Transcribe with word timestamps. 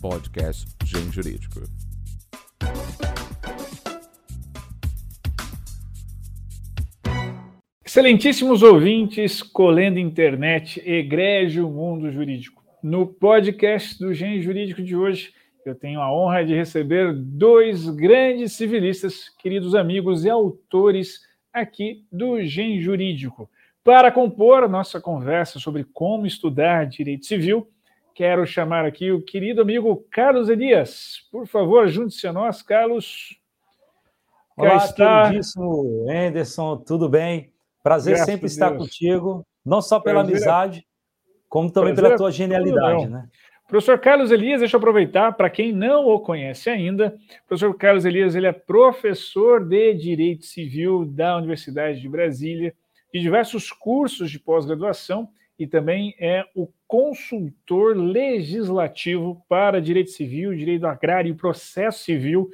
podcast 0.00 0.66
Gen 0.82 1.12
Jurídico. 1.12 1.60
Excelentíssimos 7.84 8.62
ouvintes, 8.62 9.42
colendo 9.42 9.98
internet, 9.98 10.80
egrégio 10.86 11.68
mundo 11.68 12.10
jurídico. 12.10 12.62
No 12.82 13.06
podcast 13.06 13.98
do 13.98 14.14
Gen 14.14 14.40
Jurídico 14.40 14.82
de 14.82 14.96
hoje, 14.96 15.34
eu 15.66 15.74
tenho 15.74 16.00
a 16.00 16.10
honra 16.10 16.44
de 16.44 16.54
receber 16.54 17.12
dois 17.12 17.86
grandes 17.90 18.52
civilistas, 18.52 19.28
queridos 19.38 19.74
amigos 19.74 20.24
e 20.24 20.30
autores 20.30 21.20
aqui 21.52 22.06
do 22.10 22.40
Gen 22.42 22.80
Jurídico. 22.80 23.50
Para 23.84 24.10
compor 24.10 24.66
nossa 24.66 24.98
conversa 25.00 25.58
sobre 25.58 25.84
como 25.84 26.26
estudar 26.26 26.86
direito 26.86 27.26
civil, 27.26 27.68
quero 28.14 28.46
chamar 28.46 28.84
aqui 28.84 29.10
o 29.10 29.22
querido 29.22 29.62
amigo 29.62 30.04
Carlos 30.10 30.48
Elias. 30.48 31.26
Por 31.30 31.46
favor, 31.46 31.88
junte-se 31.88 32.26
a 32.26 32.32
nós, 32.32 32.62
Carlos. 32.62 33.38
Olá, 34.56 34.76
está... 34.76 35.24
queridíssimo 35.24 36.06
Anderson, 36.10 36.76
tudo 36.78 37.08
bem? 37.08 37.52
Prazer 37.82 38.14
Graças 38.14 38.26
sempre 38.26 38.46
estar 38.46 38.76
contigo, 38.76 39.46
não 39.64 39.80
só 39.80 39.98
pela 39.98 40.20
Prazer. 40.20 40.36
amizade, 40.36 40.86
como 41.48 41.70
também 41.70 41.94
Prazer 41.94 42.10
pela 42.10 42.18
tua 42.18 42.30
genialidade, 42.30 43.08
né? 43.08 43.28
Professor 43.66 44.00
Carlos 44.00 44.32
Elias, 44.32 44.60
deixa 44.60 44.76
eu 44.76 44.78
aproveitar, 44.78 45.32
para 45.32 45.48
quem 45.48 45.72
não 45.72 46.06
o 46.06 46.18
conhece 46.18 46.68
ainda, 46.68 47.16
o 47.44 47.48
professor 47.48 47.72
Carlos 47.76 48.04
Elias 48.04 48.34
ele 48.34 48.48
é 48.48 48.52
professor 48.52 49.64
de 49.64 49.94
Direito 49.94 50.44
Civil 50.44 51.04
da 51.04 51.36
Universidade 51.36 52.00
de 52.00 52.08
Brasília, 52.08 52.74
de 53.14 53.20
diversos 53.20 53.70
cursos 53.70 54.28
de 54.28 54.40
pós-graduação 54.40 55.28
e 55.60 55.66
também 55.66 56.14
é 56.18 56.42
o 56.54 56.72
consultor 56.88 57.94
legislativo 57.94 59.44
para 59.46 59.78
Direito 59.78 60.10
Civil, 60.10 60.56
Direito 60.56 60.86
Agrário 60.86 61.30
e 61.30 61.36
Processo 61.36 62.02
Civil 62.02 62.48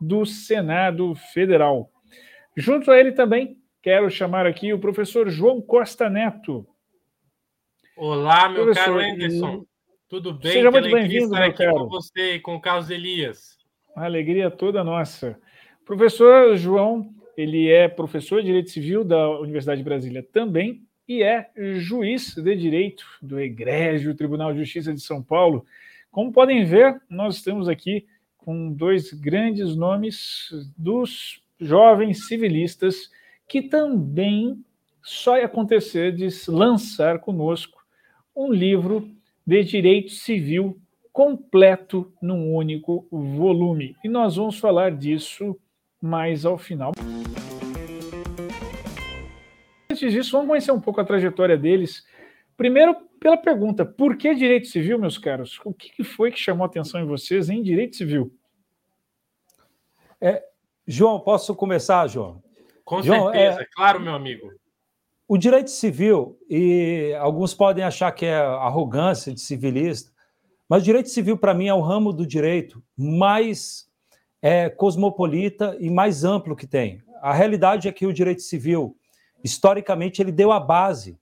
do 0.00 0.24
Senado 0.24 1.12
Federal. 1.34 1.90
Junto 2.56 2.92
a 2.92 3.00
ele 3.00 3.10
também 3.10 3.60
quero 3.82 4.08
chamar 4.08 4.46
aqui 4.46 4.72
o 4.72 4.78
professor 4.78 5.28
João 5.28 5.60
Costa 5.60 6.08
Neto. 6.08 6.64
Olá, 7.96 8.48
meu 8.48 8.62
professor, 8.62 8.84
caro 8.84 9.00
Anderson. 9.00 9.66
Tudo 10.08 10.32
bem? 10.32 10.52
Seja 10.52 10.70
muito 10.70 10.88
bem-vindo, 10.88 11.30
meu 11.30 11.42
aqui 11.42 11.64
caro. 11.64 11.78
com 11.78 11.88
você 11.88 12.34
e 12.36 12.40
com 12.40 12.54
o 12.54 12.60
Carlos 12.60 12.90
Elias. 12.90 13.58
Uma 13.96 14.04
alegria 14.04 14.48
toda 14.52 14.84
nossa. 14.84 15.36
Professor 15.84 16.56
João, 16.56 17.12
ele 17.36 17.68
é 17.68 17.88
professor 17.88 18.40
de 18.40 18.46
Direito 18.46 18.70
Civil 18.70 19.02
da 19.02 19.30
Universidade 19.40 19.80
de 19.80 19.84
Brasília 19.84 20.22
também 20.22 20.86
e 21.08 21.22
é 21.22 21.50
juiz 21.78 22.34
de 22.34 22.56
direito 22.56 23.04
do 23.20 23.40
Egrégio 23.40 24.14
Tribunal 24.14 24.52
de 24.52 24.60
Justiça 24.60 24.92
de 24.92 25.00
São 25.00 25.22
Paulo. 25.22 25.66
Como 26.10 26.32
podem 26.32 26.64
ver, 26.64 27.00
nós 27.08 27.36
estamos 27.36 27.68
aqui 27.68 28.06
com 28.36 28.72
dois 28.72 29.12
grandes 29.12 29.76
nomes 29.76 30.48
dos 30.76 31.42
jovens 31.60 32.26
civilistas 32.26 33.10
que 33.48 33.62
também 33.62 34.62
só 35.02 35.36
ia 35.38 35.46
acontecer 35.46 36.14
de 36.14 36.28
lançar 36.48 37.18
conosco 37.18 37.82
um 38.34 38.52
livro 38.52 39.08
de 39.46 39.62
direito 39.64 40.12
civil 40.12 40.80
completo 41.12 42.12
num 42.22 42.54
único 42.54 43.06
volume. 43.10 43.96
E 44.02 44.08
nós 44.08 44.36
vamos 44.36 44.58
falar 44.58 44.92
disso 44.92 45.58
mais 46.00 46.44
ao 46.44 46.56
final. 46.56 46.92
Antes 50.02 50.14
disso, 50.14 50.32
vamos 50.32 50.48
conhecer 50.48 50.72
um 50.72 50.80
pouco 50.80 51.00
a 51.00 51.04
trajetória 51.04 51.56
deles. 51.56 52.04
Primeiro, 52.56 52.96
pela 53.20 53.36
pergunta: 53.36 53.84
por 53.86 54.16
que 54.16 54.34
direito 54.34 54.66
civil, 54.66 54.98
meus 54.98 55.16
caros? 55.16 55.60
O 55.64 55.72
que 55.72 56.02
foi 56.02 56.32
que 56.32 56.40
chamou 56.40 56.64
a 56.64 56.66
atenção 56.66 57.00
em 57.00 57.06
vocês 57.06 57.48
em 57.48 57.62
direito 57.62 57.94
civil? 57.94 58.34
É, 60.20 60.42
João, 60.84 61.20
posso 61.20 61.54
começar, 61.54 62.08
João? 62.08 62.42
Com 62.84 63.00
João, 63.00 63.30
certeza, 63.30 63.62
é, 63.62 63.66
claro, 63.72 64.00
meu 64.00 64.12
amigo. 64.12 64.52
O 65.28 65.38
direito 65.38 65.70
civil, 65.70 66.36
e 66.50 67.14
alguns 67.20 67.54
podem 67.54 67.84
achar 67.84 68.10
que 68.10 68.26
é 68.26 68.34
arrogância 68.34 69.32
de 69.32 69.40
civilista, 69.40 70.10
mas 70.68 70.82
o 70.82 70.84
direito 70.84 71.10
civil, 71.10 71.38
para 71.38 71.54
mim, 71.54 71.68
é 71.68 71.74
o 71.74 71.80
ramo 71.80 72.12
do 72.12 72.26
direito 72.26 72.82
mais 72.96 73.88
é, 74.42 74.68
cosmopolita 74.68 75.76
e 75.78 75.88
mais 75.88 76.24
amplo 76.24 76.56
que 76.56 76.66
tem. 76.66 77.00
A 77.20 77.32
realidade 77.32 77.86
é 77.86 77.92
que 77.92 78.04
o 78.04 78.12
direito 78.12 78.42
civil, 78.42 78.96
historicamente, 79.42 80.20
ele 80.20 80.32
deu 80.32 80.52
a 80.52 80.60
base 80.60 81.18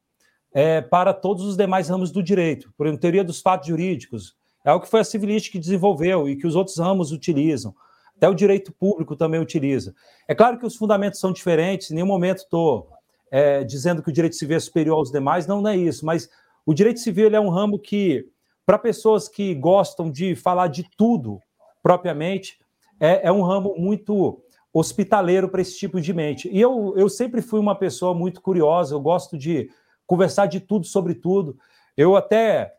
é, 0.53 0.81
para 0.81 1.13
todos 1.13 1.45
os 1.45 1.57
demais 1.57 1.89
ramos 1.89 2.11
do 2.11 2.23
direito. 2.23 2.73
Por 2.77 2.87
exemplo, 2.87 3.01
teoria 3.01 3.25
dos 3.25 3.41
fatos 3.41 3.69
jurídicos, 3.69 4.37
é 4.65 4.71
algo 4.71 4.85
que 4.85 4.91
foi 4.91 5.01
a 5.01 5.05
civilística 5.05 5.53
que 5.53 5.59
desenvolveu 5.59 6.29
e 6.29 6.37
que 6.37 6.47
os 6.47 6.55
outros 6.55 6.79
ramos 6.79 7.13
utilizam. 7.13 7.75
Até 8.17 8.29
o 8.29 8.35
direito 8.35 8.73
público 8.73 9.17
também 9.17 9.41
utiliza. 9.41 9.95
É 10.29 10.35
claro 10.35 10.59
que 10.59 10.67
os 10.67 10.77
fundamentos 10.77 11.19
são 11.19 11.33
diferentes, 11.33 11.91
em 11.91 11.95
nenhum 11.95 12.07
momento 12.07 12.39
estou 12.39 12.91
é, 13.31 13.65
dizendo 13.65 14.03
que 14.03 14.11
o 14.11 14.13
direito 14.13 14.37
civil 14.37 14.57
é 14.57 14.61
superior 14.61 14.99
aos 14.99 15.11
demais, 15.11 15.47
não, 15.47 15.63
não 15.63 15.71
é 15.71 15.77
isso, 15.77 16.05
mas 16.05 16.29
o 16.67 16.75
direito 16.75 17.01
civil 17.01 17.35
é 17.35 17.41
um 17.41 17.49
ramo 17.49 17.79
que, 17.79 18.29
para 18.67 18.79
pessoas 18.79 19.29
que 19.29 19.55
gostam 19.55 20.11
de 20.11 20.35
falar 20.35 20.69
de 20.69 20.85
tudo 20.97 21.41
propriamente, 21.83 22.59
é, 22.99 23.29
é 23.29 23.33
um 23.33 23.41
ramo 23.41 23.75
muito 23.79 24.43
hospitaleiro 24.73 25.49
para 25.49 25.61
esse 25.61 25.77
tipo 25.77 26.01
de 26.01 26.13
mente. 26.13 26.49
E 26.53 26.61
eu, 26.61 26.95
eu 26.97 27.09
sempre 27.09 27.43
fui 27.43 27.59
uma 27.59 27.75
pessoa 27.75 28.15
muito 28.15 28.41
curiosa, 28.41 28.95
eu 28.95 29.01
gosto 29.01 29.37
de 29.37 29.71
conversar 30.07 30.47
de 30.47 30.61
tudo 30.61 30.87
sobre 30.87 31.15
tudo. 31.15 31.59
Eu 31.97 32.17
até 32.17 32.73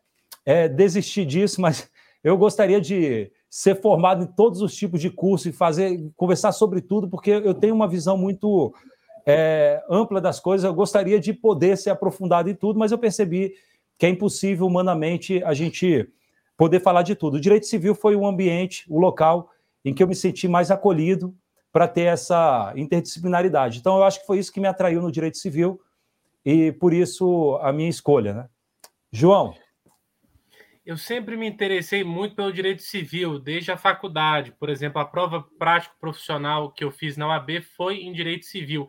é, 0.44 0.68
desisti 0.68 1.24
disso, 1.24 1.60
mas 1.60 1.90
eu 2.24 2.36
gostaria 2.36 2.80
de 2.80 3.30
ser 3.48 3.80
formado 3.80 4.24
em 4.24 4.26
todos 4.26 4.62
os 4.62 4.74
tipos 4.74 5.00
de 5.00 5.10
curso 5.10 5.48
e 5.48 5.52
fazer 5.52 6.10
conversar 6.16 6.52
sobre 6.52 6.80
tudo, 6.80 7.08
porque 7.08 7.30
eu 7.30 7.52
tenho 7.52 7.74
uma 7.74 7.86
visão 7.86 8.16
muito 8.16 8.74
é, 9.26 9.82
ampla 9.90 10.20
das 10.20 10.40
coisas. 10.40 10.64
Eu 10.64 10.74
gostaria 10.74 11.20
de 11.20 11.34
poder 11.34 11.76
ser 11.76 11.90
aprofundado 11.90 12.48
em 12.48 12.54
tudo, 12.54 12.78
mas 12.78 12.92
eu 12.92 12.98
percebi 12.98 13.54
que 13.98 14.06
é 14.06 14.08
impossível 14.08 14.66
humanamente 14.66 15.44
a 15.44 15.52
gente 15.52 16.08
poder 16.56 16.80
falar 16.80 17.02
de 17.02 17.14
tudo. 17.14 17.36
O 17.36 17.40
direito 17.40 17.66
civil 17.66 17.94
foi 17.94 18.16
o 18.16 18.26
ambiente, 18.26 18.84
o 18.88 18.98
local 18.98 19.50
em 19.84 19.92
que 19.92 20.02
eu 20.02 20.08
me 20.08 20.14
senti 20.14 20.48
mais 20.48 20.70
acolhido 20.70 21.34
para 21.72 21.88
ter 21.88 22.02
essa 22.02 22.72
interdisciplinaridade. 22.76 23.78
Então, 23.78 23.96
eu 23.96 24.04
acho 24.04 24.20
que 24.20 24.26
foi 24.26 24.38
isso 24.38 24.52
que 24.52 24.60
me 24.60 24.68
atraiu 24.68 25.00
no 25.00 25.10
direito 25.10 25.38
civil 25.38 25.80
e 26.44 26.70
por 26.72 26.92
isso 26.92 27.58
a 27.62 27.72
minha 27.72 27.88
escolha, 27.88 28.34
né? 28.34 28.48
João. 29.10 29.54
Eu 30.84 30.96
sempre 30.96 31.36
me 31.36 31.46
interessei 31.46 32.04
muito 32.04 32.34
pelo 32.34 32.52
direito 32.52 32.82
civil, 32.82 33.38
desde 33.38 33.70
a 33.70 33.76
faculdade. 33.76 34.52
Por 34.52 34.68
exemplo, 34.68 35.00
a 35.00 35.04
prova 35.04 35.46
prática 35.58 35.94
profissional 36.00 36.70
que 36.70 36.84
eu 36.84 36.90
fiz 36.90 37.16
na 37.16 37.28
UAB 37.28 37.62
foi 37.76 38.02
em 38.02 38.12
direito 38.12 38.44
civil 38.44 38.88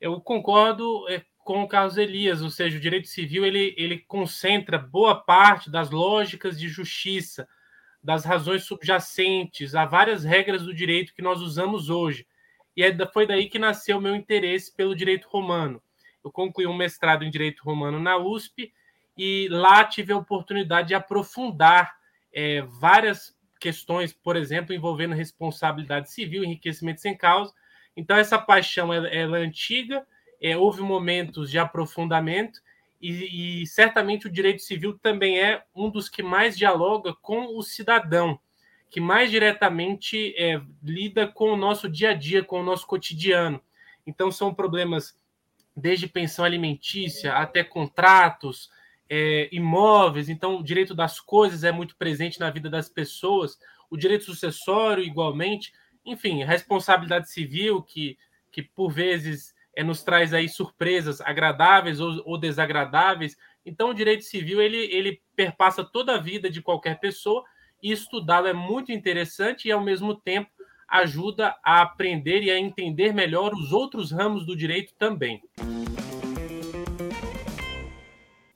eu 0.00 0.20
concordo 0.20 1.06
é, 1.08 1.22
com 1.44 1.62
o 1.62 1.68
Carlos 1.68 1.98
Elias, 1.98 2.40
ou 2.40 2.50
seja, 2.50 2.78
o 2.78 2.80
direito 2.80 3.08
civil 3.08 3.44
ele, 3.44 3.74
ele 3.76 3.98
concentra 3.98 4.78
boa 4.78 5.14
parte 5.14 5.70
das 5.70 5.90
lógicas 5.90 6.58
de 6.58 6.68
justiça, 6.68 7.46
das 8.02 8.24
razões 8.24 8.64
subjacentes 8.64 9.74
a 9.74 9.84
várias 9.84 10.24
regras 10.24 10.62
do 10.62 10.74
direito 10.74 11.14
que 11.14 11.22
nós 11.22 11.40
usamos 11.40 11.90
hoje. 11.90 12.26
E 12.76 12.82
é, 12.82 12.94
foi 13.12 13.26
daí 13.26 13.48
que 13.48 13.58
nasceu 13.58 13.98
o 13.98 14.00
meu 14.00 14.14
interesse 14.14 14.74
pelo 14.74 14.94
direito 14.94 15.28
romano. 15.28 15.82
Eu 16.24 16.30
concluí 16.30 16.66
um 16.66 16.76
mestrado 16.76 17.24
em 17.24 17.30
direito 17.30 17.62
romano 17.62 17.98
na 17.98 18.16
USP 18.16 18.72
e 19.16 19.48
lá 19.50 19.84
tive 19.84 20.12
a 20.12 20.16
oportunidade 20.16 20.88
de 20.88 20.94
aprofundar 20.94 21.94
é, 22.32 22.62
várias 22.62 23.36
questões, 23.58 24.12
por 24.12 24.36
exemplo, 24.36 24.74
envolvendo 24.74 25.14
responsabilidade 25.14 26.10
civil, 26.10 26.42
enriquecimento 26.42 27.00
sem 27.00 27.16
causa, 27.16 27.52
então, 27.96 28.16
essa 28.16 28.38
paixão 28.38 28.92
ela, 28.92 29.08
ela 29.08 29.38
é 29.38 29.42
antiga, 29.42 30.06
é, 30.40 30.56
houve 30.56 30.80
momentos 30.80 31.50
de 31.50 31.58
aprofundamento, 31.58 32.60
e, 33.00 33.62
e, 33.62 33.66
certamente 33.66 34.26
o 34.26 34.30
direito 34.30 34.62
civil 34.62 34.98
também 34.98 35.40
é 35.40 35.62
um 35.74 35.88
dos 35.88 36.08
que 36.08 36.22
mais 36.22 36.56
dialoga 36.56 37.14
com 37.14 37.56
o 37.56 37.62
cidadão, 37.62 38.38
que 38.90 39.00
mais 39.00 39.30
diretamente 39.30 40.34
é, 40.36 40.60
lida 40.82 41.26
com 41.26 41.52
o 41.52 41.56
nosso 41.56 41.88
dia 41.88 42.10
a 42.10 42.14
dia, 42.14 42.44
com 42.44 42.60
o 42.60 42.64
nosso 42.64 42.86
cotidiano. 42.86 43.60
Então, 44.06 44.30
são 44.30 44.52
problemas 44.52 45.18
desde 45.76 46.06
pensão 46.06 46.44
alimentícia 46.44 47.34
até 47.34 47.64
contratos, 47.64 48.70
é, 49.08 49.48
imóveis. 49.50 50.28
Então, 50.28 50.56
o 50.56 50.64
direito 50.64 50.94
das 50.94 51.20
coisas 51.20 51.64
é 51.64 51.72
muito 51.72 51.96
presente 51.96 52.38
na 52.38 52.50
vida 52.50 52.68
das 52.68 52.88
pessoas, 52.88 53.58
o 53.88 53.96
direito 53.96 54.24
sucessório, 54.24 55.02
igualmente 55.02 55.72
enfim, 56.04 56.42
responsabilidade 56.44 57.30
civil 57.30 57.82
que, 57.82 58.18
que 58.50 58.62
por 58.62 58.90
vezes 58.90 59.54
é, 59.74 59.82
nos 59.82 60.02
traz 60.02 60.34
aí 60.34 60.48
surpresas 60.48 61.20
agradáveis 61.20 62.00
ou, 62.00 62.22
ou 62.24 62.38
desagradáveis. 62.38 63.36
Então, 63.64 63.90
o 63.90 63.94
direito 63.94 64.24
civil 64.24 64.60
ele, 64.60 64.78
ele 64.92 65.20
perpassa 65.36 65.84
toda 65.84 66.14
a 66.14 66.20
vida 66.20 66.50
de 66.50 66.62
qualquer 66.62 66.98
pessoa 66.98 67.44
e 67.82 67.92
estudá-lo 67.92 68.46
é 68.46 68.52
muito 68.52 68.92
interessante 68.92 69.68
e, 69.68 69.72
ao 69.72 69.82
mesmo 69.82 70.14
tempo, 70.14 70.50
ajuda 70.88 71.54
a 71.64 71.82
aprender 71.82 72.42
e 72.42 72.50
a 72.50 72.58
entender 72.58 73.14
melhor 73.14 73.52
os 73.54 73.72
outros 73.72 74.10
ramos 74.10 74.44
do 74.44 74.56
direito 74.56 74.92
também. 74.98 75.40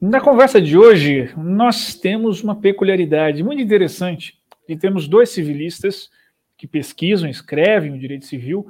Na 0.01 0.21
conversa 0.21 0.61
de 0.61 0.77
hoje, 0.77 1.33
nós 1.37 1.95
temos 1.95 2.43
uma 2.43 2.55
peculiaridade 2.55 3.43
muito 3.43 3.63
interessante 3.63 4.39
E 4.69 4.77
temos 4.77 5.09
dois 5.09 5.31
civilistas 5.31 6.11
que 6.59 6.67
pesquisam, 6.67 7.29
escrevem 7.29 7.93
o 7.93 7.99
direito 7.99 8.27
civil, 8.27 8.67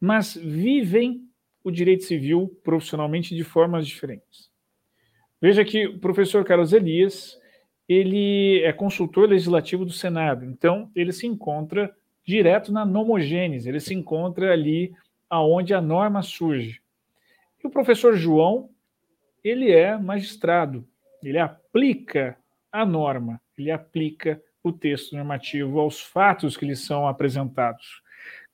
mas 0.00 0.34
vivem 0.34 1.27
o 1.68 1.72
direito 1.72 2.04
civil 2.04 2.48
profissionalmente 2.64 3.34
de 3.34 3.44
formas 3.44 3.86
diferentes. 3.86 4.50
Veja 5.40 5.64
que 5.64 5.86
o 5.86 5.98
professor 5.98 6.44
Carlos 6.44 6.72
Elias, 6.72 7.38
ele 7.88 8.60
é 8.62 8.72
consultor 8.72 9.28
legislativo 9.28 9.84
do 9.84 9.92
Senado, 9.92 10.44
então 10.44 10.90
ele 10.94 11.12
se 11.12 11.26
encontra 11.26 11.94
direto 12.24 12.72
na 12.72 12.84
nomogênese, 12.84 13.68
ele 13.68 13.80
se 13.80 13.94
encontra 13.94 14.52
ali 14.52 14.92
aonde 15.30 15.72
a 15.72 15.80
norma 15.80 16.22
surge. 16.22 16.82
E 17.62 17.66
o 17.66 17.70
professor 17.70 18.16
João, 18.16 18.70
ele 19.44 19.70
é 19.70 19.96
magistrado, 19.96 20.86
ele 21.22 21.38
aplica 21.38 22.36
a 22.72 22.84
norma, 22.84 23.40
ele 23.56 23.70
aplica 23.70 24.42
o 24.62 24.72
texto 24.72 25.14
normativo 25.14 25.78
aos 25.78 26.00
fatos 26.00 26.56
que 26.56 26.66
lhes 26.66 26.80
são 26.80 27.06
apresentados. 27.06 28.02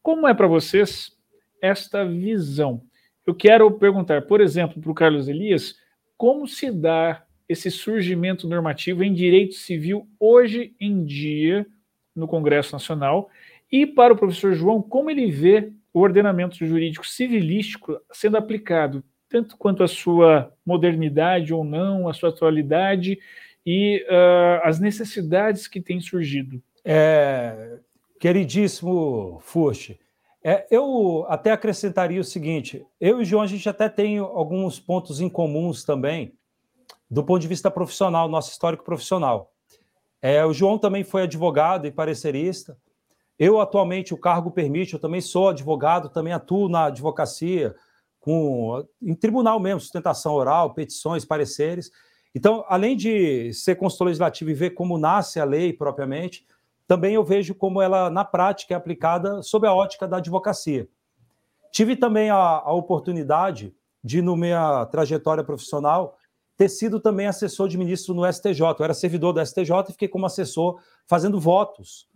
Como 0.03 0.29
é 0.29 0.35
para 0.35 0.47
vocês 0.47 1.17
esta 1.63 2.05
visão? 2.05 2.83
Eu 3.27 3.35
quero 3.35 3.71
perguntar, 3.73 4.23
por 4.23 4.41
exemplo, 4.41 4.81
para 4.81 4.91
o 4.91 4.95
Carlos 4.95 5.29
Elias, 5.29 5.77
como 6.17 6.47
se 6.47 6.71
dá 6.71 7.25
esse 7.49 7.71
surgimento 7.71 8.49
normativo 8.49 9.03
em 9.03 9.13
direito 9.13 9.55
civil 9.55 10.09
hoje 10.19 10.75
em 10.81 11.05
dia 11.05 11.67
no 12.15 12.27
Congresso 12.27 12.73
Nacional 12.73 13.29
e 13.71 13.87
para 13.87 14.13
o 14.13 14.17
professor 14.17 14.55
João, 14.55 14.81
como 14.81 15.11
ele 15.11 15.31
vê 15.31 15.73
o 15.93 16.01
ordenamento 16.01 16.65
jurídico 16.65 17.07
civilístico 17.07 18.01
sendo 18.13 18.37
aplicado, 18.37 19.03
tanto 19.29 19.57
quanto 19.57 19.83
a 19.83 19.89
sua 19.89 20.53
modernidade 20.65 21.53
ou 21.53 21.65
não, 21.65 22.09
a 22.09 22.15
sua 22.15 22.29
atualidade 22.29 23.19
e 23.65 24.05
uh, 24.09 24.61
as 24.65 24.79
necessidades 24.79 25.67
que 25.67 25.81
têm 25.81 26.01
surgido. 26.01 26.63
É, 26.85 27.79
queridíssimo 28.21 29.41
Fuxi, 29.43 29.99
é, 30.47 30.67
eu 30.71 31.25
até 31.29 31.51
acrescentaria 31.51 32.21
o 32.21 32.25
seguinte: 32.25 32.87
eu 33.01 33.19
e 33.19 33.23
o 33.23 33.25
João, 33.25 33.43
a 33.43 33.47
gente 33.47 33.67
até 33.67 33.89
tem 33.89 34.19
alguns 34.19 34.79
pontos 34.79 35.23
em 35.23 35.29
comuns 35.29 35.85
também, 35.85 36.37
do 37.11 37.25
ponto 37.25 37.41
de 37.41 37.49
vista 37.49 37.71
profissional, 37.71 38.29
nosso 38.29 38.51
histórico 38.51 38.85
profissional. 38.85 39.51
É, 40.21 40.45
o 40.45 40.53
João 40.53 40.79
também 40.79 41.03
foi 41.03 41.23
advogado 41.23 41.87
e 41.87 41.91
parecerista. 41.91 42.77
Eu, 43.39 43.59
atualmente, 43.59 44.13
o 44.13 44.19
cargo 44.19 44.51
permite, 44.51 44.95
eu 44.95 45.01
também 45.01 45.21
sou 45.21 45.49
advogado, 45.49 46.09
também 46.11 46.33
atuo 46.33 46.69
na 46.69 46.85
advocacia, 46.85 47.75
com, 48.21 48.87
em 49.03 49.15
tribunal 49.15 49.59
mesmo, 49.59 49.81
sustentação 49.81 50.35
oral, 50.35 50.73
petições, 50.73 51.25
pareceres. 51.25 51.91
Então, 52.35 52.65
além 52.69 52.97
de 52.97 53.53
ser 53.53 53.77
consultor 53.77 54.07
legislativo 54.07 54.51
e 54.51 54.55
ver 54.55 54.71
como 54.71 54.99
nasce 54.99 55.41
a 55.41 55.45
lei 55.45 55.73
propriamente, 55.73 56.47
também 56.87 57.15
eu 57.15 57.25
vejo 57.25 57.55
como 57.55 57.81
ela, 57.81 58.11
na 58.11 58.25
prática, 58.25 58.75
é 58.75 58.77
aplicada 58.77 59.43
sob 59.43 59.67
a 59.67 59.73
ótica 59.73 60.07
da 60.07 60.19
advocacia. 60.19 60.89
Tive 61.73 61.97
também 61.97 62.31
a, 62.31 62.37
a 62.37 62.73
oportunidade 62.73 63.75
de, 64.03 64.21
no 64.21 64.37
minha 64.37 64.87
trajetória 64.87 65.43
profissional, 65.43 66.17
ter 66.57 66.69
sido 66.69 67.01
também 67.01 67.27
assessor 67.27 67.69
de 67.69 67.79
ministro 67.79 68.15
no 68.15 68.31
STJ. 68.31 68.61
Eu 68.79 68.85
era 68.85 68.95
servidor 68.95 69.33
do 69.33 69.45
STJ 69.45 69.71
e 69.89 69.93
fiquei 69.93 70.09
como 70.09 70.27
assessor 70.27 70.79
fazendo 71.07 71.41
votos 71.41 72.07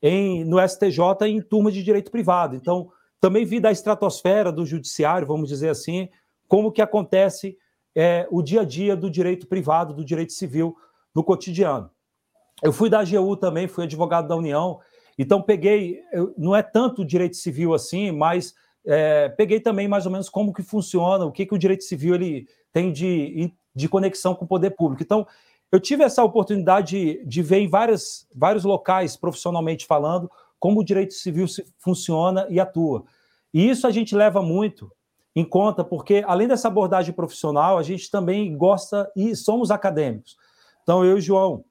em, 0.00 0.44
no 0.44 0.58
STJ 0.60 1.26
em 1.26 1.40
turma 1.40 1.72
de 1.72 1.82
direito 1.82 2.10
privado. 2.10 2.54
Então, 2.54 2.92
também 3.20 3.44
vi 3.44 3.58
da 3.58 3.72
estratosfera 3.72 4.52
do 4.52 4.64
judiciário, 4.64 5.26
vamos 5.26 5.48
dizer 5.48 5.70
assim, 5.70 6.08
como 6.46 6.70
que 6.70 6.80
acontece 6.80 7.58
é, 7.94 8.28
o 8.30 8.42
dia 8.42 8.60
a 8.60 8.64
dia 8.64 8.94
do 8.94 9.10
direito 9.10 9.46
privado, 9.48 9.92
do 9.92 10.04
direito 10.04 10.32
civil 10.32 10.76
no 11.14 11.24
cotidiano. 11.24 11.90
Eu 12.62 12.72
fui 12.72 12.90
da 12.90 13.00
AGU 13.00 13.36
também, 13.36 13.68
fui 13.68 13.84
advogado 13.84 14.28
da 14.28 14.36
União, 14.36 14.80
então 15.18 15.42
peguei, 15.42 16.00
não 16.36 16.54
é 16.54 16.62
tanto 16.62 17.04
direito 17.04 17.36
civil 17.36 17.74
assim, 17.74 18.10
mas 18.10 18.54
é, 18.86 19.28
peguei 19.28 19.60
também 19.60 19.86
mais 19.86 20.06
ou 20.06 20.12
menos 20.12 20.28
como 20.28 20.52
que 20.52 20.62
funciona, 20.62 21.24
o 21.24 21.32
que, 21.32 21.46
que 21.46 21.54
o 21.54 21.58
direito 21.58 21.84
civil 21.84 22.14
ele 22.14 22.48
tem 22.72 22.92
de, 22.92 23.52
de 23.74 23.88
conexão 23.88 24.34
com 24.34 24.44
o 24.44 24.48
poder 24.48 24.70
público. 24.70 25.02
Então, 25.02 25.26
eu 25.70 25.78
tive 25.78 26.02
essa 26.02 26.24
oportunidade 26.24 26.96
de, 26.96 27.24
de 27.26 27.42
ver 27.42 27.58
em 27.58 27.68
várias, 27.68 28.26
vários 28.34 28.64
locais, 28.64 29.16
profissionalmente 29.16 29.86
falando, 29.86 30.30
como 30.58 30.80
o 30.80 30.84
direito 30.84 31.14
civil 31.14 31.46
funciona 31.78 32.46
e 32.48 32.58
atua. 32.58 33.04
E 33.52 33.68
isso 33.68 33.86
a 33.86 33.90
gente 33.90 34.14
leva 34.14 34.42
muito 34.42 34.90
em 35.34 35.44
conta, 35.44 35.84
porque 35.84 36.24
além 36.26 36.48
dessa 36.48 36.68
abordagem 36.68 37.12
profissional, 37.12 37.78
a 37.78 37.82
gente 37.82 38.10
também 38.10 38.56
gosta 38.56 39.10
e 39.14 39.36
somos 39.36 39.70
acadêmicos. 39.70 40.36
Então, 40.82 41.04
eu 41.04 41.16
e 41.16 41.18
o 41.18 41.20
João, 41.20 41.64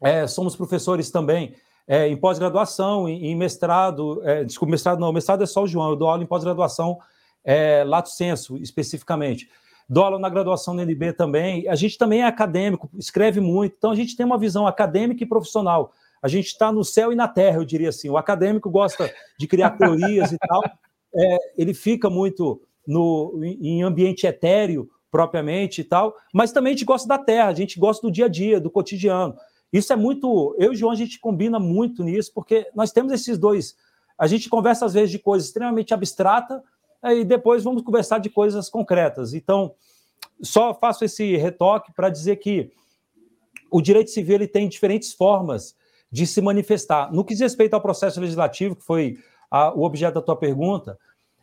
é, 0.00 0.26
somos 0.26 0.56
professores 0.56 1.10
também 1.10 1.54
é, 1.86 2.06
em 2.06 2.16
pós-graduação, 2.16 3.08
em, 3.08 3.26
em, 3.26 3.36
mestrado, 3.36 4.20
é, 4.24 4.44
desculpa, 4.44 4.72
mestrado 4.72 5.00
não, 5.00 5.12
mestrado 5.12 5.42
é 5.42 5.46
só 5.46 5.62
o 5.62 5.66
João, 5.66 5.90
eu 5.90 5.96
dou 5.96 6.08
aula 6.08 6.22
em 6.22 6.26
pós-graduação, 6.26 6.98
é, 7.42 7.82
lato 7.82 8.10
senso, 8.10 8.58
especificamente. 8.58 9.48
Dou 9.88 10.04
aula 10.04 10.18
na 10.18 10.28
graduação 10.28 10.76
do 10.76 10.82
NB 10.82 11.14
também. 11.14 11.66
A 11.66 11.74
gente 11.74 11.96
também 11.96 12.20
é 12.20 12.26
acadêmico, 12.26 12.90
escreve 12.98 13.40
muito, 13.40 13.74
então 13.78 13.90
a 13.90 13.96
gente 13.96 14.14
tem 14.14 14.26
uma 14.26 14.36
visão 14.36 14.66
acadêmica 14.66 15.24
e 15.24 15.26
profissional. 15.26 15.92
A 16.20 16.28
gente 16.28 16.48
está 16.48 16.70
no 16.70 16.84
céu 16.84 17.10
e 17.10 17.16
na 17.16 17.26
terra, 17.26 17.56
eu 17.56 17.64
diria 17.64 17.88
assim. 17.88 18.10
O 18.10 18.18
acadêmico 18.18 18.68
gosta 18.68 19.10
de 19.38 19.46
criar 19.46 19.70
teorias 19.70 20.30
e 20.30 20.36
tal, 20.38 20.62
é, 21.14 21.38
ele 21.56 21.72
fica 21.72 22.10
muito 22.10 22.60
no, 22.86 23.40
em 23.42 23.82
ambiente 23.82 24.26
etéreo, 24.26 24.90
propriamente 25.10 25.80
e 25.80 25.84
tal, 25.84 26.14
mas 26.34 26.52
também 26.52 26.72
a 26.72 26.76
gente 26.76 26.84
gosta 26.84 27.08
da 27.08 27.16
terra, 27.16 27.48
a 27.48 27.54
gente 27.54 27.78
gosta 27.78 28.06
do 28.06 28.12
dia 28.12 28.26
a 28.26 28.28
dia, 28.28 28.60
do 28.60 28.70
cotidiano. 28.70 29.34
Isso 29.72 29.92
é 29.92 29.96
muito. 29.96 30.54
Eu 30.58 30.72
e 30.72 30.74
o 30.74 30.74
João, 30.74 30.92
a 30.92 30.96
gente 30.96 31.18
combina 31.18 31.58
muito 31.58 32.02
nisso, 32.02 32.32
porque 32.34 32.68
nós 32.74 32.92
temos 32.92 33.12
esses 33.12 33.38
dois. 33.38 33.76
A 34.18 34.26
gente 34.26 34.48
conversa, 34.48 34.86
às 34.86 34.94
vezes, 34.94 35.10
de 35.10 35.18
coisas 35.18 35.48
extremamente 35.48 35.92
abstratas, 35.94 36.60
e 37.04 37.24
depois 37.24 37.62
vamos 37.62 37.82
conversar 37.82 38.18
de 38.18 38.28
coisas 38.28 38.68
concretas. 38.68 39.34
Então, 39.34 39.74
só 40.40 40.74
faço 40.74 41.04
esse 41.04 41.36
retoque 41.36 41.92
para 41.92 42.08
dizer 42.08 42.36
que 42.36 42.72
o 43.70 43.80
direito 43.80 44.10
civil 44.10 44.36
ele 44.36 44.48
tem 44.48 44.68
diferentes 44.68 45.12
formas 45.12 45.76
de 46.10 46.26
se 46.26 46.40
manifestar. 46.40 47.12
No 47.12 47.24
que 47.24 47.34
diz 47.34 47.40
respeito 47.40 47.74
ao 47.74 47.80
processo 47.80 48.20
legislativo, 48.20 48.74
que 48.74 48.84
foi 48.84 49.18
a, 49.50 49.72
o 49.72 49.82
objeto 49.82 50.14
da 50.14 50.22
tua 50.22 50.36
pergunta, 50.36 50.98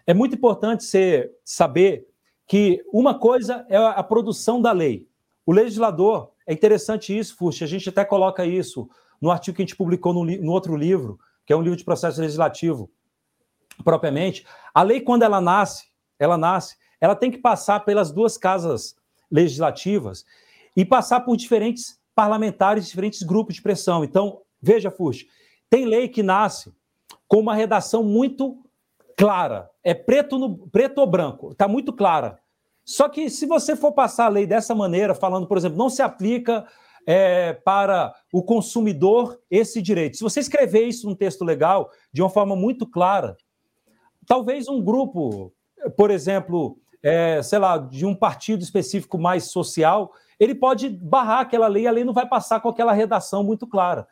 é 0.07 0.13
muito 0.13 0.36
importante 0.36 0.83
você 0.83 1.31
saber 1.44 2.07
que 2.48 2.83
uma 2.92 3.18
coisa 3.18 3.66
é 3.69 3.77
a 3.77 4.04
produção 4.04 4.62
da 4.62 4.72
lei. 4.72 5.07
O 5.45 5.51
legislador, 5.51 6.31
é 6.45 6.53
interessante 6.53 7.18
isso, 7.18 7.36
Fuxa, 7.36 7.65
a 7.65 7.68
gente 7.68 7.89
até 7.89 8.06
coloca 8.06 8.45
isso 8.45 8.89
no 9.21 9.31
artigo 9.31 9.56
que 9.56 9.63
a 9.63 9.65
gente 9.65 9.75
publicou 9.75 10.13
no, 10.13 10.24
no 10.24 10.51
outro 10.51 10.75
livro, 10.75 11.19
que 11.46 11.53
é 11.53 11.55
um 11.55 11.62
livro 11.62 11.77
de 11.77 11.84
processo 11.84 12.22
legislativo, 12.22 12.89
propriamente. 13.84 14.46
A 14.74 14.81
lei, 14.84 15.01
quando 15.01 15.24
ela 15.24 15.41
nasce, 15.41 15.88
ela 16.19 16.38
nasce, 16.38 16.77
ela 17.00 17.15
tem 17.15 17.31
que 17.31 17.38
passar 17.38 17.81
pelas 17.81 18.12
duas 18.12 18.38
casas 18.38 18.96
legislativas 19.31 20.25
e 20.75 20.86
passar 20.86 21.22
por 21.22 21.36
diferentes 21.36 22.00
parlamentares, 22.13 22.88
diferentes 22.88 23.24
grupos 23.24 23.55
de 23.55 23.62
pressão. 23.62 24.03
Então, 24.03 24.41
veja, 24.62 24.91
Fuxa, 24.91 25.25
tem 25.69 25.86
lei 25.86 26.08
que 26.08 26.24
nasce 26.24 26.74
com 27.27 27.39
uma 27.39 27.55
redação 27.55 28.03
muito 28.03 28.63
clara, 29.17 29.69
é 29.84 29.93
preto, 29.93 30.38
no, 30.38 30.58
preto 30.67 31.00
ou 31.00 31.08
branco, 31.08 31.51
está 31.51 31.67
muito 31.67 31.93
clara. 31.93 32.39
Só 32.86 33.10
que 33.10 33.30
se 33.32 33.48
você 33.48 33.75
for 33.75 33.92
passar 33.92 34.25
a 34.25 34.30
lei 34.30 34.46
dessa 34.46 34.75
maneira, 34.75 35.15
falando, 35.15 35.48
por 35.48 35.58
exemplo, 35.58 35.77
não 35.77 35.89
se 35.89 36.04
aplica 36.04 36.65
é, 37.06 37.54
para 37.54 38.13
o 38.32 38.44
consumidor 38.44 39.39
esse 39.50 39.82
direito. 39.82 40.18
Se 40.18 40.24
você 40.24 40.39
escrever 40.39 40.84
isso 40.86 41.08
num 41.10 41.15
texto 41.15 41.44
legal, 41.44 41.89
de 42.13 42.22
uma 42.22 42.30
forma 42.30 42.56
muito 42.56 42.86
clara, 42.86 43.36
talvez 44.27 44.68
um 44.68 44.82
grupo, 44.82 45.51
por 45.98 46.12
exemplo, 46.12 46.77
é, 47.01 47.42
sei 47.42 47.60
lá, 47.60 47.77
de 47.77 48.06
um 48.06 48.15
partido 48.15 48.62
específico 48.62 49.18
mais 49.18 49.46
social, 49.46 50.12
ele 50.39 50.54
pode 50.54 50.89
barrar 50.89 51.42
aquela 51.42 51.68
lei, 51.68 51.88
a 51.88 51.92
lei 51.92 52.04
não 52.04 52.13
vai 52.13 52.27
passar 52.27 52.60
com 52.60 52.70
aquela 52.70 52.94
redação 52.94 53.44
muito 53.44 53.65
clara. 53.65 54.08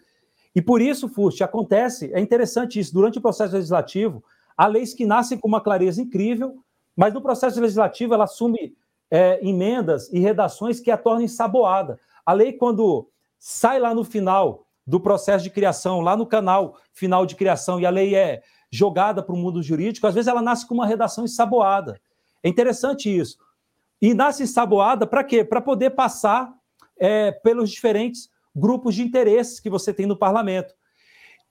E 0.55 0.61
por 0.61 0.81
isso, 0.81 1.09
Fust, 1.09 1.43
acontece, 1.43 2.11
é 2.13 2.19
interessante 2.19 2.79
isso, 2.79 2.93
durante 2.93 3.17
o 3.17 3.21
processo 3.21 3.53
legislativo, 3.53 4.23
há 4.55 4.67
leis 4.67 4.93
que 4.93 5.05
nascem 5.05 5.37
com 5.37 5.47
uma 5.47 5.61
clareza 5.61 6.01
incrível, 6.01 6.63
mas 6.95 7.13
no 7.13 7.21
processo 7.21 7.59
legislativo 7.59 8.13
ela 8.13 8.25
assume 8.25 8.75
é, 9.09 9.39
emendas 9.47 10.11
e 10.11 10.19
redações 10.19 10.79
que 10.79 10.91
a 10.91 10.97
tornem 10.97 11.27
saboada. 11.27 11.99
A 12.25 12.33
lei, 12.33 12.53
quando 12.53 13.09
sai 13.37 13.79
lá 13.79 13.93
no 13.93 14.03
final 14.03 14.65
do 14.85 14.99
processo 14.99 15.43
de 15.43 15.49
criação, 15.49 16.01
lá 16.01 16.15
no 16.15 16.25
canal 16.25 16.77
final 16.93 17.25
de 17.25 17.35
criação, 17.35 17.79
e 17.79 17.85
a 17.85 17.89
lei 17.89 18.15
é 18.15 18.41
jogada 18.71 19.21
para 19.21 19.35
o 19.35 19.37
mundo 19.37 19.61
jurídico, 19.61 20.07
às 20.07 20.15
vezes 20.15 20.27
ela 20.27 20.41
nasce 20.41 20.67
com 20.67 20.73
uma 20.73 20.85
redação 20.85 21.23
ensaboada. 21.23 21.99
É 22.41 22.49
interessante 22.49 23.15
isso. 23.15 23.37
E 24.01 24.13
nasce 24.13 24.43
ensaboada 24.43 25.07
para 25.07 25.23
quê? 25.23 25.43
Para 25.43 25.61
poder 25.61 25.91
passar 25.91 26.53
é, 26.97 27.31
pelos 27.31 27.69
diferentes 27.69 28.29
grupos 28.55 28.95
de 28.95 29.03
interesses 29.03 29.59
que 29.59 29.69
você 29.69 29.93
tem 29.93 30.05
no 30.05 30.17
parlamento. 30.17 30.73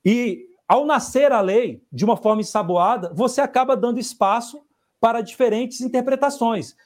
E 0.05 0.47
ao 0.69 0.85
nascer 0.85 1.33
a 1.33 1.41
lei 1.41 1.83
de 1.93 2.05
uma 2.05 2.17
forma 2.17 2.41
ensaboada, 2.41 3.13
você 3.15 3.41
acaba 3.41 3.77
dando 3.77 3.99
espaço 3.99 4.63
para 5.03 5.21
diferentes 5.21 5.81
interpretações. 5.81 6.77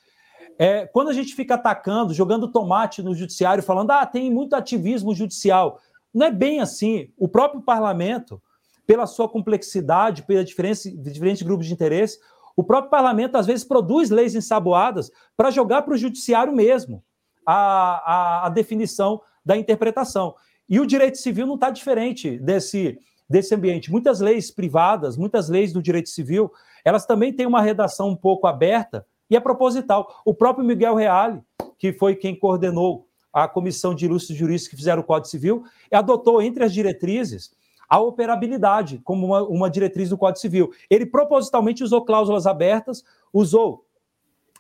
É, 0.59 0.87
quando 0.87 1.11
a 1.11 1.13
gente 1.13 1.35
fica 1.35 1.57
atacando, 1.57 2.15
jogando 2.15 2.51
tomate 2.51 3.03
no 3.03 3.15
judiciário, 3.15 3.63
falando, 3.63 3.91
ah, 3.91 4.07
tem 4.07 4.31
muito 4.33 4.57
ativismo 4.57 5.15
judicial. 5.15 5.79
não 6.15 6.25
é 6.25 6.31
bem 6.31 6.61
assim. 6.61 7.11
O 7.19 7.29
próprio 7.29 7.61
parlamento, 7.61 8.41
pela 8.87 9.07
sua 9.07 9.29
complexidade, 9.29 10.23
pela 10.23 10.43
diferença 10.43 10.91
diferentes 10.91 11.43
grupos 11.43 11.67
de 11.67 11.75
interesse, 11.75 12.19
o 12.57 12.65
próprio 12.65 12.91
parlamento 12.91 13.37
às 13.37 13.45
vezes 13.45 13.67
produz 13.67 14.09
leis 14.09 14.35
ensaboadas 14.35 15.11
para 15.37 15.51
jogar 15.51 15.83
para 15.83 15.93
o 15.93 15.99
judiciário 15.99 16.55
mesmo 16.55 17.05
a, 17.45 17.53
a, 17.55 18.47
a, 18.47 18.49
definição 18.49 19.21
da 19.45 19.59
interpretação. 19.59 20.35
E 20.67 20.81
o 20.81 20.87
direito 20.87 21.19
civil 21.19 21.47
não 21.47 21.57
está 21.57 21.69
diferente 21.69 22.39
desse, 22.39 22.99
desse 23.29 23.55
ambiente. 23.55 23.91
Muitas 23.91 24.21
leis 24.21 24.51
privadas, 24.51 25.19
muitas 25.19 25.51
leis 25.51 25.71
do 25.71 25.83
direito 25.83 26.09
civil, 26.09 26.51
elas 26.87 27.05
também 27.05 27.33
têm 27.33 27.47
uma 27.47 27.61
redação 27.61 28.11
um 28.11 28.15
pouco 28.15 28.47
aberta 28.47 29.05
e 29.29 29.35
é 29.35 29.41
proposital. 29.41 30.23
O 30.25 30.33
próprio 30.33 30.65
Miguel 30.65 30.95
Reale, 30.95 31.43
que 31.77 31.93
foi 31.93 32.15
quem 32.15 32.39
coordenou 32.39 33.09
a 33.33 33.49
comissão 33.49 33.93
de 33.93 34.05
ilustres 34.05 34.39
juristas 34.39 34.71
que 34.71 34.77
fizeram 34.77 35.03
o 35.03 35.05
Código 35.05 35.27
Civil, 35.27 35.65
adotou 35.91 36.41
entre 36.41 36.63
as 36.63 36.73
diretrizes 36.73 37.51
a 37.89 37.99
operabilidade 37.99 39.01
como 39.03 39.27
uma, 39.27 39.43
uma 39.43 39.69
diretriz 39.69 40.11
do 40.11 40.17
Código 40.17 40.39
Civil. 40.39 40.71
Ele 40.89 41.05
propositalmente 41.05 41.83
usou 41.83 42.05
cláusulas 42.05 42.47
abertas, 42.47 43.03
usou 43.33 43.85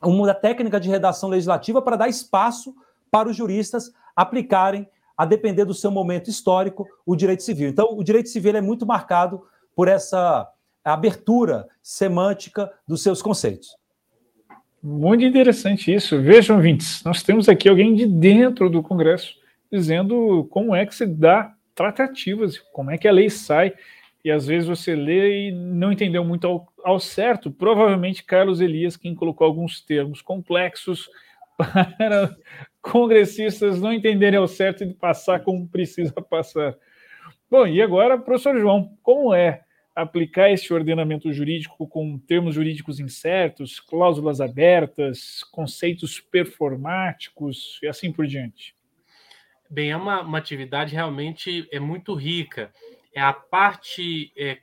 uma 0.02 0.34
técnica 0.34 0.80
de 0.80 0.88
redação 0.88 1.28
legislativa 1.28 1.80
para 1.80 1.94
dar 1.94 2.08
espaço 2.08 2.74
para 3.08 3.28
os 3.28 3.36
juristas 3.36 3.92
aplicarem, 4.16 4.88
a 5.16 5.24
depender 5.24 5.64
do 5.64 5.72
seu 5.72 5.92
momento 5.92 6.28
histórico, 6.28 6.88
o 7.06 7.14
direito 7.14 7.44
civil. 7.44 7.68
Então, 7.68 7.96
o 7.96 8.02
direito 8.02 8.28
civil 8.30 8.56
é 8.56 8.60
muito 8.60 8.84
marcado 8.84 9.44
por 9.76 9.86
essa 9.86 10.50
abertura 10.92 11.66
semântica 11.82 12.70
dos 12.86 13.02
seus 13.02 13.20
conceitos. 13.20 13.76
Muito 14.82 15.24
interessante 15.24 15.92
isso. 15.92 16.20
Vejam, 16.22 16.60
Vintes, 16.60 17.02
nós 17.02 17.22
temos 17.22 17.48
aqui 17.48 17.68
alguém 17.68 17.94
de 17.94 18.06
dentro 18.06 18.70
do 18.70 18.82
Congresso 18.82 19.34
dizendo 19.70 20.46
como 20.50 20.74
é 20.76 20.86
que 20.86 20.94
se 20.94 21.04
dá 21.04 21.52
tratativas, 21.74 22.58
como 22.72 22.90
é 22.90 22.96
que 22.96 23.08
a 23.08 23.12
lei 23.12 23.28
sai, 23.28 23.74
e 24.24 24.30
às 24.30 24.46
vezes 24.46 24.68
você 24.68 24.94
lê 24.94 25.48
e 25.48 25.52
não 25.52 25.90
entendeu 25.90 26.24
muito 26.24 26.46
ao, 26.46 26.72
ao 26.84 27.00
certo. 27.00 27.50
Provavelmente 27.50 28.22
Carlos 28.22 28.60
Elias, 28.60 28.96
quem 28.96 29.14
colocou 29.14 29.44
alguns 29.44 29.80
termos 29.80 30.22
complexos 30.22 31.10
para 31.58 32.36
congressistas 32.80 33.80
não 33.80 33.92
entenderem 33.92 34.38
ao 34.38 34.46
certo 34.46 34.84
e 34.84 34.94
passar 34.94 35.40
como 35.40 35.68
precisa 35.68 36.14
passar. 36.30 36.76
Bom, 37.50 37.66
e 37.66 37.82
agora, 37.82 38.16
professor 38.18 38.56
João, 38.58 38.96
como 39.02 39.34
é 39.34 39.65
aplicar 39.96 40.50
esse 40.50 40.74
ordenamento 40.74 41.32
jurídico 41.32 41.88
com 41.88 42.18
termos 42.18 42.54
jurídicos 42.54 43.00
incertos, 43.00 43.80
cláusulas 43.80 44.42
abertas, 44.42 45.42
conceitos 45.44 46.20
performáticos 46.20 47.80
e 47.82 47.88
assim 47.88 48.12
por 48.12 48.26
diante? 48.26 48.76
Bem, 49.70 49.90
é 49.90 49.96
uma, 49.96 50.20
uma 50.20 50.36
atividade 50.36 50.94
realmente 50.94 51.66
é 51.72 51.80
muito 51.80 52.14
rica. 52.14 52.70
É 53.14 53.22
a 53.22 53.32
parte, 53.32 54.30
é, 54.36 54.58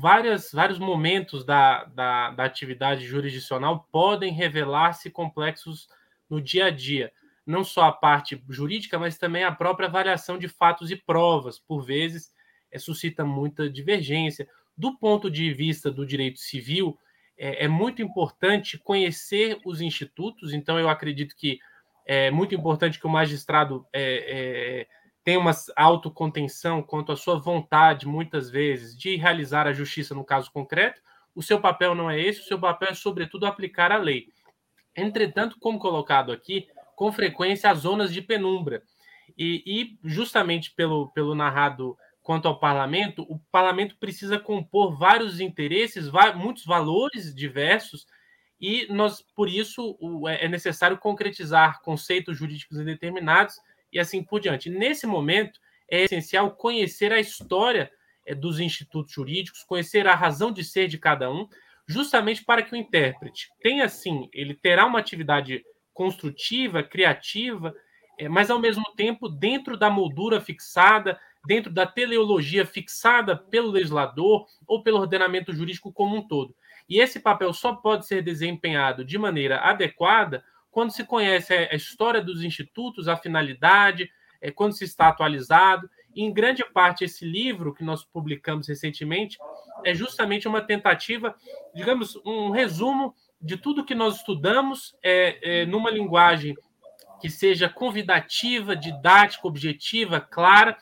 várias, 0.00 0.50
vários 0.52 0.78
momentos 0.78 1.44
da, 1.44 1.84
da, 1.84 2.30
da 2.30 2.44
atividade 2.44 3.04
jurisdicional 3.04 3.86
podem 3.92 4.32
revelar-se 4.32 5.10
complexos 5.10 5.86
no 6.30 6.40
dia 6.40 6.66
a 6.66 6.70
dia. 6.70 7.12
Não 7.46 7.62
só 7.62 7.82
a 7.82 7.92
parte 7.92 8.42
jurídica, 8.48 8.98
mas 8.98 9.18
também 9.18 9.44
a 9.44 9.52
própria 9.52 9.86
avaliação 9.86 10.38
de 10.38 10.48
fatos 10.48 10.90
e 10.90 10.96
provas. 10.96 11.58
Por 11.58 11.84
vezes, 11.84 12.32
é, 12.70 12.78
suscita 12.78 13.24
muita 13.24 13.68
divergência. 13.68 14.48
Do 14.76 14.96
ponto 14.96 15.30
de 15.30 15.52
vista 15.52 15.90
do 15.90 16.06
direito 16.06 16.40
civil, 16.40 16.98
é, 17.36 17.64
é 17.64 17.68
muito 17.68 18.02
importante 18.02 18.78
conhecer 18.78 19.58
os 19.64 19.80
institutos, 19.80 20.52
então 20.52 20.78
eu 20.78 20.88
acredito 20.88 21.34
que 21.34 21.58
é 22.06 22.30
muito 22.30 22.54
importante 22.54 22.98
que 22.98 23.06
o 23.06 23.10
magistrado 23.10 23.86
é, 23.92 24.02
é, 24.02 24.86
tenha 25.22 25.38
uma 25.38 25.52
autocontenção 25.76 26.82
quanto 26.82 27.12
à 27.12 27.16
sua 27.16 27.38
vontade, 27.38 28.06
muitas 28.06 28.50
vezes, 28.50 28.96
de 28.96 29.16
realizar 29.16 29.66
a 29.66 29.72
justiça 29.72 30.14
no 30.14 30.24
caso 30.24 30.50
concreto. 30.50 31.00
O 31.34 31.42
seu 31.42 31.60
papel 31.60 31.94
não 31.94 32.10
é 32.10 32.20
esse, 32.20 32.40
o 32.40 32.44
seu 32.44 32.58
papel 32.58 32.88
é, 32.90 32.94
sobretudo, 32.94 33.46
aplicar 33.46 33.92
a 33.92 33.96
lei. 33.96 34.28
Entretanto, 34.96 35.56
como 35.60 35.78
colocado 35.78 36.32
aqui, 36.32 36.68
com 36.96 37.12
frequência, 37.12 37.70
as 37.70 37.78
zonas 37.78 38.12
de 38.12 38.20
penumbra. 38.20 38.82
E, 39.38 39.62
e 39.64 39.98
justamente 40.02 40.72
pelo, 40.72 41.08
pelo 41.12 41.34
narrado 41.34 41.96
quanto 42.30 42.46
ao 42.46 42.60
parlamento, 42.60 43.26
o 43.28 43.40
parlamento 43.50 43.96
precisa 43.96 44.38
compor 44.38 44.96
vários 44.96 45.40
interesses, 45.40 46.08
muitos 46.36 46.64
valores 46.64 47.34
diversos 47.34 48.06
e 48.60 48.86
nós, 48.88 49.20
por 49.34 49.48
isso, 49.48 49.98
é, 50.28 50.44
é 50.44 50.48
necessário 50.48 50.96
concretizar 50.96 51.82
conceitos 51.82 52.38
jurídicos 52.38 52.78
indeterminados 52.78 53.56
e 53.92 53.98
assim 53.98 54.22
por 54.22 54.38
diante. 54.38 54.70
Nesse 54.70 55.08
momento, 55.08 55.58
é 55.90 56.04
essencial 56.04 56.52
conhecer 56.52 57.12
a 57.12 57.18
história 57.18 57.90
é, 58.24 58.32
dos 58.32 58.60
institutos 58.60 59.12
jurídicos, 59.12 59.64
conhecer 59.64 60.06
a 60.06 60.14
razão 60.14 60.52
de 60.52 60.62
ser 60.62 60.86
de 60.86 60.98
cada 60.98 61.28
um, 61.32 61.48
justamente 61.84 62.44
para 62.44 62.62
que 62.62 62.72
o 62.72 62.76
intérprete 62.76 63.48
tenha, 63.60 63.88
sim, 63.88 64.30
ele 64.32 64.54
terá 64.54 64.86
uma 64.86 65.00
atividade 65.00 65.64
construtiva, 65.92 66.80
criativa, 66.80 67.74
é, 68.16 68.28
mas 68.28 68.52
ao 68.52 68.60
mesmo 68.60 68.84
tempo 68.94 69.28
dentro 69.28 69.76
da 69.76 69.90
moldura 69.90 70.40
fixada, 70.40 71.18
dentro 71.46 71.72
da 71.72 71.86
teleologia 71.86 72.66
fixada 72.66 73.36
pelo 73.36 73.70
legislador 73.70 74.46
ou 74.66 74.82
pelo 74.82 74.98
ordenamento 74.98 75.52
jurídico 75.52 75.92
como 75.92 76.16
um 76.16 76.26
todo. 76.26 76.54
E 76.88 77.00
esse 77.00 77.20
papel 77.20 77.52
só 77.52 77.74
pode 77.74 78.06
ser 78.06 78.22
desempenhado 78.22 79.04
de 79.04 79.16
maneira 79.16 79.60
adequada 79.60 80.44
quando 80.70 80.92
se 80.92 81.04
conhece 81.04 81.52
a 81.52 81.74
história 81.74 82.22
dos 82.22 82.42
institutos, 82.42 83.08
a 83.08 83.16
finalidade, 83.16 84.10
é, 84.40 84.50
quando 84.50 84.72
se 84.72 84.84
está 84.84 85.08
atualizado. 85.08 85.88
Em 86.14 86.32
grande 86.32 86.64
parte, 86.64 87.04
esse 87.04 87.24
livro 87.24 87.74
que 87.74 87.84
nós 87.84 88.04
publicamos 88.04 88.68
recentemente 88.68 89.38
é 89.84 89.94
justamente 89.94 90.48
uma 90.48 90.60
tentativa, 90.60 91.34
digamos, 91.74 92.16
um 92.24 92.50
resumo 92.50 93.14
de 93.40 93.56
tudo 93.56 93.84
que 93.84 93.94
nós 93.94 94.16
estudamos 94.16 94.96
é, 95.02 95.60
é, 95.60 95.66
numa 95.66 95.90
linguagem 95.90 96.56
que 97.20 97.28
seja 97.28 97.68
convidativa, 97.68 98.74
didática, 98.74 99.46
objetiva, 99.46 100.20
clara 100.20 100.76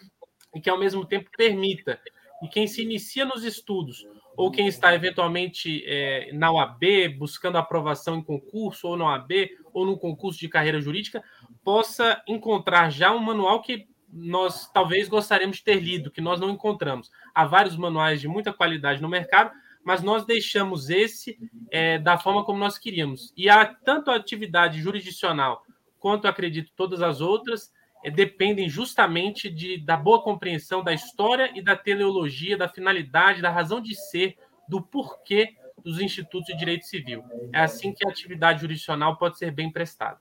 e 0.55 0.61
que, 0.61 0.71
ao 0.71 0.79
mesmo 0.79 1.05
tempo, 1.05 1.31
permita 1.37 2.01
e 2.43 2.49
quem 2.49 2.67
se 2.67 2.83
inicia 2.83 3.25
nos 3.25 3.45
estudos 3.45 4.07
ou 4.37 4.53
quem 4.53 4.69
está 4.69 4.95
eventualmente 4.95 5.83
é, 5.85 6.31
na 6.33 6.53
OAB, 6.53 7.09
buscando 7.19 7.59
aprovação 7.59 8.19
em 8.19 8.23
concurso, 8.23 8.87
ou 8.87 8.97
na 8.97 9.07
OAB, 9.07 9.33
ou 9.73 9.85
num 9.85 9.97
concurso 9.97 10.39
de 10.39 10.49
carreira 10.49 10.81
jurídica, 10.81 11.25
possa 11.65 12.23
encontrar 12.25 12.89
já 12.89 13.13
um 13.13 13.19
manual 13.19 13.61
que 13.61 13.89
nós 14.13 14.71
talvez 14.71 15.09
gostaríamos 15.09 15.57
de 15.57 15.65
ter 15.65 15.81
lido, 15.81 16.13
que 16.13 16.21
nós 16.21 16.39
não 16.39 16.51
encontramos. 16.51 17.11
Há 17.35 17.45
vários 17.47 17.77
manuais 17.77 18.21
de 18.21 18.29
muita 18.29 18.53
qualidade 18.53 19.03
no 19.03 19.09
mercado, 19.09 19.51
mas 19.85 20.05
nós 20.05 20.25
deixamos 20.25 20.89
esse 20.89 21.37
é, 21.69 21.99
da 21.99 22.17
forma 22.17 22.45
como 22.45 22.61
nós 22.61 22.79
queríamos. 22.79 23.33
E 23.37 23.51
há 23.51 23.67
tanto 23.67 24.09
a 24.09 24.15
atividade 24.15 24.81
jurisdicional 24.81 25.65
quanto, 25.99 26.29
acredito, 26.29 26.71
todas 26.77 27.03
as 27.03 27.21
outras, 27.21 27.73
dependem 28.11 28.69
justamente 28.69 29.51
de, 29.51 29.79
da 29.79 29.97
boa 29.97 30.23
compreensão 30.23 30.83
da 30.83 30.93
história 30.93 31.51
e 31.55 31.63
da 31.63 31.77
teleologia, 31.77 32.57
da 32.57 32.69
finalidade, 32.69 33.43
da 33.43 33.51
razão 33.51 33.81
de 33.81 33.95
ser, 33.95 34.37
do 34.69 34.81
porquê 34.81 35.55
dos 35.83 36.01
institutos 36.01 36.47
de 36.47 36.57
direito 36.57 36.87
civil. 36.87 37.23
É 37.53 37.61
assim 37.61 37.93
que 37.93 38.07
a 38.07 38.11
atividade 38.11 38.61
jurisdicional 38.61 39.17
pode 39.17 39.39
ser 39.39 39.51
bem 39.51 39.71
prestada. 39.71 40.19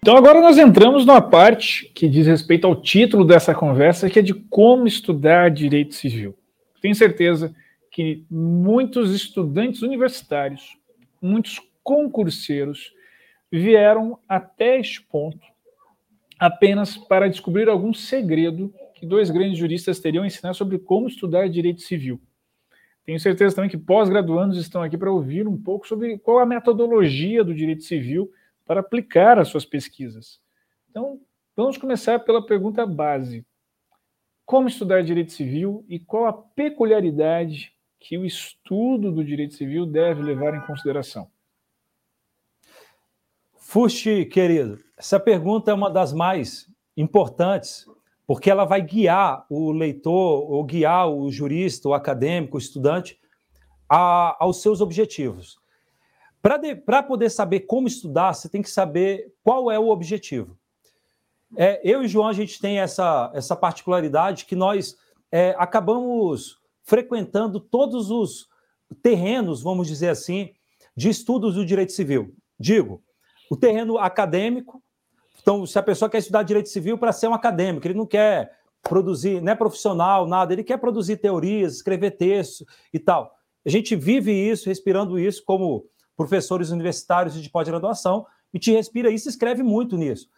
Então 0.00 0.16
agora 0.16 0.40
nós 0.40 0.56
entramos 0.56 1.04
numa 1.04 1.20
parte 1.20 1.90
que 1.94 2.08
diz 2.08 2.26
respeito 2.26 2.66
ao 2.66 2.80
título 2.80 3.24
dessa 3.24 3.54
conversa, 3.54 4.08
que 4.08 4.18
é 4.18 4.22
de 4.22 4.32
como 4.32 4.86
estudar 4.86 5.50
direito 5.50 5.94
civil. 5.94 6.34
Tenho 6.80 6.94
certeza 6.94 7.54
que 7.90 8.24
muitos 8.30 9.14
estudantes 9.14 9.82
universitários, 9.82 10.78
muitos 11.20 11.60
concurseiros, 11.82 12.92
vieram 13.50 14.18
até 14.28 14.78
este 14.78 15.02
ponto 15.02 15.46
apenas 16.38 16.96
para 16.96 17.28
descobrir 17.28 17.68
algum 17.68 17.92
segredo 17.92 18.72
que 18.94 19.06
dois 19.06 19.30
grandes 19.30 19.58
juristas 19.58 19.98
teriam 19.98 20.24
a 20.24 20.26
ensinar 20.26 20.54
sobre 20.54 20.78
como 20.78 21.08
estudar 21.08 21.48
direito 21.48 21.82
civil. 21.82 22.20
Tenho 23.04 23.18
certeza 23.18 23.56
também 23.56 23.70
que 23.70 23.78
pós-graduandos 23.78 24.58
estão 24.58 24.82
aqui 24.82 24.96
para 24.98 25.10
ouvir 25.10 25.48
um 25.48 25.56
pouco 25.56 25.88
sobre 25.88 26.18
qual 26.18 26.38
a 26.38 26.46
metodologia 26.46 27.42
do 27.42 27.54
direito 27.54 27.82
civil 27.82 28.30
para 28.66 28.80
aplicar 28.80 29.38
as 29.38 29.48
suas 29.48 29.64
pesquisas. 29.64 30.40
Então, 30.90 31.18
vamos 31.56 31.78
começar 31.78 32.18
pela 32.18 32.44
pergunta 32.44 32.86
base: 32.86 33.46
como 34.44 34.68
estudar 34.68 35.02
direito 35.02 35.32
civil 35.32 35.84
e 35.88 35.98
qual 35.98 36.26
a 36.26 36.32
peculiaridade 36.32 37.72
que 37.98 38.18
o 38.18 38.26
estudo 38.26 39.10
do 39.10 39.24
direito 39.24 39.54
civil 39.54 39.86
deve 39.86 40.22
levar 40.22 40.54
em 40.54 40.66
consideração? 40.66 41.30
Fuxi, 43.70 44.24
querido, 44.24 44.78
essa 44.96 45.20
pergunta 45.20 45.70
é 45.70 45.74
uma 45.74 45.90
das 45.90 46.10
mais 46.10 46.66
importantes, 46.96 47.84
porque 48.26 48.50
ela 48.50 48.64
vai 48.64 48.80
guiar 48.80 49.44
o 49.50 49.70
leitor, 49.72 50.50
ou 50.50 50.64
guiar 50.64 51.06
o 51.10 51.30
jurista, 51.30 51.86
o 51.86 51.92
acadêmico, 51.92 52.56
o 52.56 52.58
estudante, 52.58 53.20
a, 53.86 54.42
aos 54.42 54.62
seus 54.62 54.80
objetivos. 54.80 55.58
Para 56.40 57.02
poder 57.02 57.28
saber 57.28 57.60
como 57.60 57.86
estudar, 57.86 58.32
você 58.32 58.48
tem 58.48 58.62
que 58.62 58.70
saber 58.70 59.34
qual 59.44 59.70
é 59.70 59.78
o 59.78 59.90
objetivo. 59.90 60.58
é, 61.54 61.78
eu 61.84 62.02
e 62.02 62.08
João, 62.08 62.28
a 62.28 62.32
gente 62.32 62.58
tem 62.58 62.80
essa, 62.80 63.30
essa 63.34 63.54
particularidade 63.54 64.46
que 64.46 64.56
nós 64.56 64.96
é, 65.30 65.54
acabamos 65.58 66.58
frequentando 66.84 67.60
todos 67.60 68.10
os 68.10 68.48
terrenos, 69.02 69.60
vamos 69.60 69.86
dizer 69.86 70.08
assim, 70.08 70.54
de 70.96 71.10
estudos 71.10 71.56
do 71.56 71.66
direito 71.66 71.92
civil. 71.92 72.34
Digo, 72.58 73.02
o 73.50 73.56
terreno 73.56 73.98
acadêmico. 73.98 74.82
Então, 75.40 75.64
se 75.66 75.78
a 75.78 75.82
pessoa 75.82 76.10
quer 76.10 76.18
estudar 76.18 76.42
direito 76.42 76.68
civil 76.68 76.98
para 76.98 77.12
ser 77.12 77.28
um 77.28 77.34
acadêmico, 77.34 77.86
ele 77.86 77.94
não 77.94 78.06
quer 78.06 78.52
produzir, 78.82 79.40
não 79.40 79.52
é 79.52 79.54
profissional, 79.54 80.26
nada, 80.26 80.52
ele 80.52 80.64
quer 80.64 80.78
produzir 80.78 81.16
teorias, 81.16 81.76
escrever 81.76 82.12
textos 82.12 82.66
e 82.92 82.98
tal. 82.98 83.34
A 83.64 83.70
gente 83.70 83.96
vive 83.96 84.32
isso, 84.32 84.68
respirando 84.68 85.18
isso 85.18 85.42
como 85.44 85.86
professores 86.16 86.70
universitários 86.70 87.40
de 87.40 87.50
pós-graduação, 87.50 88.26
e 88.52 88.58
te 88.58 88.72
respira 88.72 89.10
isso 89.10 89.28
escreve 89.28 89.62
muito 89.62 89.96
nisso. 89.96 90.28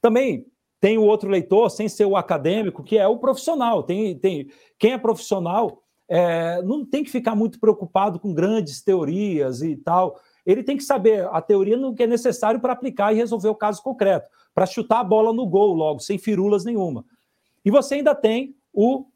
Também 0.00 0.46
tem 0.80 0.98
o 0.98 1.02
outro 1.02 1.28
leitor, 1.28 1.70
sem 1.70 1.88
ser 1.88 2.04
o 2.04 2.16
acadêmico, 2.16 2.82
que 2.82 2.98
é 2.98 3.06
o 3.06 3.18
profissional. 3.18 3.82
Tem, 3.82 4.18
tem 4.18 4.50
quem 4.78 4.92
é 4.92 4.98
profissional 4.98 5.82
é, 6.10 6.60
não 6.62 6.84
tem 6.84 7.04
que 7.04 7.10
ficar 7.10 7.36
muito 7.36 7.60
preocupado 7.60 8.18
com 8.18 8.34
grandes 8.34 8.82
teorias 8.82 9.62
e 9.62 9.76
tal. 9.76 10.20
Ele 10.50 10.62
tem 10.62 10.76
que 10.76 10.82
saber 10.82 11.28
a 11.30 11.40
teoria 11.40 11.76
no 11.76 11.94
que 11.94 12.02
é 12.02 12.06
necessário 12.06 12.58
para 12.58 12.72
aplicar 12.72 13.12
e 13.12 13.16
resolver 13.16 13.48
o 13.48 13.54
caso 13.54 13.82
concreto, 13.82 14.28
para 14.54 14.66
chutar 14.66 15.00
a 15.00 15.04
bola 15.04 15.32
no 15.32 15.46
gol 15.46 15.72
logo, 15.74 16.00
sem 16.00 16.18
firulas 16.18 16.64
nenhuma. 16.64 17.04
E 17.64 17.70
você 17.70 17.96
ainda 17.96 18.14
tem 18.14 18.56
o 18.72 19.06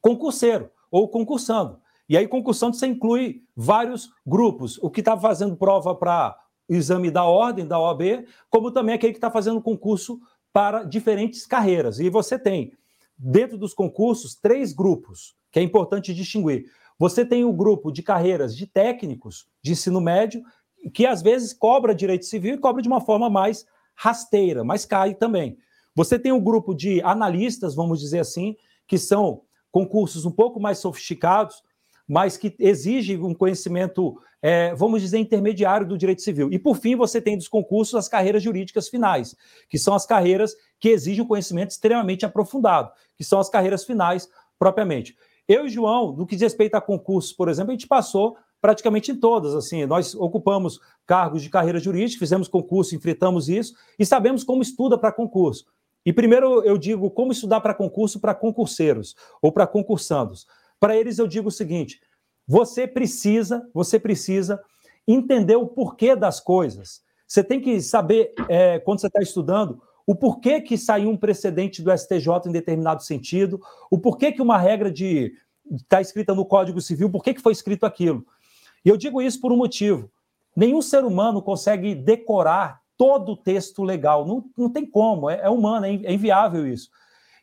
concurseiro, 0.00 0.70
ou 0.90 1.08
concursando. 1.08 1.78
E 2.08 2.16
aí, 2.16 2.26
concursando, 2.26 2.74
você 2.74 2.86
inclui 2.86 3.44
vários 3.54 4.10
grupos. 4.26 4.78
O 4.78 4.90
que 4.90 5.00
está 5.00 5.16
fazendo 5.18 5.56
prova 5.56 5.94
para 5.94 6.36
exame 6.68 7.10
da 7.10 7.24
ordem, 7.24 7.66
da 7.66 7.78
OAB, 7.78 8.26
como 8.48 8.70
também 8.70 8.94
aquele 8.94 9.12
que 9.12 9.18
está 9.18 9.30
fazendo 9.30 9.60
concurso 9.60 10.20
para 10.52 10.84
diferentes 10.84 11.46
carreiras. 11.46 12.00
E 12.00 12.08
você 12.08 12.38
tem, 12.38 12.72
dentro 13.16 13.58
dos 13.58 13.74
concursos, 13.74 14.34
três 14.34 14.72
grupos 14.72 15.34
que 15.52 15.58
é 15.58 15.62
importante 15.62 16.14
distinguir. 16.14 16.70
Você 17.00 17.24
tem 17.24 17.46
o 17.46 17.52
grupo 17.52 17.90
de 17.90 18.02
carreiras 18.02 18.54
de 18.54 18.66
técnicos 18.66 19.48
de 19.62 19.72
ensino 19.72 20.02
médio, 20.02 20.42
que 20.92 21.06
às 21.06 21.22
vezes 21.22 21.54
cobra 21.54 21.94
direito 21.94 22.26
civil 22.26 22.56
e 22.56 22.58
cobra 22.58 22.82
de 22.82 22.88
uma 22.88 23.00
forma 23.00 23.30
mais 23.30 23.64
rasteira, 23.94 24.62
mas 24.62 24.84
cai 24.84 25.14
também. 25.14 25.56
Você 25.94 26.18
tem 26.18 26.30
o 26.30 26.40
grupo 26.40 26.74
de 26.74 27.00
analistas, 27.00 27.74
vamos 27.74 28.00
dizer 28.00 28.18
assim, 28.18 28.54
que 28.86 28.98
são 28.98 29.40
concursos 29.72 30.26
um 30.26 30.30
pouco 30.30 30.60
mais 30.60 30.76
sofisticados, 30.76 31.62
mas 32.06 32.36
que 32.36 32.54
exigem 32.58 33.16
um 33.22 33.32
conhecimento, 33.32 34.20
é, 34.42 34.74
vamos 34.74 35.00
dizer, 35.00 35.16
intermediário 35.16 35.88
do 35.88 35.96
direito 35.96 36.20
civil. 36.20 36.52
E, 36.52 36.58
por 36.58 36.76
fim, 36.76 36.96
você 36.96 37.18
tem 37.18 37.34
dos 37.34 37.48
concursos 37.48 37.94
as 37.94 38.08
carreiras 38.08 38.42
jurídicas 38.42 38.90
finais, 38.90 39.34
que 39.70 39.78
são 39.78 39.94
as 39.94 40.04
carreiras 40.04 40.54
que 40.78 40.90
exigem 40.90 41.24
um 41.24 41.28
conhecimento 41.28 41.70
extremamente 41.70 42.26
aprofundado, 42.26 42.90
que 43.16 43.24
são 43.24 43.40
as 43.40 43.48
carreiras 43.48 43.84
finais 43.84 44.28
propriamente. 44.58 45.16
Eu 45.50 45.66
e 45.66 45.68
João, 45.68 46.12
no 46.12 46.28
que 46.28 46.36
diz 46.36 46.42
respeito 46.42 46.76
a 46.76 46.80
concursos, 46.80 47.32
por 47.32 47.48
exemplo, 47.48 47.72
a 47.72 47.74
gente 47.74 47.88
passou 47.88 48.36
praticamente 48.60 49.10
em 49.10 49.16
todas. 49.16 49.52
Assim, 49.52 49.84
nós 49.84 50.14
ocupamos 50.14 50.78
cargos 51.04 51.42
de 51.42 51.50
carreira 51.50 51.80
jurídica, 51.80 52.20
fizemos 52.20 52.46
concurso, 52.46 52.94
enfrentamos 52.94 53.48
isso 53.48 53.74
e 53.98 54.06
sabemos 54.06 54.44
como 54.44 54.62
estuda 54.62 54.96
para 54.96 55.10
concurso. 55.10 55.66
E 56.06 56.12
primeiro 56.12 56.62
eu 56.62 56.78
digo 56.78 57.10
como 57.10 57.32
estudar 57.32 57.60
para 57.60 57.74
concurso 57.74 58.20
para 58.20 58.32
concurseiros 58.32 59.16
ou 59.42 59.50
para 59.50 59.66
concursandos. 59.66 60.46
Para 60.78 60.96
eles 60.96 61.18
eu 61.18 61.26
digo 61.26 61.48
o 61.48 61.52
seguinte: 61.52 62.00
você 62.46 62.86
precisa, 62.86 63.68
você 63.74 63.98
precisa 63.98 64.62
entender 65.04 65.56
o 65.56 65.66
porquê 65.66 66.14
das 66.14 66.38
coisas. 66.38 67.02
Você 67.26 67.42
tem 67.42 67.60
que 67.60 67.80
saber, 67.80 68.34
é, 68.48 68.78
quando 68.78 69.00
você 69.00 69.08
está 69.08 69.20
estudando, 69.20 69.82
o 70.10 70.14
porquê 70.16 70.60
que 70.60 70.76
saiu 70.76 71.08
um 71.08 71.16
precedente 71.16 71.82
do 71.82 71.96
STJ 71.96 72.48
em 72.48 72.50
determinado 72.50 73.00
sentido, 73.00 73.60
o 73.88 73.96
porquê 73.96 74.32
que 74.32 74.42
uma 74.42 74.58
regra 74.58 74.90
de 74.90 75.32
está 75.70 76.00
escrita 76.00 76.34
no 76.34 76.44
Código 76.44 76.80
Civil, 76.80 77.10
por 77.10 77.22
que, 77.22 77.34
que 77.34 77.40
foi 77.40 77.52
escrito 77.52 77.84
aquilo. 77.84 78.26
E 78.84 78.88
eu 78.88 78.96
digo 78.96 79.20
isso 79.20 79.40
por 79.40 79.52
um 79.52 79.56
motivo. 79.56 80.10
Nenhum 80.54 80.82
ser 80.82 81.04
humano 81.04 81.42
consegue 81.42 81.94
decorar 81.94 82.80
todo 82.96 83.32
o 83.32 83.36
texto 83.36 83.82
legal. 83.82 84.26
Não, 84.26 84.44
não 84.56 84.68
tem 84.68 84.84
como, 84.84 85.30
é, 85.30 85.40
é 85.42 85.48
humano, 85.48 85.86
é, 85.86 85.90
é 85.90 86.12
inviável 86.12 86.66
isso. 86.66 86.90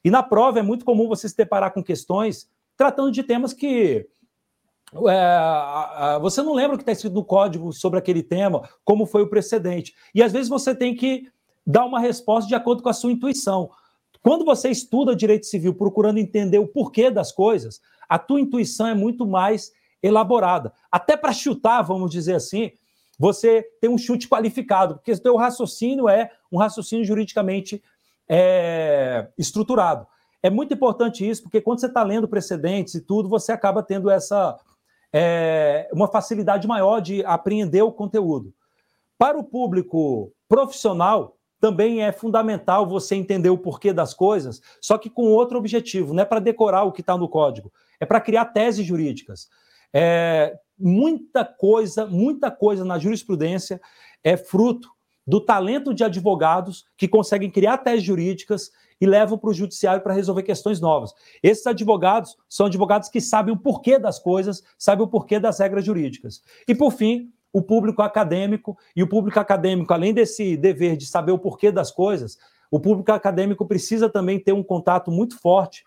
E 0.04 0.12
na 0.12 0.22
prova 0.22 0.60
é 0.60 0.62
muito 0.62 0.86
comum 0.86 1.08
você 1.08 1.28
se 1.28 1.36
deparar 1.36 1.74
com 1.74 1.84
questões 1.84 2.50
tratando 2.78 3.12
de 3.12 3.24
temas 3.24 3.52
que 3.52 4.08
é, 5.10 6.20
você 6.22 6.42
não 6.42 6.54
lembra 6.54 6.76
o 6.76 6.78
que 6.78 6.84
está 6.84 6.92
escrito 6.92 7.14
no 7.14 7.26
código 7.26 7.74
sobre 7.74 8.00
aquele 8.00 8.22
tema, 8.22 8.70
como 8.86 9.06
foi 9.06 9.24
o 9.24 9.30
precedente. 9.30 9.96
E 10.14 10.22
às 10.22 10.32
vezes 10.32 10.48
você 10.48 10.74
tem 10.76 10.96
que 10.96 11.30
dar 11.66 11.86
uma 11.86 12.00
resposta 12.00 12.48
de 12.48 12.56
acordo 12.56 12.84
com 12.84 12.90
a 12.90 12.94
sua 12.94 13.12
intuição. 13.12 13.70
Quando 14.22 14.46
você 14.46 14.70
estuda 14.70 15.16
direito 15.16 15.46
civil 15.46 15.74
procurando 15.74 16.20
entender 16.20 16.60
o 16.60 16.68
porquê 16.68 17.10
das 17.10 17.32
coisas, 17.32 17.82
a 18.08 18.20
tua 18.20 18.40
intuição 18.40 18.88
é 18.88 18.94
muito 18.94 19.26
mais 19.26 19.72
elaborada. 20.02 20.74
Até 20.92 21.18
para 21.18 21.34
chutar, 21.34 21.82
vamos 21.82 22.12
dizer 22.12 22.36
assim, 22.36 22.72
você 23.18 23.64
tem 23.82 23.90
um 23.90 23.98
chute 23.98 24.28
qualificado, 24.28 24.96
porque 24.96 25.12
o 25.12 25.20
teu 25.20 25.36
raciocínio 25.36 26.08
é 26.08 26.32
um 26.52 26.58
raciocínio 26.58 27.04
juridicamente 27.04 27.84
é, 28.30 29.28
estruturado. 29.38 30.06
É 30.42 30.50
muito 30.50 30.74
importante 30.74 31.28
isso, 31.28 31.44
porque 31.44 31.60
quando 31.60 31.80
você 31.80 31.88
está 31.88 32.04
lendo 32.04 32.28
precedentes 32.28 32.94
e 32.94 33.02
tudo, 33.02 33.28
você 33.28 33.52
acaba 33.52 33.82
tendo 33.82 34.10
essa 34.10 34.58
é, 35.12 35.90
uma 35.92 36.08
facilidade 36.08 36.68
maior 36.68 37.02
de 37.02 37.26
apreender 37.26 37.84
o 37.84 37.92
conteúdo. 37.92 38.54
Para 39.18 39.38
o 39.38 39.44
público 39.44 40.32
profissional, 40.48 41.38
também 41.60 42.04
é 42.04 42.12
fundamental 42.12 42.86
você 42.86 43.16
entender 43.16 43.50
o 43.50 43.58
porquê 43.58 43.92
das 43.92 44.14
coisas, 44.14 44.62
só 44.80 44.96
que 44.96 45.10
com 45.10 45.24
outro 45.24 45.58
objetivo, 45.58 46.14
não 46.14 46.22
é 46.22 46.26
para 46.26 46.40
decorar 46.40 46.84
o 46.84 46.92
que 46.92 47.02
está 47.02 47.18
no 47.18 47.28
código, 47.28 47.72
é 48.00 48.06
para 48.06 48.22
criar 48.22 48.46
teses 48.46 48.86
jurídicas. 48.86 49.48
É, 49.94 50.56
muita 50.78 51.44
coisa, 51.44 52.06
muita 52.06 52.52
coisa 52.52 52.84
na 52.86 53.00
jurisprudência 53.00 53.82
é 54.24 54.36
fruto 54.36 54.90
do 55.26 55.42
talento 55.42 55.94
de 55.94 56.04
advogados 56.04 56.86
que 56.96 57.08
conseguem 57.08 57.52
criar 57.52 57.80
teses 57.80 58.04
jurídicas 58.04 58.72
e 59.00 59.06
levam 59.06 59.38
para 59.38 59.50
o 59.50 59.54
judiciário 59.54 60.02
para 60.02 60.14
resolver 60.14 60.44
questões 60.44 60.80
novas. 60.80 61.14
Esses 61.44 61.68
advogados 61.68 62.36
são 62.50 62.66
advogados 62.66 63.10
que 63.10 63.22
sabem 63.22 63.54
o 63.54 63.58
porquê 63.58 64.00
das 64.00 64.20
coisas, 64.20 64.64
sabem 64.78 65.06
o 65.06 65.10
porquê 65.10 65.40
das 65.40 65.60
regras 65.60 65.86
jurídicas. 65.86 66.42
E, 66.68 66.74
por 66.74 66.92
fim, 66.92 67.32
o 67.54 67.62
público 67.62 68.02
acadêmico, 68.02 68.78
e 68.96 69.04
o 69.04 69.08
público 69.08 69.40
acadêmico, 69.40 69.94
além 69.94 70.14
desse 70.14 70.58
dever 70.58 70.98
de 70.98 71.06
saber 71.06 71.32
o 71.32 71.40
porquê 71.40 71.72
das 71.72 71.92
coisas, 71.92 72.38
o 72.72 72.80
público 72.80 73.12
acadêmico 73.12 73.66
precisa 73.66 74.10
também 74.10 74.40
ter 74.40 74.54
um 74.54 74.64
contato 74.64 75.12
muito 75.12 75.40
forte 75.40 75.84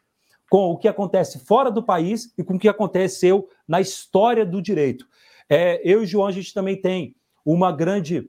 com 0.51 0.73
o 0.73 0.77
que 0.77 0.89
acontece 0.89 1.39
fora 1.39 1.71
do 1.71 1.81
país 1.81 2.35
e 2.37 2.43
com 2.43 2.55
o 2.55 2.59
que 2.59 2.69
aconteceu 2.69 3.49
na 3.69 3.81
história 3.81 4.45
do 4.45 4.61
direito. 4.61 5.07
É, 5.49 5.81
eu 5.85 6.03
e 6.03 6.07
João, 6.07 6.27
a 6.27 6.33
gente 6.33 6.53
também 6.53 6.79
tem 6.79 7.15
uma 7.47 7.71
grande 7.71 8.29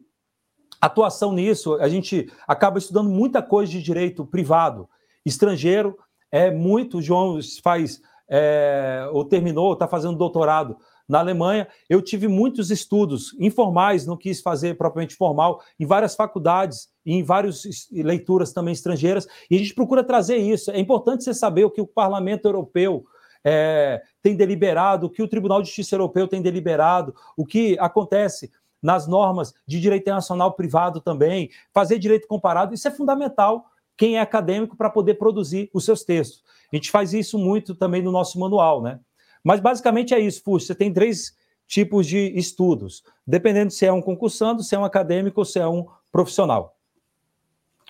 atuação 0.80 1.34
nisso. 1.34 1.74
A 1.76 1.90
gente 1.90 2.32
acaba 2.48 2.78
estudando 2.78 3.10
muita 3.10 3.42
coisa 3.42 3.72
de 3.72 3.82
direito 3.82 4.24
privado, 4.24 4.88
estrangeiro, 5.26 5.98
é 6.32 6.52
muito. 6.52 7.02
João 7.02 7.40
faz, 7.64 8.00
é, 8.32 9.10
ou 9.12 9.26
terminou, 9.26 9.74
está 9.74 9.90
fazendo 9.90 10.16
doutorado 10.16 10.78
na 11.08 11.20
Alemanha. 11.20 11.68
Eu 11.90 12.02
tive 12.02 12.30
muitos 12.30 12.72
estudos 12.72 13.36
informais, 13.38 14.08
não 14.08 14.16
quis 14.16 14.42
fazer 14.42 14.78
propriamente 14.78 15.16
formal, 15.16 15.62
em 15.78 15.86
várias 15.86 16.16
faculdades 16.16 16.88
e 17.06 17.14
em 17.14 17.24
várias 17.24 17.64
leituras 17.92 18.54
também 18.54 18.72
estrangeiras, 18.72 19.28
e 19.50 19.56
a 19.56 19.60
gente 19.60 19.76
procura 19.76 20.02
trazer 20.04 20.38
isso. 20.38 20.72
É 20.72 20.80
importante 20.80 21.26
você 21.26 21.34
saber 21.34 21.66
o 21.66 21.70
que 21.70 21.82
o 21.82 21.88
Parlamento 21.88 22.46
Europeu 22.46 23.04
é, 23.44 24.02
tem 24.22 24.36
deliberado, 24.36 25.08
o 25.08 25.10
que 25.10 25.22
o 25.22 25.28
Tribunal 25.28 25.62
de 25.62 25.68
Justiça 25.68 25.96
Europeu 25.96 26.28
tem 26.28 26.42
deliberado, 26.42 27.14
o 27.36 27.46
que 27.46 27.78
acontece 27.80 28.50
nas 28.82 29.08
normas 29.08 29.54
de 29.68 29.80
direito 29.80 30.04
internacional 30.04 30.54
privado 30.54 31.02
também, 31.02 31.50
fazer 31.74 32.00
direito 32.00 32.28
comparado, 32.28 32.74
isso 32.74 32.88
é 32.88 32.92
fundamental 32.92 33.66
quem 34.02 34.18
é 34.18 34.20
acadêmico 34.20 34.76
para 34.76 34.90
poder 34.90 35.14
produzir 35.14 35.70
os 35.72 35.86
seus 35.86 36.04
textos. 36.04 36.44
A 36.74 36.76
gente 36.76 36.90
faz 36.90 37.14
isso 37.14 37.38
muito 37.38 37.76
também 37.76 38.02
no 38.02 38.12
nosso 38.12 38.40
manual, 38.40 38.82
né? 38.82 39.00
Mas 39.44 39.60
basicamente 39.60 40.12
é 40.12 40.20
isso, 40.20 40.42
Fuxo. 40.42 40.66
Você 40.66 40.74
tem 40.74 40.92
três 40.92 41.38
tipos 41.68 42.08
de 42.08 42.18
estudos, 42.36 43.04
dependendo 43.28 43.70
se 43.70 43.86
é 43.86 43.94
um 43.94 44.02
concursando, 44.02 44.64
se 44.64 44.74
é 44.74 44.80
um 44.80 44.84
acadêmico 44.84 45.42
ou 45.42 45.46
se 45.46 45.60
é 45.60 45.68
um 45.68 45.86
profissional. 46.12 46.76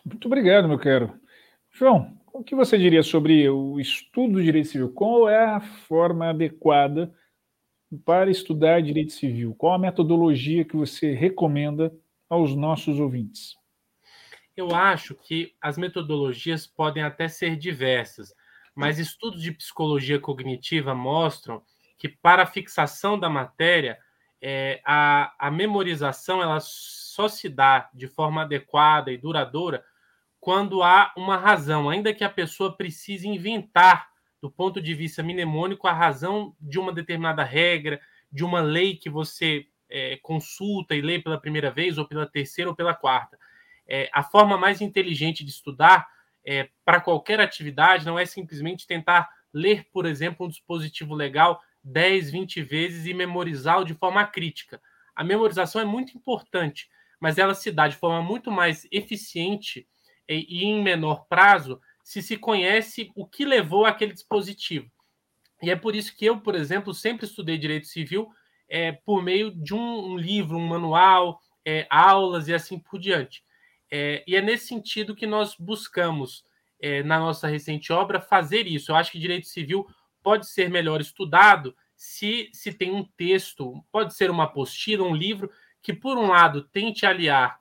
Muito 0.03 0.25
obrigado, 0.25 0.67
meu 0.67 0.77
caro. 0.77 1.13
João, 1.71 2.11
o 2.33 2.43
que 2.43 2.55
você 2.55 2.77
diria 2.77 3.03
sobre 3.03 3.49
o 3.49 3.79
estudo 3.79 4.33
do 4.33 4.43
direito 4.43 4.67
civil? 4.67 4.91
Qual 4.91 5.29
é 5.29 5.45
a 5.45 5.61
forma 5.61 6.29
adequada 6.29 7.09
para 8.03 8.29
estudar 8.29 8.81
direito 8.81 9.13
civil? 9.13 9.55
Qual 9.57 9.73
a 9.73 9.79
metodologia 9.79 10.65
que 10.65 10.75
você 10.75 11.13
recomenda 11.13 11.89
aos 12.29 12.53
nossos 12.53 12.99
ouvintes? 12.99 13.60
Eu 14.55 14.75
acho 14.75 15.15
que 15.15 15.55
as 15.61 15.77
metodologias 15.77 16.67
podem 16.67 17.03
até 17.03 17.27
ser 17.27 17.55
diversas, 17.55 18.33
mas 18.75 18.99
estudos 18.99 19.41
de 19.41 19.51
psicologia 19.51 20.19
cognitiva 20.19 20.93
mostram 20.93 21.63
que 21.97 22.09
para 22.09 22.43
a 22.43 22.47
fixação 22.47 23.19
da 23.19 23.29
matéria, 23.29 23.97
é, 24.41 24.81
a, 24.85 25.33
a 25.37 25.51
memorização 25.51 26.41
ela 26.41 26.59
só 26.59 27.27
se 27.27 27.47
dá 27.47 27.89
de 27.93 28.07
forma 28.07 28.41
adequada 28.41 29.11
e 29.11 29.17
duradoura 29.17 29.83
quando 30.39 30.81
há 30.81 31.13
uma 31.15 31.37
razão, 31.37 31.87
ainda 31.87 32.13
que 32.13 32.23
a 32.23 32.29
pessoa 32.29 32.75
precise 32.75 33.27
inventar, 33.27 34.09
do 34.41 34.49
ponto 34.49 34.81
de 34.81 34.95
vista 34.95 35.21
mnemônico, 35.21 35.87
a 35.87 35.93
razão 35.93 36.55
de 36.59 36.79
uma 36.79 36.91
determinada 36.91 37.43
regra, 37.43 38.01
de 38.31 38.43
uma 38.43 38.59
lei 38.59 38.95
que 38.95 39.07
você 39.07 39.67
é, 39.87 40.17
consulta 40.23 40.95
e 40.95 41.01
lê 41.01 41.19
pela 41.19 41.39
primeira 41.39 41.69
vez, 41.69 41.99
ou 41.99 42.07
pela 42.07 42.25
terceira, 42.25 42.71
ou 42.71 42.75
pela 42.75 42.95
quarta. 42.95 43.37
É, 43.93 44.09
a 44.13 44.23
forma 44.23 44.57
mais 44.57 44.79
inteligente 44.79 45.43
de 45.43 45.51
estudar 45.51 46.07
é, 46.45 46.69
para 46.85 47.01
qualquer 47.01 47.41
atividade 47.41 48.05
não 48.05 48.17
é 48.17 48.25
simplesmente 48.25 48.87
tentar 48.87 49.29
ler, 49.53 49.85
por 49.91 50.05
exemplo, 50.05 50.45
um 50.45 50.49
dispositivo 50.49 51.13
legal 51.13 51.61
10, 51.83 52.31
20 52.31 52.61
vezes 52.61 53.05
e 53.05 53.13
memorizá-lo 53.13 53.83
de 53.83 53.93
forma 53.93 54.25
crítica. 54.25 54.81
A 55.13 55.25
memorização 55.25 55.81
é 55.81 55.83
muito 55.83 56.17
importante, 56.17 56.89
mas 57.19 57.37
ela 57.37 57.53
se 57.53 57.69
dá 57.69 57.89
de 57.89 57.97
forma 57.97 58.21
muito 58.21 58.49
mais 58.49 58.87
eficiente 58.93 59.85
e 60.25 60.63
em 60.63 60.81
menor 60.81 61.25
prazo 61.27 61.81
se 62.01 62.21
se 62.21 62.37
conhece 62.37 63.11
o 63.13 63.27
que 63.27 63.43
levou 63.43 63.85
aquele 63.85 64.13
dispositivo. 64.13 64.89
E 65.61 65.69
é 65.69 65.75
por 65.75 65.97
isso 65.97 66.15
que 66.15 66.25
eu, 66.25 66.39
por 66.39 66.55
exemplo, 66.55 66.93
sempre 66.93 67.25
estudei 67.25 67.57
direito 67.57 67.87
civil 67.87 68.29
é, 68.69 68.93
por 68.93 69.21
meio 69.21 69.51
de 69.51 69.73
um, 69.73 70.13
um 70.13 70.17
livro, 70.17 70.57
um 70.57 70.65
manual, 70.65 71.41
é, 71.65 71.85
aulas 71.89 72.47
e 72.47 72.53
assim 72.53 72.79
por 72.79 72.97
diante. 72.97 73.43
É, 73.91 74.23
e 74.25 74.35
é 74.35 74.41
nesse 74.41 74.67
sentido 74.67 75.13
que 75.13 75.27
nós 75.27 75.55
buscamos, 75.59 76.45
é, 76.79 77.03
na 77.03 77.19
nossa 77.19 77.47
recente 77.47 77.91
obra, 77.91 78.21
fazer 78.21 78.65
isso. 78.65 78.91
Eu 78.91 78.95
acho 78.95 79.11
que 79.11 79.19
direito 79.19 79.47
civil 79.47 79.85
pode 80.23 80.47
ser 80.47 80.69
melhor 80.69 81.01
estudado 81.01 81.75
se 81.95 82.49
se 82.53 82.73
tem 82.73 82.91
um 82.91 83.03
texto, 83.03 83.83
pode 83.91 84.15
ser 84.15 84.31
uma 84.31 84.45
apostila, 84.45 85.03
um 85.03 85.15
livro, 85.15 85.51
que, 85.83 85.93
por 85.93 86.17
um 86.17 86.27
lado, 86.27 86.63
tente 86.63 87.05
aliar 87.05 87.59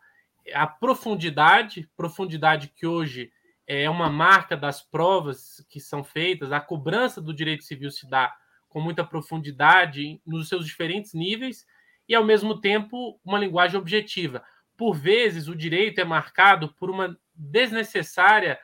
a 0.55 0.67
profundidade, 0.67 1.89
profundidade 1.97 2.69
que 2.69 2.87
hoje 2.87 3.31
é 3.67 3.89
uma 3.89 4.09
marca 4.09 4.57
das 4.57 4.83
provas 4.83 5.65
que 5.69 5.79
são 5.79 6.03
feitas, 6.03 6.53
a 6.53 6.61
cobrança 6.61 7.21
do 7.21 7.35
direito 7.35 7.65
civil 7.65 7.91
se 7.91 8.09
dá 8.09 8.35
com 8.69 8.81
muita 8.81 9.05
profundidade 9.05 10.21
nos 10.27 10.49
seus 10.49 10.65
diferentes 10.65 11.13
níveis 11.13 11.67
e, 12.09 12.15
ao 12.15 12.25
mesmo 12.25 12.61
tempo, 12.61 13.21
uma 13.25 13.39
linguagem 13.39 13.79
objetiva. 13.79 14.43
Por 14.81 14.95
vezes, 14.95 15.47
o 15.47 15.55
direito 15.55 16.01
é 16.01 16.05
marcado 16.05 16.73
por 16.73 16.89
uma 16.89 17.15
desnecessária 17.35 18.59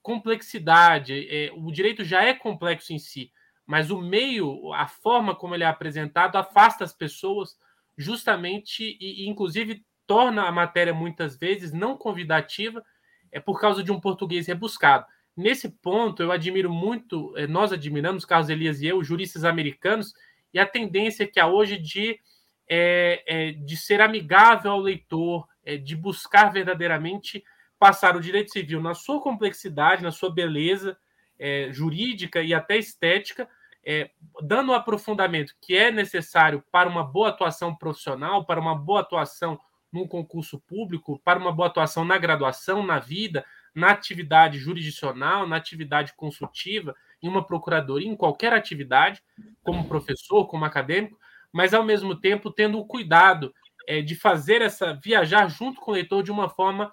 complexidade. 0.00 1.28
É, 1.28 1.52
o 1.54 1.70
direito 1.70 2.02
já 2.02 2.24
é 2.24 2.32
complexo 2.32 2.94
em 2.94 2.98
si, 2.98 3.30
mas 3.66 3.90
o 3.90 4.00
meio, 4.00 4.72
a 4.72 4.86
forma 4.86 5.34
como 5.34 5.54
ele 5.54 5.62
é 5.62 5.66
apresentado, 5.66 6.36
afasta 6.36 6.82
as 6.82 6.94
pessoas 6.94 7.58
justamente 7.94 8.96
e, 8.98 9.28
inclusive, 9.28 9.84
torna 10.06 10.44
a 10.44 10.50
matéria 10.50 10.94
muitas 10.94 11.36
vezes 11.36 11.74
não 11.74 11.94
convidativa 11.94 12.82
é 13.30 13.38
por 13.38 13.60
causa 13.60 13.84
de 13.84 13.92
um 13.92 14.00
português 14.00 14.46
rebuscado. 14.46 15.04
Nesse 15.36 15.68
ponto, 15.68 16.22
eu 16.22 16.32
admiro 16.32 16.72
muito, 16.72 17.36
é, 17.36 17.46
nós 17.46 17.70
admiramos, 17.70 18.24
Carlos 18.24 18.48
Elias 18.48 18.80
e 18.80 18.86
eu, 18.86 19.04
juristas 19.04 19.44
americanos, 19.44 20.14
e 20.54 20.58
a 20.58 20.64
tendência 20.64 21.26
que 21.26 21.38
há 21.38 21.46
hoje 21.46 21.76
de, 21.76 22.18
é, 22.68 23.22
é, 23.26 23.52
de 23.52 23.76
ser 23.76 24.00
amigável 24.00 24.72
ao 24.72 24.80
leitor, 24.80 25.46
é, 25.64 25.76
de 25.76 25.96
buscar 25.96 26.52
verdadeiramente 26.52 27.44
passar 27.78 28.16
o 28.16 28.20
direito 28.20 28.52
civil 28.52 28.80
na 28.80 28.94
sua 28.94 29.20
complexidade, 29.20 30.02
na 30.02 30.10
sua 30.10 30.32
beleza 30.32 30.96
é, 31.38 31.68
jurídica 31.70 32.42
e 32.42 32.54
até 32.54 32.76
estética, 32.78 33.48
é, 33.84 34.10
dando 34.42 34.70
o 34.70 34.74
aprofundamento 34.74 35.54
que 35.60 35.76
é 35.76 35.90
necessário 35.90 36.64
para 36.72 36.88
uma 36.88 37.04
boa 37.04 37.28
atuação 37.28 37.74
profissional, 37.74 38.44
para 38.44 38.60
uma 38.60 38.74
boa 38.74 39.00
atuação 39.00 39.60
num 39.92 40.08
concurso 40.08 40.58
público, 40.60 41.20
para 41.24 41.38
uma 41.38 41.52
boa 41.52 41.68
atuação 41.68 42.04
na 42.04 42.16
graduação, 42.18 42.84
na 42.84 42.98
vida, 42.98 43.44
na 43.74 43.90
atividade 43.90 44.58
jurisdicional, 44.58 45.46
na 45.46 45.56
atividade 45.56 46.14
consultiva, 46.16 46.94
em 47.22 47.28
uma 47.28 47.44
procuradoria, 47.44 48.08
em 48.08 48.16
qualquer 48.16 48.52
atividade, 48.52 49.22
como 49.62 49.88
professor, 49.88 50.46
como 50.46 50.64
acadêmico, 50.64 51.18
mas 51.54 51.72
ao 51.72 51.84
mesmo 51.84 52.16
tempo 52.16 52.50
tendo 52.50 52.78
o 52.80 52.84
cuidado 52.84 53.54
é, 53.86 54.02
de 54.02 54.16
fazer 54.16 54.60
essa 54.60 54.92
viajar 54.92 55.48
junto 55.48 55.80
com 55.80 55.92
o 55.92 55.94
leitor 55.94 56.22
de 56.24 56.32
uma 56.32 56.48
forma 56.48 56.90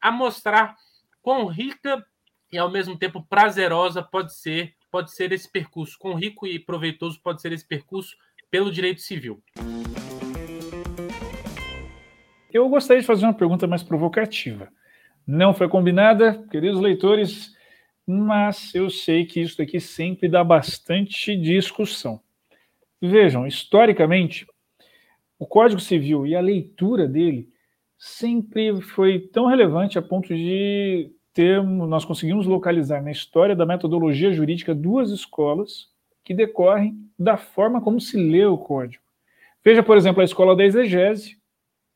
a 0.00 0.10
mostrar 0.10 0.76
quão 1.22 1.46
rica 1.46 2.04
e 2.50 2.58
ao 2.58 2.68
mesmo 2.68 2.98
tempo 2.98 3.24
prazerosa 3.26 4.02
pode 4.02 4.34
ser 4.34 4.74
pode 4.90 5.14
ser 5.14 5.32
esse 5.32 5.50
percurso, 5.50 5.96
quão 5.98 6.14
rico 6.14 6.46
e 6.46 6.58
proveitoso 6.58 7.18
pode 7.22 7.40
ser 7.40 7.50
esse 7.52 7.66
percurso 7.66 8.14
pelo 8.50 8.70
direito 8.70 9.00
civil. 9.00 9.42
Eu 12.52 12.68
gostaria 12.68 13.00
de 13.00 13.06
fazer 13.06 13.24
uma 13.24 13.32
pergunta 13.32 13.66
mais 13.66 13.82
provocativa. 13.82 14.68
Não 15.26 15.54
foi 15.54 15.66
combinada, 15.66 16.46
queridos 16.50 16.78
leitores, 16.78 17.56
mas 18.06 18.74
eu 18.74 18.90
sei 18.90 19.24
que 19.24 19.40
isso 19.40 19.62
aqui 19.62 19.80
sempre 19.80 20.28
dá 20.28 20.44
bastante 20.44 21.34
discussão. 21.34 22.20
Vejam, 23.02 23.46
historicamente, 23.46 24.46
o 25.36 25.44
Código 25.44 25.80
Civil 25.80 26.24
e 26.24 26.36
a 26.36 26.40
leitura 26.40 27.08
dele 27.08 27.48
sempre 27.98 28.80
foi 28.80 29.18
tão 29.18 29.46
relevante 29.46 29.98
a 29.98 30.02
ponto 30.02 30.28
de 30.28 31.10
termos, 31.34 31.88
nós 31.88 32.04
conseguimos 32.04 32.46
localizar 32.46 33.02
na 33.02 33.10
história 33.10 33.56
da 33.56 33.66
metodologia 33.66 34.32
jurídica 34.32 34.72
duas 34.72 35.10
escolas 35.10 35.88
que 36.22 36.32
decorrem 36.32 36.96
da 37.18 37.36
forma 37.36 37.80
como 37.80 38.00
se 38.00 38.16
lê 38.16 38.44
o 38.44 38.56
código. 38.56 39.02
Veja, 39.64 39.82
por 39.82 39.96
exemplo, 39.96 40.20
a 40.20 40.24
escola 40.24 40.54
da 40.54 40.64
exegese, 40.64 41.36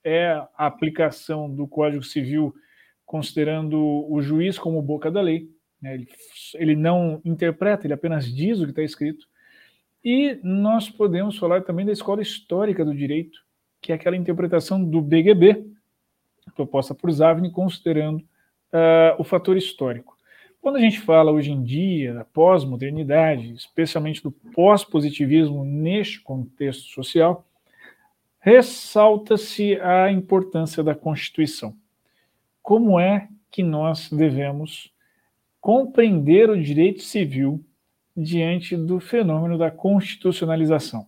é 0.03 0.31
a 0.57 0.67
aplicação 0.67 1.49
do 1.49 1.67
Código 1.67 2.03
Civil 2.03 2.55
considerando 3.05 3.77
o 4.09 4.21
juiz 4.21 4.59
como 4.59 4.83
boca 4.83 5.11
da 5.11 5.21
lei. 5.21 5.49
Né? 5.81 5.95
Ele, 5.95 6.09
ele 6.55 6.77
não 6.77 7.21
interpreta, 7.25 7.87
ele 7.87 7.95
apenas 7.95 8.33
diz 8.33 8.61
o 8.61 8.65
que 8.65 8.71
está 8.71 8.83
escrito. 8.83 9.27
E 10.09 10.39
nós 10.41 10.89
podemos 10.89 11.37
falar 11.37 11.63
também 11.63 11.85
da 11.85 11.91
escola 11.91 12.23
histórica 12.23 12.85
do 12.85 12.95
direito, 12.95 13.45
que 13.83 13.91
é 13.91 13.97
aquela 13.97 14.17
interpretação 14.17 14.85
do 14.85 15.03
BGB, 15.03 15.67
proposta 16.55 16.95
por 16.95 17.11
Zavni, 17.11 17.51
considerando 17.51 18.19
uh, 18.19 19.19
o 19.19 19.25
fator 19.25 19.57
histórico. 19.57 20.17
Quando 20.61 20.77
a 20.77 20.81
gente 20.81 21.01
fala 21.01 21.33
hoje 21.33 21.51
em 21.51 21.61
dia 21.61 22.15
da 22.15 22.25
pós-modernidade, 22.25 23.53
especialmente 23.53 24.23
do 24.23 24.31
pós-positivismo 24.31 25.65
neste 25.65 26.21
contexto 26.21 26.85
social, 26.85 27.45
ressalta-se 28.39 29.75
a 29.81 30.09
importância 30.13 30.85
da 30.85 30.95
Constituição. 30.95 31.75
Como 32.63 33.01
é 33.01 33.27
que 33.51 33.65
nós 33.65 34.09
devemos 34.09 34.89
compreender 35.61 36.49
o 36.49 36.63
direito 36.63 37.03
civil 37.03 37.61
diante 38.17 38.77
do 38.77 38.99
fenômeno 38.99 39.59
da 39.59 39.71
constitucionalização? 39.71 41.07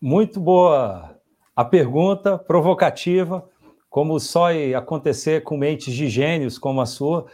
Muito 0.00 0.40
boa 0.40 1.18
a 1.54 1.64
pergunta, 1.64 2.38
provocativa 2.38 3.48
como 3.92 4.18
só 4.18 4.46
acontecer 4.74 5.42
com 5.42 5.54
mentes 5.54 5.92
de 5.92 6.08
gênios 6.08 6.58
como 6.58 6.80
a 6.80 6.86
sua, 6.86 7.26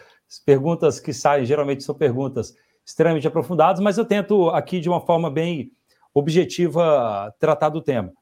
perguntas 0.45 0.99
que 0.99 1.13
saem 1.13 1.47
geralmente 1.47 1.85
são 1.85 1.95
perguntas 1.95 2.53
extremamente 2.85 3.29
aprofundadas, 3.29 3.81
mas 3.81 3.97
eu 3.97 4.05
tento 4.05 4.51
aqui 4.51 4.81
de 4.81 4.89
uma 4.89 5.01
forma 5.01 5.31
bem 5.31 5.71
objetiva 6.13 7.33
tratar 7.39 7.69
do 7.69 7.81
tema. 7.81 8.13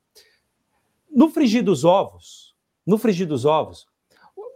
No 1.11 1.31
frigir 1.31 1.63
dos 1.63 1.83
ovos, 1.83 2.55
no 2.87 2.99
frigir 2.99 3.27
dos 3.27 3.47
ovos, 3.47 3.87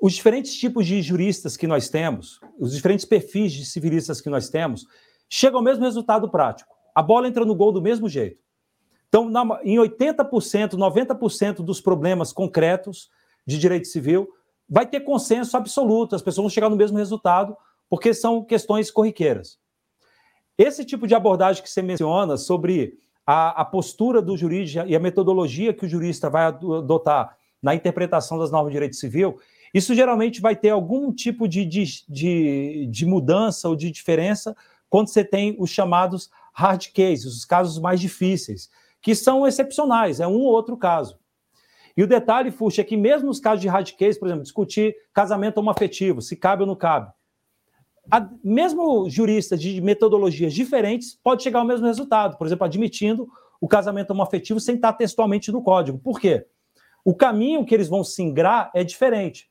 os 0.00 0.14
diferentes 0.14 0.56
tipos 0.56 0.86
de 0.86 1.02
juristas 1.02 1.56
que 1.56 1.66
nós 1.66 1.88
temos, 1.88 2.40
os 2.58 2.72
diferentes 2.74 3.04
perfis 3.04 3.52
de 3.52 3.66
civilistas 3.66 4.20
que 4.20 4.30
nós 4.30 4.48
temos, 4.48 4.86
chegam 5.28 5.58
ao 5.58 5.64
mesmo 5.64 5.84
resultado 5.84 6.30
prático. 6.30 6.74
A 6.94 7.02
bola 7.02 7.28
entra 7.28 7.44
no 7.44 7.54
gol 7.54 7.70
do 7.70 7.82
mesmo 7.82 8.08
jeito. 8.08 8.42
Então, 9.08 9.30
em 9.62 9.76
80%, 9.76 10.70
90% 10.70 11.56
dos 11.56 11.80
problemas 11.80 12.32
concretos 12.32 13.10
de 13.46 13.58
direito 13.58 13.88
civil, 13.88 14.28
vai 14.68 14.86
ter 14.86 15.00
consenso 15.00 15.56
absoluto, 15.56 16.14
as 16.14 16.22
pessoas 16.22 16.44
vão 16.44 16.50
chegar 16.50 16.70
no 16.70 16.76
mesmo 16.76 16.96
resultado, 16.96 17.56
porque 17.88 18.14
são 18.14 18.44
questões 18.44 18.90
corriqueiras. 18.90 19.58
Esse 20.56 20.84
tipo 20.84 21.06
de 21.06 21.14
abordagem 21.14 21.62
que 21.62 21.68
você 21.68 21.82
menciona 21.82 22.36
sobre 22.36 22.98
a, 23.26 23.62
a 23.62 23.64
postura 23.64 24.22
do 24.22 24.36
jurista 24.36 24.84
e 24.86 24.94
a 24.94 25.00
metodologia 25.00 25.74
que 25.74 25.86
o 25.86 25.88
jurista 25.88 26.30
vai 26.30 26.44
adotar 26.44 27.36
na 27.60 27.74
interpretação 27.74 28.38
das 28.38 28.50
normas 28.50 28.70
de 28.70 28.76
direito 28.76 28.96
civil, 28.96 29.38
isso 29.72 29.94
geralmente 29.94 30.40
vai 30.40 30.56
ter 30.56 30.70
algum 30.70 31.12
tipo 31.12 31.46
de, 31.46 31.64
de, 31.64 31.84
de, 32.08 32.86
de 32.90 33.06
mudança 33.06 33.68
ou 33.68 33.76
de 33.76 33.90
diferença 33.90 34.56
quando 34.88 35.08
você 35.08 35.24
tem 35.24 35.54
os 35.58 35.70
chamados 35.70 36.30
hard 36.52 36.88
cases, 36.92 37.26
os 37.26 37.44
casos 37.44 37.78
mais 37.78 38.00
difíceis, 38.00 38.68
que 39.00 39.14
são 39.14 39.46
excepcionais, 39.46 40.20
é 40.20 40.26
um 40.26 40.40
ou 40.40 40.52
outro 40.52 40.76
caso. 40.76 41.18
E 41.96 42.02
o 42.02 42.06
detalhe, 42.06 42.50
Fuxa, 42.50 42.80
é 42.80 42.84
que 42.84 42.96
mesmo 42.96 43.28
nos 43.28 43.40
casos 43.40 43.60
de 43.60 43.68
hard 43.68 43.92
case, 43.92 44.18
por 44.18 44.26
exemplo, 44.26 44.42
discutir 44.42 44.94
casamento 45.12 45.58
homoafetivo, 45.58 46.20
se 46.20 46.36
cabe 46.36 46.62
ou 46.62 46.66
não 46.66 46.76
cabe, 46.76 47.12
a, 48.10 48.28
mesmo 48.42 49.08
juristas 49.08 49.60
de 49.60 49.80
metodologias 49.80 50.52
diferentes 50.52 51.18
pode 51.22 51.42
chegar 51.42 51.60
ao 51.60 51.66
mesmo 51.66 51.86
resultado, 51.86 52.36
por 52.36 52.46
exemplo, 52.46 52.64
admitindo 52.64 53.28
o 53.60 53.68
casamento 53.68 54.10
homoafetivo 54.10 54.58
sem 54.58 54.76
estar 54.76 54.92
textualmente 54.94 55.52
no 55.52 55.62
código. 55.62 55.98
Por 55.98 56.18
quê? 56.18 56.46
O 57.04 57.14
caminho 57.14 57.64
que 57.64 57.74
eles 57.74 57.88
vão 57.88 58.02
singrar 58.02 58.70
é 58.74 58.82
diferente. 58.82 59.49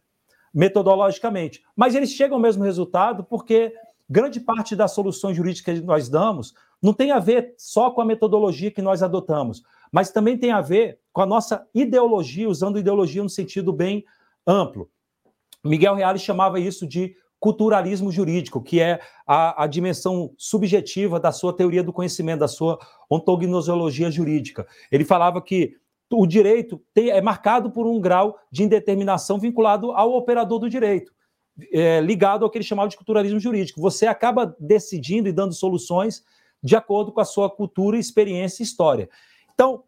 Metodologicamente. 0.54 1.64
Mas 1.76 1.96
eles 1.96 2.12
chegam 2.12 2.38
ao 2.38 2.42
mesmo 2.42 2.64
resultado 2.64 3.24
porque 3.24 3.74
grande 4.10 4.40
parte 4.40 4.76
das 4.76 4.92
soluções 4.92 5.38
jurídicas 5.38 5.80
que 5.80 5.86
nós 5.86 6.10
damos 6.10 6.54
não 6.82 6.94
tem 6.94 7.12
a 7.12 7.20
ver 7.20 7.54
só 7.58 7.92
com 7.92 8.02
a 8.02 8.06
metodologia 8.06 8.72
que 8.72 8.82
nós 8.82 9.04
adotamos, 9.04 9.62
mas 9.92 10.12
também 10.12 10.38
tem 10.38 10.52
a 10.52 10.62
ver 10.62 11.00
com 11.12 11.22
a 11.22 11.26
nossa 11.26 11.68
ideologia, 11.74 12.50
usando 12.50 12.80
ideologia 12.80 13.22
no 13.22 13.30
sentido 13.30 13.74
bem 13.74 14.06
amplo. 14.48 14.90
Miguel 15.64 15.96
Reale 15.96 16.20
chamava 16.20 16.60
isso 16.60 16.88
de 16.88 17.16
culturalismo 17.40 18.12
jurídico, 18.12 18.62
que 18.62 18.82
é 18.82 19.00
a, 19.26 19.64
a, 19.64 19.68
dimensão 19.68 20.34
subjetiva 20.38 21.20
da 21.20 21.32
sua 21.32 21.54
teoria 21.54 21.84
do 21.84 21.94
conhecimento, 21.94 22.42
da 22.42 22.48
sua 22.48 22.78
ontognosologia 23.10 24.12
jurídica. 24.12 24.68
Ele 24.92 25.06
falava 25.06 25.42
que 25.42 25.78
o 26.12 26.26
direito 26.26 26.82
tem, 26.93 27.10
é 27.10 27.22
marcado 27.22 27.72
por 27.72 27.86
um 27.86 28.00
grau 28.00 28.39
de 28.52 28.63
indeterminação 28.63 29.39
vinculado 29.39 29.91
ao 29.91 30.13
operador 30.13 30.60
do 30.60 30.69
direito, 30.69 31.13
é, 31.72 32.02
ligado 32.02 32.43
ao 32.43 32.50
que 32.50 32.58
ele 32.58 32.65
chamava 32.65 32.89
de 32.89 32.98
culturalismo 32.98 33.39
jurídico. 33.39 33.82
Você 33.82 34.08
acaba 34.08 34.56
decidindo 34.60 35.30
e 35.30 35.32
dando 35.34 35.54
soluções 35.54 36.24
de 36.62 36.76
acordo 36.76 37.12
com 37.12 37.22
a 37.22 37.26
sua 37.26 37.50
cultura, 37.50 37.98
experiência 37.98 38.63
e 38.63 38.65
história. 38.65 39.10
Então, 39.54 39.84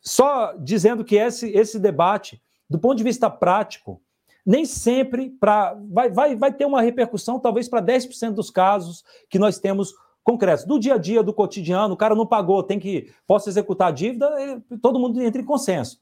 só 0.00 0.54
dizendo 0.56 1.04
que 1.04 1.16
esse, 1.16 1.50
esse 1.50 1.78
debate, 1.78 2.40
do 2.68 2.78
ponto 2.78 2.96
de 2.96 3.04
vista 3.04 3.28
prático, 3.28 4.00
nem 4.46 4.64
sempre 4.64 5.30
pra, 5.30 5.76
vai, 5.90 6.10
vai, 6.10 6.36
vai 6.36 6.52
ter 6.52 6.64
uma 6.64 6.80
repercussão, 6.80 7.38
talvez 7.38 7.68
para 7.68 7.82
10% 7.82 8.32
dos 8.32 8.50
casos 8.50 9.04
que 9.28 9.38
nós 9.38 9.58
temos 9.58 9.92
concretos. 10.28 10.66
Do 10.66 10.78
dia 10.78 10.94
a 10.94 10.98
dia, 10.98 11.22
do 11.22 11.32
cotidiano, 11.32 11.94
o 11.94 11.96
cara 11.96 12.14
não 12.14 12.26
pagou, 12.26 12.62
tem 12.62 12.78
que. 12.78 13.10
Posso 13.26 13.48
executar 13.48 13.88
a 13.88 13.90
dívida, 13.90 14.30
ele, 14.38 14.60
todo 14.82 14.98
mundo 14.98 15.22
entra 15.22 15.40
em 15.40 15.44
consenso. 15.44 15.98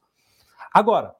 Agora, 0.73 1.15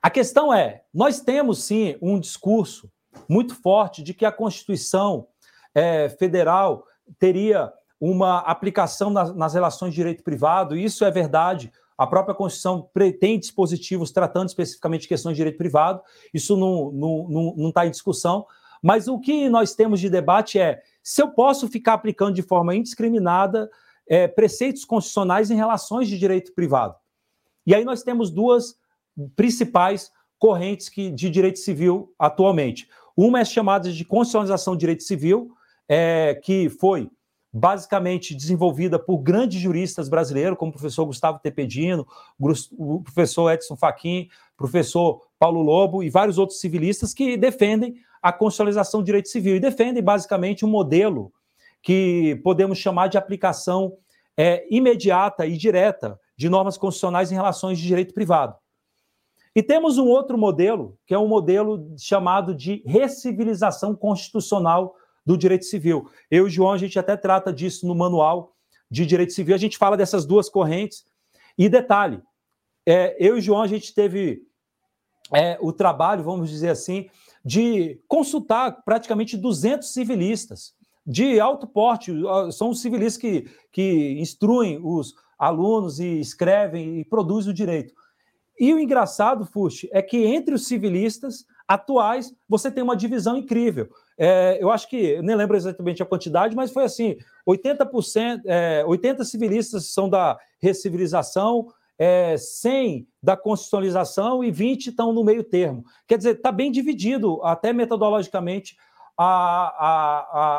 a 0.00 0.08
questão 0.08 0.54
é: 0.54 0.84
nós 0.94 1.20
temos 1.20 1.64
sim 1.64 1.96
um 2.00 2.20
discurso 2.20 2.88
muito 3.28 3.56
forte 3.56 4.04
de 4.04 4.14
que 4.14 4.24
a 4.24 4.30
Constituição 4.30 5.26
é, 5.74 6.08
Federal 6.08 6.86
teria 7.18 7.72
uma 8.00 8.38
aplicação 8.38 9.10
nas, 9.10 9.34
nas 9.34 9.54
relações 9.54 9.90
de 9.90 9.96
direito 9.96 10.22
privado, 10.22 10.76
e 10.76 10.84
isso 10.84 11.04
é 11.04 11.10
verdade. 11.10 11.72
A 11.98 12.06
própria 12.06 12.36
Constituição 12.36 12.88
tem 13.18 13.36
dispositivos 13.36 14.12
tratando 14.12 14.48
especificamente 14.48 15.08
questões 15.08 15.32
de 15.32 15.38
direito 15.38 15.58
privado, 15.58 16.02
isso 16.32 16.56
não 16.56 16.90
está 16.90 17.00
não, 17.00 17.28
não, 17.28 17.54
não 17.56 17.72
tá 17.72 17.84
em 17.84 17.90
discussão. 17.90 18.46
Mas 18.86 19.08
o 19.08 19.18
que 19.18 19.48
nós 19.48 19.74
temos 19.74 19.98
de 19.98 20.08
debate 20.08 20.60
é 20.60 20.80
se 21.02 21.20
eu 21.20 21.28
posso 21.30 21.66
ficar 21.66 21.94
aplicando 21.94 22.36
de 22.36 22.42
forma 22.42 22.72
indiscriminada 22.72 23.68
é, 24.08 24.28
preceitos 24.28 24.84
constitucionais 24.84 25.50
em 25.50 25.56
relações 25.56 26.06
de 26.06 26.16
direito 26.16 26.54
privado. 26.54 26.94
E 27.66 27.74
aí 27.74 27.84
nós 27.84 28.04
temos 28.04 28.30
duas 28.30 28.76
principais 29.34 30.12
correntes 30.38 30.88
que, 30.88 31.10
de 31.10 31.28
direito 31.28 31.58
civil 31.58 32.14
atualmente. 32.16 32.88
Uma 33.16 33.40
é 33.40 33.44
chamada 33.44 33.90
de 33.90 34.04
constitucionalização 34.04 34.74
de 34.74 34.80
direito 34.80 35.02
civil, 35.02 35.50
é, 35.88 36.36
que 36.36 36.68
foi 36.68 37.10
basicamente 37.52 38.36
desenvolvida 38.36 39.00
por 39.00 39.18
grandes 39.18 39.60
juristas 39.60 40.08
brasileiros, 40.08 40.56
como 40.56 40.68
o 40.68 40.72
professor 40.72 41.06
Gustavo 41.06 41.40
Tepedino, 41.40 42.06
o 42.38 43.02
professor 43.02 43.50
Edson 43.50 43.74
Fachin, 43.74 44.28
professor 44.56 45.26
Paulo 45.40 45.60
Lobo 45.60 46.04
e 46.04 46.08
vários 46.08 46.38
outros 46.38 46.60
civilistas 46.60 47.12
que 47.12 47.36
defendem 47.36 47.96
a 48.26 48.32
constitucionalização 48.32 49.02
do 49.02 49.06
direito 49.06 49.28
civil 49.28 49.54
e 49.54 49.60
defendem 49.60 50.02
basicamente 50.02 50.64
um 50.64 50.68
modelo 50.68 51.32
que 51.80 52.40
podemos 52.42 52.76
chamar 52.76 53.06
de 53.06 53.16
aplicação 53.16 53.96
é, 54.36 54.66
imediata 54.68 55.46
e 55.46 55.56
direta 55.56 56.18
de 56.36 56.48
normas 56.48 56.76
constitucionais 56.76 57.30
em 57.30 57.36
relações 57.36 57.78
de 57.78 57.86
direito 57.86 58.12
privado. 58.12 58.56
E 59.54 59.62
temos 59.62 59.96
um 59.96 60.08
outro 60.08 60.36
modelo, 60.36 60.98
que 61.06 61.14
é 61.14 61.18
um 61.18 61.28
modelo 61.28 61.94
chamado 61.96 62.52
de 62.52 62.82
recivilização 62.84 63.94
constitucional 63.94 64.96
do 65.24 65.38
direito 65.38 65.64
civil. 65.64 66.10
Eu 66.28 66.46
e 66.46 66.46
o 66.48 66.50
João, 66.50 66.72
a 66.72 66.78
gente 66.78 66.98
até 66.98 67.16
trata 67.16 67.52
disso 67.52 67.86
no 67.86 67.94
manual 67.94 68.56
de 68.90 69.06
direito 69.06 69.32
civil, 69.32 69.54
a 69.54 69.58
gente 69.58 69.78
fala 69.78 69.96
dessas 69.96 70.26
duas 70.26 70.48
correntes. 70.48 71.04
E 71.56 71.68
detalhe, 71.68 72.20
é, 72.84 73.16
eu 73.20 73.36
e 73.36 73.38
o 73.38 73.42
João, 73.42 73.62
a 73.62 73.68
gente 73.68 73.94
teve 73.94 74.42
é, 75.32 75.56
o 75.60 75.72
trabalho, 75.72 76.24
vamos 76.24 76.50
dizer 76.50 76.70
assim, 76.70 77.08
de 77.46 78.00
consultar 78.08 78.82
praticamente 78.84 79.36
200 79.36 79.92
civilistas 79.92 80.74
de 81.06 81.38
alto 81.38 81.64
porte, 81.64 82.12
são 82.50 82.70
os 82.70 82.82
civilistas 82.82 83.16
que, 83.16 83.48
que 83.70 84.18
instruem 84.18 84.80
os 84.82 85.14
alunos 85.38 86.00
e 86.00 86.18
escrevem 86.18 86.98
e 86.98 87.04
produzem 87.04 87.52
o 87.52 87.54
direito. 87.54 87.94
E 88.58 88.74
o 88.74 88.80
engraçado, 88.80 89.46
Fuxi, 89.46 89.88
é 89.92 90.02
que 90.02 90.16
entre 90.16 90.56
os 90.56 90.66
civilistas 90.66 91.44
atuais 91.68 92.34
você 92.48 92.68
tem 92.68 92.82
uma 92.82 92.96
divisão 92.96 93.36
incrível. 93.36 93.88
É, 94.18 94.58
eu 94.60 94.68
acho 94.68 94.88
que, 94.88 94.96
eu 94.96 95.22
nem 95.22 95.36
lembro 95.36 95.56
exatamente 95.56 96.02
a 96.02 96.06
quantidade, 96.06 96.56
mas 96.56 96.72
foi 96.72 96.82
assim: 96.82 97.16
80%, 97.48 98.40
é, 98.44 98.84
80 98.84 99.22
civilistas 99.24 99.92
são 99.92 100.08
da 100.08 100.36
recivilização, 100.60 101.68
é, 101.98 102.36
100 102.36 103.06
da 103.22 103.36
constitucionalização 103.36 104.44
e 104.44 104.50
20 104.50 104.88
estão 104.88 105.12
no 105.12 105.24
meio 105.24 105.42
termo. 105.42 105.84
Quer 106.06 106.18
dizer, 106.18 106.36
está 106.36 106.52
bem 106.52 106.70
dividido, 106.70 107.42
até 107.42 107.72
metodologicamente, 107.72 108.76
a, 109.18 109.24
a, 109.24 110.18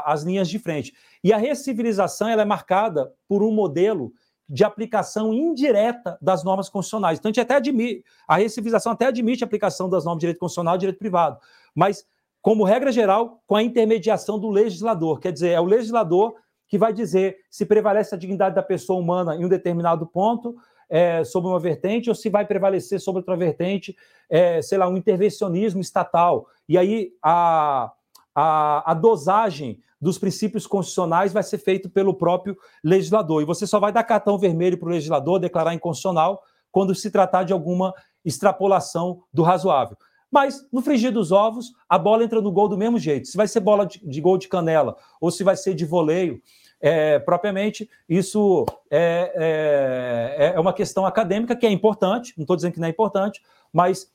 a, 0.09 0.13
as 0.13 0.23
linhas 0.23 0.49
de 0.49 0.57
frente. 0.57 0.93
E 1.23 1.31
a 1.31 1.37
recivilização 1.37 2.27
ela 2.27 2.41
é 2.41 2.45
marcada 2.45 3.13
por 3.27 3.43
um 3.43 3.51
modelo 3.51 4.11
de 4.49 4.63
aplicação 4.63 5.33
indireta 5.33 6.17
das 6.21 6.43
normas 6.43 6.69
constitucionais. 6.69 7.19
Então, 7.19 7.29
a 7.29 7.31
gente 7.31 7.41
até 7.41 7.55
admite, 7.55 8.03
a 8.27 8.37
recivilização 8.37 8.93
até 8.93 9.05
admite 9.05 9.43
a 9.43 9.45
aplicação 9.47 9.89
das 9.89 10.05
normas 10.05 10.19
de 10.19 10.21
direito 10.21 10.39
constitucional 10.39 10.75
e 10.75 10.79
direito 10.79 10.97
privado, 10.97 11.37
mas, 11.75 12.05
como 12.41 12.63
regra 12.63 12.91
geral, 12.91 13.41
com 13.45 13.55
a 13.55 13.63
intermediação 13.63 14.39
do 14.39 14.49
legislador. 14.49 15.19
Quer 15.19 15.33
dizer, 15.33 15.49
é 15.49 15.59
o 15.59 15.65
legislador 15.65 16.35
que 16.67 16.77
vai 16.77 16.93
dizer 16.93 17.37
se 17.49 17.65
prevalece 17.65 18.15
a 18.15 18.17
dignidade 18.17 18.55
da 18.55 18.63
pessoa 18.63 18.99
humana 18.99 19.35
em 19.35 19.45
um 19.45 19.49
determinado 19.49 20.07
ponto, 20.07 20.55
é, 20.89 21.23
sobre 21.23 21.49
uma 21.49 21.59
vertente, 21.59 22.09
ou 22.09 22.15
se 22.15 22.29
vai 22.29 22.45
prevalecer 22.45 22.99
sobre 22.99 23.19
outra 23.19 23.35
vertente, 23.35 23.95
é, 24.29 24.61
sei 24.61 24.77
lá, 24.77 24.87
um 24.87 24.97
intervencionismo 24.97 25.81
estatal. 25.81 26.47
E 26.67 26.77
aí 26.77 27.11
a, 27.21 27.91
a, 28.33 28.91
a 28.91 28.93
dosagem 28.93 29.79
dos 29.99 30.17
princípios 30.17 30.67
constitucionais 30.67 31.33
vai 31.33 31.43
ser 31.43 31.57
feito 31.57 31.89
pelo 31.89 32.13
próprio 32.13 32.57
legislador. 32.83 33.41
E 33.41 33.45
você 33.45 33.65
só 33.65 33.79
vai 33.79 33.91
dar 33.91 34.03
cartão 34.03 34.37
vermelho 34.37 34.77
para 34.77 34.87
o 34.87 34.91
legislador 34.91 35.39
declarar 35.39 35.73
inconstitucional 35.73 36.41
quando 36.71 36.93
se 36.93 37.09
tratar 37.09 37.43
de 37.43 37.53
alguma 37.53 37.93
extrapolação 38.23 39.23
do 39.33 39.41
razoável. 39.41 39.97
Mas, 40.29 40.67
no 40.71 40.81
frigir 40.81 41.11
dos 41.11 41.31
ovos, 41.31 41.71
a 41.87 41.97
bola 41.97 42.23
entra 42.23 42.41
no 42.41 42.51
gol 42.51 42.67
do 42.67 42.77
mesmo 42.77 42.99
jeito. 42.99 43.27
Se 43.27 43.37
vai 43.37 43.47
ser 43.47 43.61
bola 43.61 43.85
de, 43.85 44.05
de 44.05 44.21
gol 44.21 44.37
de 44.37 44.47
canela 44.47 44.95
ou 45.21 45.31
se 45.31 45.43
vai 45.43 45.55
ser 45.55 45.73
de 45.73 45.85
voleio, 45.85 46.41
é, 46.79 47.19
propriamente, 47.19 47.89
isso 48.07 48.65
é, 48.89 49.33
é, 49.35 50.53
é, 50.55 50.59
uma 50.59 50.73
questão 50.73 51.05
acadêmica 51.05 51.55
que 51.55 51.65
é 51.65 51.71
importante, 51.71 52.33
não 52.37 52.43
estou 52.43 52.55
dizendo 52.55 52.73
que 52.73 52.79
não 52.79 52.87
é 52.87 52.91
importante, 52.91 53.41
mas 53.73 54.13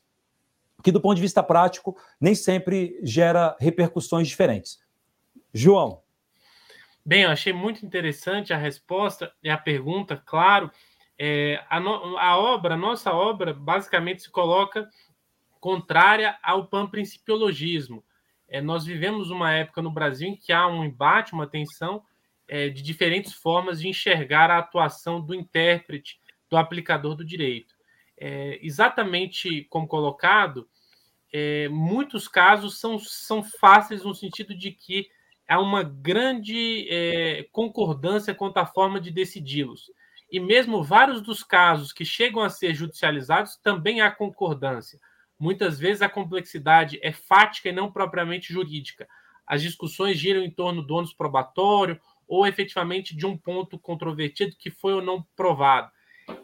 que, 0.82 0.92
do 0.92 1.00
ponto 1.00 1.16
de 1.16 1.22
vista 1.22 1.42
prático, 1.42 1.96
nem 2.20 2.34
sempre 2.34 2.98
gera 3.02 3.56
repercussões 3.60 4.28
diferentes. 4.28 4.80
João. 5.52 6.02
Bem, 7.04 7.22
eu 7.22 7.30
achei 7.30 7.52
muito 7.52 7.84
interessante 7.84 8.52
a 8.52 8.56
resposta 8.56 9.32
e 9.42 9.50
a 9.50 9.58
pergunta, 9.58 10.20
claro. 10.24 10.70
É, 11.18 11.62
a, 11.68 11.78
no, 11.78 12.16
a 12.16 12.36
obra, 12.36 12.74
a 12.74 12.76
nossa 12.78 13.12
obra, 13.12 13.52
basicamente 13.52 14.22
se 14.22 14.30
coloca 14.30 14.88
contrária 15.60 16.36
ao 16.42 16.66
panprincipiologismo. 16.66 18.04
É, 18.48 18.60
nós 18.60 18.84
vivemos 18.84 19.30
uma 19.30 19.52
época 19.52 19.80
no 19.80 19.90
Brasil 19.90 20.28
em 20.28 20.36
que 20.36 20.52
há 20.52 20.66
um 20.66 20.84
embate, 20.84 21.32
uma 21.32 21.46
tensão 21.46 22.02
é, 22.48 22.68
de 22.68 22.82
diferentes 22.82 23.32
formas 23.32 23.80
de 23.80 23.88
enxergar 23.88 24.50
a 24.50 24.58
atuação 24.58 25.20
do 25.20 25.34
intérprete, 25.34 26.20
do 26.50 26.56
aplicador 26.56 27.14
do 27.14 27.24
direito. 27.24 27.74
É, 28.18 28.58
exatamente 28.62 29.64
como 29.70 29.86
colocado, 29.86 30.68
é, 31.32 31.68
muitos 31.68 32.28
casos 32.28 32.78
são, 32.78 32.98
são 32.98 33.42
fáceis 33.42 34.04
no 34.04 34.14
sentido 34.14 34.54
de 34.54 34.70
que 34.70 35.08
há 35.48 35.60
uma 35.60 35.82
grande 35.82 36.86
é, 36.90 37.46
concordância 37.50 38.34
quanto 38.34 38.58
à 38.58 38.66
forma 38.66 39.00
de 39.00 39.10
decidi-los. 39.10 39.90
E 40.30 40.38
mesmo 40.40 40.82
vários 40.82 41.20
dos 41.20 41.42
casos 41.42 41.92
que 41.92 42.04
chegam 42.04 42.42
a 42.42 42.50
ser 42.50 42.74
judicializados 42.74 43.56
também 43.56 44.00
há 44.00 44.10
concordância. 44.10 44.98
Muitas 45.38 45.78
vezes 45.78 46.02
a 46.02 46.08
complexidade 46.08 46.98
é 47.02 47.12
fática 47.12 47.68
e 47.68 47.72
não 47.72 47.90
propriamente 47.90 48.52
jurídica. 48.52 49.08
As 49.46 49.60
discussões 49.60 50.16
giram 50.16 50.42
em 50.42 50.50
torno 50.50 50.82
do 50.82 50.94
ônus 50.94 51.12
probatório 51.12 52.00
ou 52.32 52.46
efetivamente 52.46 53.14
de 53.14 53.26
um 53.26 53.36
ponto 53.36 53.78
controvertido 53.78 54.56
que 54.58 54.70
foi 54.70 54.94
ou 54.94 55.02
não 55.02 55.22
provado. 55.36 55.92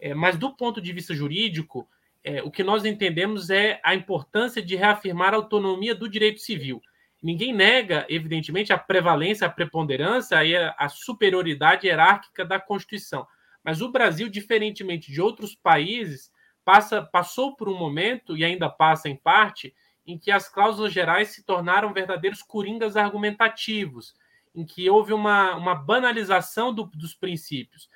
É, 0.03 0.13
mas 0.13 0.37
do 0.37 0.55
ponto 0.55 0.83
de 0.83 0.93
vista 0.93 1.15
jurídico, 1.15 1.89
é, 2.23 2.43
o 2.43 2.51
que 2.51 2.63
nós 2.63 2.85
entendemos 2.85 3.49
é 3.49 3.81
a 3.83 3.95
importância 3.95 4.61
de 4.61 4.77
reafirmar 4.77 5.33
a 5.33 5.39
autonomia 5.39 5.95
do 5.95 6.07
direito 6.07 6.41
civil. 6.41 6.83
Ninguém 7.23 7.55
nega, 7.55 8.05
evidentemente, 8.11 8.71
a 8.71 8.77
prevalência, 8.77 9.47
a 9.47 9.51
preponderância 9.51 10.45
e 10.45 10.55
a, 10.55 10.91
superioridade 10.91 11.87
hierárquica 11.87 12.45
da 12.45 12.61
Constituição. 12.61 13.27
Mas 13.65 13.81
o 13.81 13.91
Brasil, 13.91 14.29
diferentemente 14.29 15.11
de 15.11 15.23
outros 15.23 15.55
países, 15.55 16.31
passa, 16.67 17.01
passou 17.01 17.57
por 17.57 17.67
um 17.67 17.79
momento, 17.79 18.37
e 18.37 18.45
ainda 18.45 18.69
passa 18.69 19.09
em 19.09 19.17
parte, 19.17 19.75
em 20.07 20.19
que 20.19 20.31
as 20.31 20.51
cláusulas 20.51 20.93
gerais 20.93 21.29
se 21.29 21.43
tornaram 21.47 21.95
verdadeiros 21.95 22.43
coringas 22.43 22.95
argumentativos, 22.95 24.13
em 24.55 24.65
que 24.65 24.89
houve 24.89 25.13
uma, 25.13 25.55
uma 25.57 25.75
banalização 25.75 26.73
do, 26.73 26.85
dos 26.95 27.15
princípios. 27.15 27.89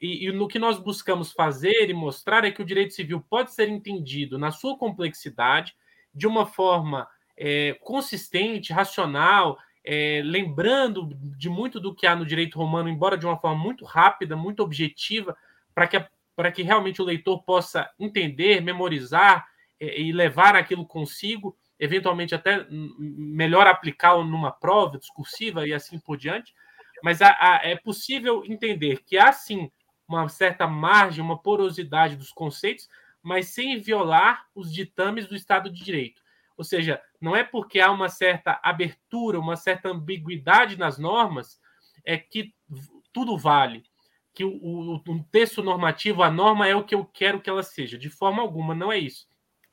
E, 0.00 0.26
e, 0.28 0.32
no 0.32 0.46
que 0.46 0.58
nós 0.58 0.78
buscamos 0.78 1.32
fazer 1.32 1.90
e 1.90 1.94
mostrar 1.94 2.44
é 2.44 2.50
que 2.50 2.62
o 2.62 2.64
direito 2.64 2.94
civil 2.94 3.20
pode 3.28 3.52
ser 3.52 3.68
entendido 3.68 4.38
na 4.38 4.50
sua 4.50 4.78
complexidade, 4.78 5.74
de 6.14 6.26
uma 6.26 6.46
forma 6.46 7.08
é, 7.36 7.74
consistente, 7.82 8.72
racional, 8.72 9.58
é, 9.84 10.20
lembrando 10.24 11.08
de 11.36 11.48
muito 11.48 11.80
do 11.80 11.94
que 11.94 12.06
há 12.06 12.14
no 12.14 12.26
direito 12.26 12.58
romano, 12.58 12.88
embora 12.88 13.16
de 13.16 13.26
uma 13.26 13.38
forma 13.38 13.60
muito 13.62 13.84
rápida, 13.84 14.36
muito 14.36 14.62
objetiva, 14.62 15.36
para 15.74 15.86
que, 15.86 16.04
que 16.54 16.62
realmente 16.62 17.00
o 17.00 17.04
leitor 17.04 17.42
possa 17.42 17.90
entender, 17.98 18.60
memorizar 18.60 19.46
é, 19.80 20.00
e 20.00 20.12
levar 20.12 20.54
aquilo 20.56 20.84
consigo, 20.84 21.56
eventualmente 21.78 22.34
até 22.34 22.66
melhor 22.68 23.66
aplicá-lo 23.66 24.24
numa 24.24 24.50
prova 24.50 24.98
discursiva 24.98 25.66
e 25.66 25.72
assim 25.72 25.98
por 25.98 26.16
diante. 26.16 26.54
Mas 27.02 27.22
a, 27.22 27.28
a, 27.28 27.60
é 27.62 27.76
possível 27.76 28.44
entender 28.44 29.02
que 29.04 29.16
há 29.16 29.32
sim 29.32 29.70
uma 30.08 30.28
certa 30.28 30.66
margem, 30.66 31.22
uma 31.22 31.38
porosidade 31.38 32.16
dos 32.16 32.32
conceitos, 32.32 32.88
mas 33.22 33.48
sem 33.48 33.78
violar 33.78 34.46
os 34.54 34.72
ditames 34.72 35.26
do 35.26 35.36
Estado 35.36 35.70
de 35.70 35.84
Direito. 35.84 36.22
Ou 36.56 36.64
seja, 36.64 37.00
não 37.20 37.36
é 37.36 37.44
porque 37.44 37.78
há 37.78 37.90
uma 37.90 38.08
certa 38.08 38.58
abertura, 38.62 39.38
uma 39.38 39.54
certa 39.54 39.90
ambiguidade 39.90 40.76
nas 40.76 40.98
normas, 40.98 41.60
é 42.04 42.16
que 42.16 42.52
tudo 43.12 43.36
vale. 43.38 43.84
Que 44.34 44.44
o, 44.44 44.50
o, 44.50 44.94
o 44.96 45.24
texto 45.30 45.62
normativo, 45.62 46.22
a 46.22 46.30
norma 46.30 46.66
é 46.66 46.74
o 46.74 46.84
que 46.84 46.94
eu 46.94 47.04
quero 47.04 47.40
que 47.40 47.50
ela 47.50 47.62
seja. 47.62 47.98
De 47.98 48.10
forma 48.10 48.42
alguma, 48.42 48.74
não 48.74 48.90
é 48.90 48.98
isso. 48.98 49.28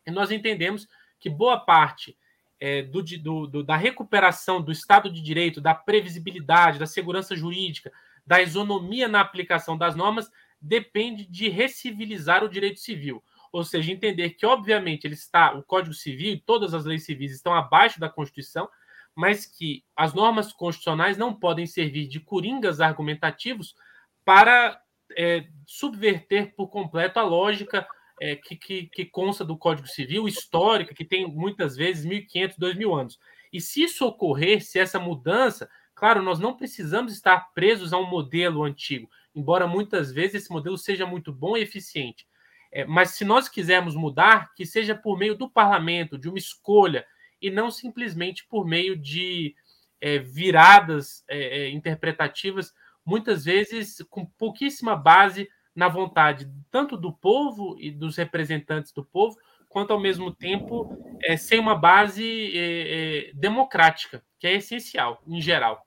E 0.06 0.12
nós 0.12 0.32
entendemos 0.32 0.88
que 1.26 1.30
boa 1.32 1.60
parte 1.60 2.16
é, 2.60 2.84
do, 2.84 3.02
do, 3.02 3.48
do, 3.48 3.64
da 3.64 3.76
recuperação 3.76 4.62
do 4.62 4.72
Estado 4.72 5.12
de 5.12 5.24
Direito, 5.24 5.60
da 5.60 5.74
previsibilidade, 5.74 6.78
da 6.78 6.86
segurança 6.86 7.36
jurídica, 7.36 7.92
da 8.24 8.44
isonomia 8.44 9.08
na 9.08 9.22
aplicação 9.22 9.76
das 9.76 9.96
normas, 9.96 10.30
depende 10.62 11.26
de 11.26 11.50
recivilizar 11.50 12.44
o 12.44 12.50
direito 12.50 12.80
civil. 12.80 13.24
Ou 13.52 13.64
seja, 13.64 13.92
entender 13.92 14.36
que, 14.36 14.46
obviamente, 14.46 15.06
ele 15.06 15.16
está, 15.16 15.52
o 15.56 15.64
Código 15.64 15.96
Civil 15.96 16.34
e 16.34 16.40
todas 16.40 16.76
as 16.76 16.86
leis 16.86 17.04
civis 17.06 17.32
estão 17.32 17.56
abaixo 17.56 18.00
da 18.00 18.08
Constituição, 18.08 18.70
mas 19.16 19.48
que 19.48 19.84
as 19.96 20.14
normas 20.14 20.54
constitucionais 20.54 21.18
não 21.18 21.34
podem 21.34 21.66
servir 21.66 22.08
de 22.08 22.20
coringas 22.20 22.80
argumentativos 22.80 23.76
para 24.24 24.80
é, 25.18 25.48
subverter 25.66 26.54
por 26.56 26.68
completo 26.68 27.18
a 27.18 27.24
lógica 27.24 27.88
é, 28.20 28.36
que, 28.36 28.56
que, 28.56 28.88
que, 28.88 29.06
consta 29.06 29.44
do 29.44 29.58
Código 29.58 29.88
Civil, 29.88 30.28
histórica, 30.28 30.94
que 30.94 31.06
tem 31.06 31.28
muitas 31.28 31.76
vezes 31.76 32.06
1.500, 32.06 32.58
2.000 32.58 33.00
anos. 33.00 33.20
E 33.52 33.60
se 33.60 33.84
isso 33.84 34.06
ocorrer, 34.06 34.64
se 34.64 34.80
essa 34.80 35.00
mudança, 35.00 35.70
claro, 35.94 36.22
nós 36.22 36.40
não 36.40 36.56
precisamos 36.56 37.14
estar 37.14 37.54
presos 37.54 37.94
a 37.94 37.98
um 37.98 38.10
modelo 38.10 38.64
antigo, 38.64 39.10
embora 39.34 39.68
muitas 39.68 40.12
vezes 40.12 40.44
esse 40.44 40.52
modelo 40.52 40.78
seja 40.78 41.06
muito 41.06 41.32
bom 41.34 41.58
e 41.58 41.62
eficiente. 41.62 42.28
É, 42.72 42.86
mas 42.86 43.12
se 43.12 43.24
nós 43.24 43.48
quisermos 43.48 43.96
mudar, 43.96 44.54
que 44.54 44.66
seja 44.66 44.96
por 44.96 45.18
meio 45.18 45.36
do 45.36 45.50
parlamento, 45.50 46.18
de 46.18 46.28
uma 46.28 46.38
escolha, 46.38 47.06
e 47.42 47.50
não 47.50 47.70
simplesmente 47.70 48.46
por 48.48 48.66
meio 48.66 48.98
de 48.98 49.56
é, 50.02 50.20
viradas 50.20 51.24
é, 51.28 51.64
é 51.64 51.70
interpretativas, 51.70 52.74
muitas 53.06 53.46
vezes 53.46 53.98
com 54.10 54.26
pouquíssima 54.26 54.96
base 54.96 55.48
na 55.76 55.90
vontade 55.90 56.50
tanto 56.72 56.96
do 56.96 57.12
povo 57.12 57.76
e 57.80 57.92
dos 57.92 58.16
representantes 58.16 58.92
do 58.92 59.04
povo, 59.04 59.38
quanto 59.68 59.92
ao 59.92 60.00
mesmo 60.00 60.32
tempo 60.32 60.98
é, 61.22 61.36
sem 61.36 61.60
uma 61.60 61.76
base 61.76 62.52
é, 62.56 63.32
democrática, 63.34 64.24
que 64.40 64.48
é 64.48 64.54
essencial 64.54 65.22
em 65.28 65.42
geral. 65.42 65.86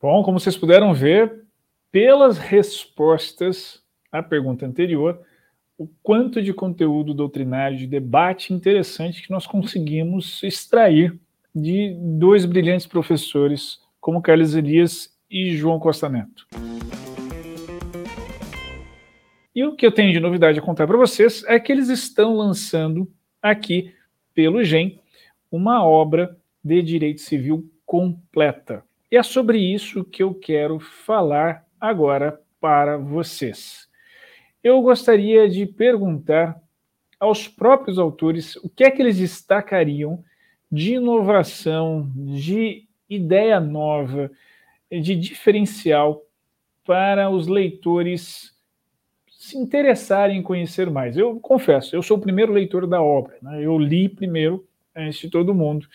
Bom, 0.00 0.22
como 0.22 0.38
vocês 0.38 0.56
puderam 0.56 0.92
ver, 0.94 1.44
pelas 1.90 2.38
respostas 2.38 3.82
à 4.12 4.22
pergunta 4.22 4.66
anterior, 4.66 5.20
o 5.76 5.86
quanto 6.02 6.42
de 6.42 6.52
conteúdo 6.52 7.14
doutrinário 7.14 7.78
de 7.78 7.86
debate 7.86 8.52
interessante 8.52 9.22
que 9.22 9.30
nós 9.30 9.46
conseguimos 9.46 10.42
extrair 10.42 11.18
de 11.54 11.96
dois 12.00 12.44
brilhantes 12.44 12.86
professores 12.86 13.80
como 14.00 14.22
Carlos 14.22 14.54
Elias 14.54 15.16
e 15.30 15.56
João 15.56 15.78
Costa 15.78 16.08
Neto. 16.08 16.46
E 19.54 19.64
o 19.64 19.74
que 19.74 19.84
eu 19.84 19.92
tenho 19.92 20.12
de 20.12 20.20
novidade 20.20 20.58
a 20.58 20.62
contar 20.62 20.86
para 20.86 20.96
vocês 20.96 21.42
é 21.46 21.58
que 21.58 21.72
eles 21.72 21.88
estão 21.88 22.36
lançando 22.36 23.10
aqui 23.42 23.92
pelo 24.32 24.62
GEM 24.62 25.00
uma 25.50 25.84
obra 25.84 26.36
de 26.62 26.80
direito 26.82 27.20
civil 27.20 27.68
completa. 27.84 28.84
E 29.10 29.16
é 29.16 29.22
sobre 29.22 29.58
isso 29.58 30.04
que 30.04 30.22
eu 30.22 30.34
quero 30.34 30.78
falar 30.78 31.66
agora 31.80 32.40
para 32.60 32.96
vocês. 32.98 33.88
Eu 34.62 34.80
gostaria 34.82 35.48
de 35.48 35.66
perguntar 35.66 36.60
aos 37.18 37.48
próprios 37.48 37.98
autores 37.98 38.56
o 38.56 38.68
que 38.68 38.84
é 38.84 38.90
que 38.90 39.02
eles 39.02 39.18
destacariam 39.18 40.22
de 40.70 40.94
inovação, 40.94 42.12
de 42.14 42.86
ideia 43.08 43.58
nova, 43.58 44.30
de 44.90 45.14
diferencial 45.14 46.22
para 46.84 47.28
os 47.28 47.46
leitores 47.46 48.56
se 49.28 49.56
interessarem 49.56 50.38
em 50.38 50.42
conhecer 50.42 50.90
mais. 50.90 51.16
Eu 51.16 51.38
confesso, 51.38 51.94
eu 51.94 52.02
sou 52.02 52.16
o 52.16 52.20
primeiro 52.20 52.52
leitor 52.52 52.86
da 52.86 53.00
obra, 53.00 53.36
né? 53.40 53.64
eu 53.64 53.78
li 53.78 54.08
primeiro 54.08 54.66
antes 54.94 55.20
de 55.20 55.30
todo 55.30 55.54
mundo 55.54 55.86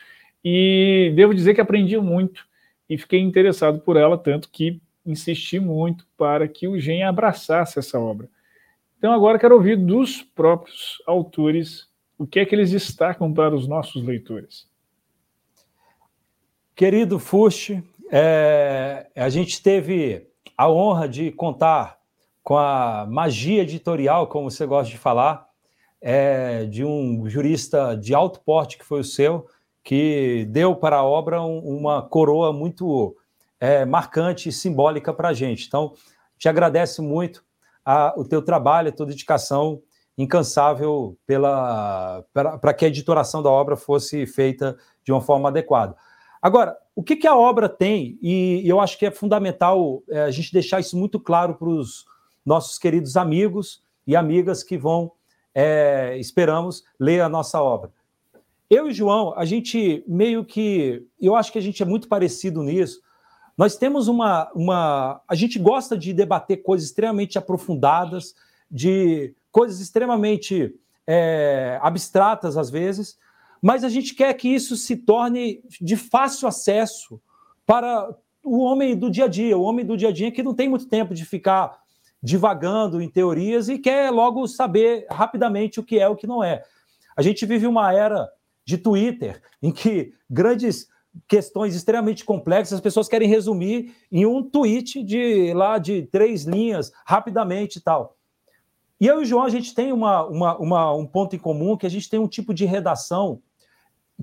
e 0.43 1.11
devo 1.15 1.33
dizer 1.33 1.53
que 1.53 1.61
aprendi 1.61 1.97
muito 1.97 2.45
e 2.89 2.97
fiquei 2.97 3.19
interessado 3.19 3.79
por 3.79 3.97
ela, 3.97 4.17
tanto 4.17 4.49
que 4.49 4.81
insisti 5.05 5.59
muito 5.59 6.05
para 6.17 6.47
que 6.47 6.67
o 6.67 6.79
GEM 6.79 7.03
abraçasse 7.03 7.79
essa 7.79 7.99
obra. 7.99 8.29
Então 8.97 9.11
agora 9.11 9.39
quero 9.39 9.55
ouvir 9.55 9.75
dos 9.75 10.21
próprios 10.21 11.01
autores 11.05 11.89
o 12.17 12.25
que 12.25 12.39
é 12.39 12.45
que 12.45 12.55
eles 12.55 12.71
destacam 12.71 13.33
para 13.33 13.53
os 13.53 13.67
nossos 13.67 14.03
leitores. 14.03 14.67
Querido 16.75 17.19
Fuxi, 17.19 17.83
é, 18.15 19.07
a 19.15 19.27
gente 19.27 19.63
teve 19.63 20.27
a 20.55 20.69
honra 20.69 21.09
de 21.09 21.31
contar 21.31 21.97
com 22.43 22.55
a 22.55 23.07
magia 23.09 23.63
editorial, 23.63 24.27
como 24.27 24.51
você 24.51 24.67
gosta 24.67 24.91
de 24.91 24.99
falar, 24.99 25.47
é, 25.99 26.65
de 26.65 26.85
um 26.85 27.27
jurista 27.27 27.97
de 27.97 28.13
alto 28.13 28.39
porte 28.41 28.77
que 28.77 28.85
foi 28.85 28.99
o 28.99 29.03
seu, 29.03 29.47
que 29.83 30.45
deu 30.51 30.75
para 30.75 30.97
a 30.97 31.03
obra 31.03 31.41
um, 31.41 31.57
uma 31.57 32.03
coroa 32.03 32.53
muito 32.53 33.17
é, 33.59 33.83
marcante 33.83 34.47
e 34.47 34.51
simbólica 34.51 35.11
para 35.11 35.29
a 35.29 35.33
gente. 35.33 35.65
Então, 35.65 35.93
te 36.37 36.47
agradeço 36.47 37.01
muito 37.01 37.43
a, 37.83 38.13
o 38.15 38.23
teu 38.23 38.43
trabalho, 38.43 38.89
a 38.89 38.91
tua 38.91 39.07
dedicação 39.07 39.81
incansável 40.15 41.17
pela 41.25 42.23
para 42.31 42.75
que 42.75 42.85
a 42.85 42.89
editoração 42.89 43.41
da 43.41 43.49
obra 43.49 43.75
fosse 43.75 44.27
feita 44.27 44.77
de 45.03 45.11
uma 45.11 45.21
forma 45.21 45.49
adequada. 45.49 45.95
Agora, 46.43 46.77
o 46.93 47.01
que, 47.01 47.15
que 47.15 47.25
a 47.25 47.37
obra 47.37 47.69
tem, 47.69 48.19
e, 48.21 48.61
eu 48.65 48.81
acho 48.81 48.99
que 48.99 49.05
é 49.05 49.11
fundamental 49.11 50.03
é, 50.09 50.23
a 50.23 50.29
gente 50.29 50.51
deixar 50.51 50.81
isso 50.81 50.97
muito 50.97 51.17
claro 51.17 51.55
para 51.55 51.69
os 51.69 52.05
nossos 52.45 52.77
queridos 52.77 53.15
amigos 53.15 53.81
e 54.05 54.13
amigas 54.13 54.61
que 54.61 54.77
vão, 54.77 55.13
é, 55.55 56.17
esperamos, 56.19 56.83
ler 56.99 57.21
a 57.21 57.29
nossa 57.29 57.61
obra. 57.61 57.89
Eu 58.69 58.89
e 58.89 58.93
João, 58.93 59.33
a 59.37 59.45
gente 59.45 60.03
meio 60.05 60.43
que. 60.43 61.07
Eu 61.21 61.33
acho 61.33 61.49
que 61.49 61.59
a 61.59 61.61
gente 61.61 61.81
é 61.81 61.85
muito 61.85 62.09
parecido 62.09 62.61
nisso. 62.61 63.01
Nós 63.57 63.77
temos 63.77 64.09
uma, 64.09 64.51
uma. 64.53 65.21
A 65.27 65.35
gente 65.35 65.57
gosta 65.57 65.97
de 65.97 66.11
debater 66.11 66.61
coisas 66.61 66.87
extremamente 66.87 67.37
aprofundadas, 67.37 68.35
de 68.69 69.33
coisas 69.49 69.79
extremamente 69.79 70.75
é, 71.07 71.79
abstratas 71.81 72.57
às 72.57 72.69
vezes, 72.69 73.17
mas 73.63 73.85
a 73.85 73.89
gente 73.89 74.13
quer 74.13 74.33
que 74.33 74.49
isso 74.49 74.75
se 74.75 74.97
torne 74.97 75.63
de 75.79 75.95
fácil 75.95 76.49
acesso 76.49 77.21
para 77.65 78.13
o 78.43 78.59
homem 78.59 78.93
do 78.93 79.09
dia 79.09 79.23
a 79.23 79.27
dia, 79.29 79.57
o 79.57 79.61
homem 79.61 79.85
do 79.85 79.95
dia 79.95 80.09
a 80.09 80.11
dia 80.11 80.29
que 80.33 80.43
não 80.43 80.53
tem 80.53 80.67
muito 80.67 80.85
tempo 80.85 81.13
de 81.13 81.23
ficar 81.23 81.79
divagando 82.21 83.01
em 83.01 83.09
teorias 83.09 83.69
e 83.69 83.79
quer 83.79 84.11
logo 84.11 84.45
saber 84.47 85.07
rapidamente 85.09 85.79
o 85.79 85.83
que 85.83 85.97
é 85.97 86.09
o 86.09 86.15
que 86.17 86.27
não 86.27 86.43
é. 86.43 86.61
A 87.15 87.21
gente 87.21 87.45
vive 87.45 87.65
uma 87.65 87.93
era 87.93 88.29
de 88.65 88.77
Twitter 88.77 89.41
em 89.61 89.71
que 89.71 90.13
grandes 90.29 90.89
questões 91.25 91.73
extremamente 91.73 92.25
complexas, 92.25 92.73
as 92.73 92.81
pessoas 92.81 93.07
querem 93.07 93.29
resumir 93.29 93.95
em 94.11 94.25
um 94.25 94.43
tweet 94.43 95.01
de 95.01 95.53
lá 95.53 95.77
de 95.77 96.01
três 96.07 96.43
linhas, 96.43 96.91
rapidamente 97.05 97.79
e 97.79 97.81
tal. 97.81 98.17
E 98.99 99.07
eu 99.07 99.19
e 99.19 99.23
o 99.23 99.25
João, 99.25 99.43
a 99.43 99.49
gente 99.49 99.73
tem 99.73 99.93
uma, 99.93 100.25
uma, 100.25 100.57
uma, 100.57 100.93
um 100.93 101.05
ponto 101.05 101.33
em 101.33 101.39
comum, 101.39 101.77
que 101.77 101.85
a 101.85 101.89
gente 101.89 102.09
tem 102.09 102.19
um 102.19 102.27
tipo 102.27 102.53
de 102.53 102.65
redação 102.65 103.41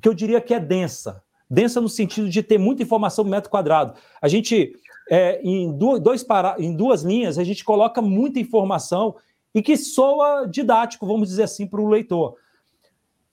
que 0.01 0.09
eu 0.09 0.15
diria 0.15 0.41
que 0.41 0.55
é 0.55 0.61
densa. 0.61 1.23
Densa 1.49 1.81
no 1.81 1.89
sentido 1.89 2.29
de 2.29 2.43
ter 2.43 2.59
muita 2.59 2.83
informação 2.83 3.25
no 3.25 3.31
metro 3.31 3.51
quadrado. 3.51 3.95
A 4.23 4.29
gente, 4.29 4.73
é, 5.11 5.41
em, 5.43 5.77
duas, 5.77 6.01
dois 6.01 6.23
para, 6.23 6.57
em 6.59 6.75
duas 6.75 7.03
linhas, 7.03 7.39
a 7.39 7.45
gente 7.45 7.65
coloca 7.65 8.01
muita 8.01 8.39
informação 8.39 9.17
e 9.55 9.61
que 9.61 9.77
soa 9.77 10.47
didático, 10.47 11.07
vamos 11.07 11.29
dizer 11.29 11.43
assim, 11.43 11.67
para 11.67 11.81
o 11.81 11.89
leitor. 11.89 12.37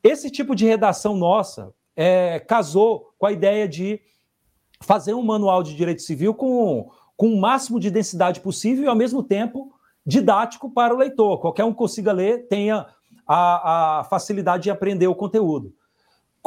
esse 0.04 0.32
tipo 0.32 0.56
de 0.56 0.66
redação 0.66 1.16
nossa 1.16 1.72
é, 1.96 2.40
casou 2.40 3.14
com 3.20 3.28
a 3.28 3.32
ideia 3.32 3.68
de 3.68 4.00
fazer 4.82 5.14
um 5.14 5.24
manual 5.24 5.64
de 5.64 5.76
direito 5.76 6.02
civil 6.02 6.34
com, 6.34 6.90
com 7.16 7.30
o 7.30 7.40
máximo 7.40 7.80
de 7.80 7.90
densidade 7.90 8.40
possível 8.40 8.86
e, 8.86 8.88
ao 8.88 8.96
mesmo 8.96 9.24
tempo, 9.24 9.74
didático 10.06 10.70
para 10.70 10.94
o 10.94 10.98
leitor. 10.98 11.40
Qualquer 11.40 11.66
um 11.66 11.74
consiga 11.74 12.12
ler, 12.12 12.48
tenha 12.48 12.86
a, 13.28 14.00
a 14.00 14.04
facilidade 14.06 14.64
de 14.64 14.72
aprender 14.72 15.08
o 15.08 15.16
conteúdo. 15.16 15.74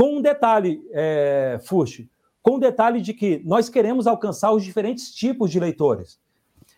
Com 0.01 0.17
um 0.17 0.23
detalhe, 0.23 0.83
é, 0.93 1.61
Fuxi, 1.63 2.09
com 2.41 2.53
o 2.53 2.57
um 2.57 2.59
detalhe 2.59 3.03
de 3.03 3.13
que 3.13 3.43
nós 3.45 3.69
queremos 3.69 4.07
alcançar 4.07 4.51
os 4.51 4.65
diferentes 4.65 5.15
tipos 5.15 5.51
de 5.51 5.61
leitores. 5.61 6.19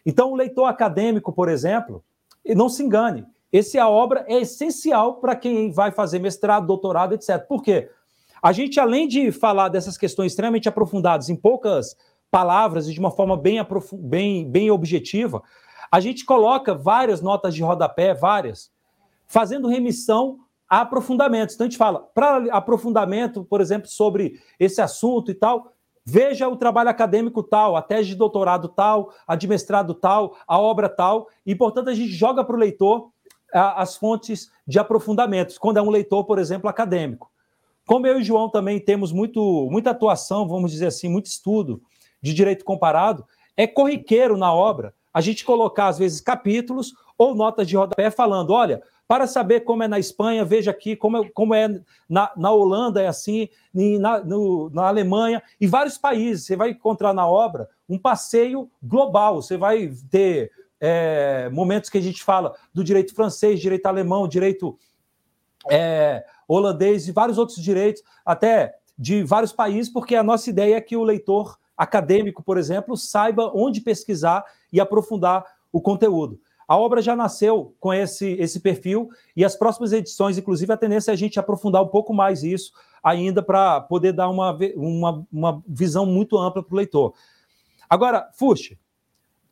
Então, 0.04 0.32
o 0.32 0.34
leitor 0.34 0.64
acadêmico, 0.64 1.32
por 1.32 1.48
exemplo, 1.48 2.02
não 2.44 2.68
se 2.68 2.82
engane, 2.82 3.24
essa 3.52 3.88
obra 3.88 4.24
é 4.26 4.40
essencial 4.40 5.20
para 5.20 5.36
quem 5.36 5.70
vai 5.70 5.92
fazer 5.92 6.18
mestrado, 6.18 6.66
doutorado, 6.66 7.14
etc. 7.14 7.46
Por 7.46 7.62
quê? 7.62 7.88
A 8.42 8.50
gente, 8.50 8.80
além 8.80 9.06
de 9.06 9.30
falar 9.30 9.68
dessas 9.68 9.96
questões 9.96 10.32
extremamente 10.32 10.68
aprofundadas 10.68 11.28
em 11.28 11.36
poucas 11.36 11.96
palavras 12.28 12.88
e 12.88 12.92
de 12.92 12.98
uma 12.98 13.12
forma 13.12 13.36
bem, 13.36 13.64
bem, 14.00 14.50
bem 14.50 14.68
objetiva, 14.68 15.40
a 15.92 16.00
gente 16.00 16.24
coloca 16.24 16.74
várias 16.74 17.20
notas 17.20 17.54
de 17.54 17.62
rodapé, 17.62 18.14
várias, 18.14 18.72
fazendo 19.28 19.68
remissão 19.68 20.40
a 20.72 20.80
aprofundamentos. 20.80 21.54
Então, 21.54 21.66
a 21.66 21.68
gente 21.68 21.76
fala, 21.76 22.00
para 22.14 22.50
aprofundamento, 22.50 23.44
por 23.44 23.60
exemplo, 23.60 23.86
sobre 23.88 24.40
esse 24.58 24.80
assunto 24.80 25.30
e 25.30 25.34
tal, 25.34 25.70
veja 26.02 26.48
o 26.48 26.56
trabalho 26.56 26.88
acadêmico 26.88 27.42
tal, 27.42 27.76
a 27.76 27.82
tese 27.82 28.08
de 28.08 28.14
doutorado 28.14 28.68
tal, 28.68 29.12
a 29.26 29.36
de 29.36 29.46
mestrado 29.46 29.92
tal, 29.92 30.34
a 30.48 30.58
obra 30.58 30.88
tal, 30.88 31.28
e, 31.44 31.54
portanto, 31.54 31.90
a 31.90 31.94
gente 31.94 32.12
joga 32.12 32.42
para 32.42 32.56
o 32.56 32.58
leitor 32.58 33.10
as 33.52 33.98
fontes 33.98 34.50
de 34.66 34.78
aprofundamentos, 34.78 35.58
quando 35.58 35.76
é 35.76 35.82
um 35.82 35.90
leitor, 35.90 36.24
por 36.24 36.38
exemplo, 36.38 36.70
acadêmico. 36.70 37.30
Como 37.86 38.06
eu 38.06 38.18
e 38.18 38.24
João 38.24 38.48
também 38.48 38.80
temos 38.80 39.12
muito, 39.12 39.68
muita 39.70 39.90
atuação, 39.90 40.48
vamos 40.48 40.72
dizer 40.72 40.86
assim, 40.86 41.06
muito 41.06 41.26
estudo 41.26 41.82
de 42.22 42.32
direito 42.32 42.64
comparado, 42.64 43.26
é 43.58 43.66
corriqueiro 43.66 44.38
na 44.38 44.54
obra 44.54 44.94
a 45.12 45.20
gente 45.20 45.44
colocar, 45.44 45.88
às 45.88 45.98
vezes, 45.98 46.22
capítulos 46.22 46.94
ou 47.22 47.34
notas 47.34 47.66
de 47.68 47.76
rodapé 47.76 48.10
falando: 48.10 48.52
olha, 48.52 48.82
para 49.06 49.26
saber 49.26 49.60
como 49.60 49.82
é 49.82 49.88
na 49.88 49.98
Espanha, 49.98 50.44
veja 50.44 50.70
aqui 50.70 50.96
como 50.96 51.18
é, 51.18 51.28
como 51.30 51.54
é 51.54 51.80
na, 52.08 52.32
na 52.36 52.50
Holanda, 52.50 53.00
é 53.02 53.06
assim, 53.06 53.48
na, 53.72 54.22
no, 54.24 54.70
na 54.70 54.88
Alemanha, 54.88 55.42
e 55.60 55.66
vários 55.66 55.98
países. 55.98 56.46
Você 56.46 56.56
vai 56.56 56.70
encontrar 56.70 57.12
na 57.12 57.26
obra 57.26 57.68
um 57.88 57.98
passeio 57.98 58.70
global. 58.82 59.40
Você 59.42 59.56
vai 59.56 59.92
ter 60.10 60.50
é, 60.80 61.48
momentos 61.52 61.90
que 61.90 61.98
a 61.98 62.02
gente 62.02 62.24
fala 62.24 62.54
do 62.74 62.82
direito 62.82 63.14
francês, 63.14 63.60
direito 63.60 63.86
alemão, 63.86 64.26
direito 64.26 64.76
é, 65.70 66.24
holandês 66.48 67.06
e 67.06 67.12
vários 67.12 67.38
outros 67.38 67.58
direitos, 67.58 68.02
até 68.24 68.74
de 68.98 69.22
vários 69.22 69.52
países, 69.52 69.92
porque 69.92 70.16
a 70.16 70.22
nossa 70.22 70.50
ideia 70.50 70.76
é 70.76 70.80
que 70.80 70.96
o 70.96 71.04
leitor 71.04 71.58
acadêmico, 71.76 72.42
por 72.42 72.58
exemplo, 72.58 72.96
saiba 72.96 73.50
onde 73.54 73.80
pesquisar 73.80 74.44
e 74.72 74.80
aprofundar 74.80 75.44
o 75.72 75.80
conteúdo. 75.80 76.40
A 76.72 76.76
obra 76.78 77.02
já 77.02 77.14
nasceu 77.14 77.74
com 77.78 77.92
esse, 77.92 78.32
esse 78.40 78.58
perfil 78.58 79.10
e 79.36 79.44
as 79.44 79.54
próximas 79.54 79.92
edições, 79.92 80.38
inclusive, 80.38 80.72
a 80.72 80.76
tendência 80.78 81.10
é 81.10 81.12
a 81.12 81.16
gente 81.16 81.38
aprofundar 81.38 81.82
um 81.82 81.88
pouco 81.88 82.14
mais 82.14 82.42
isso 82.42 82.72
ainda 83.02 83.42
para 83.42 83.82
poder 83.82 84.14
dar 84.14 84.30
uma, 84.30 84.56
uma, 84.74 85.26
uma 85.30 85.62
visão 85.68 86.06
muito 86.06 86.38
ampla 86.38 86.62
para 86.62 86.72
o 86.72 86.76
leitor. 86.78 87.12
Agora, 87.90 88.30
Fuxi, 88.38 88.78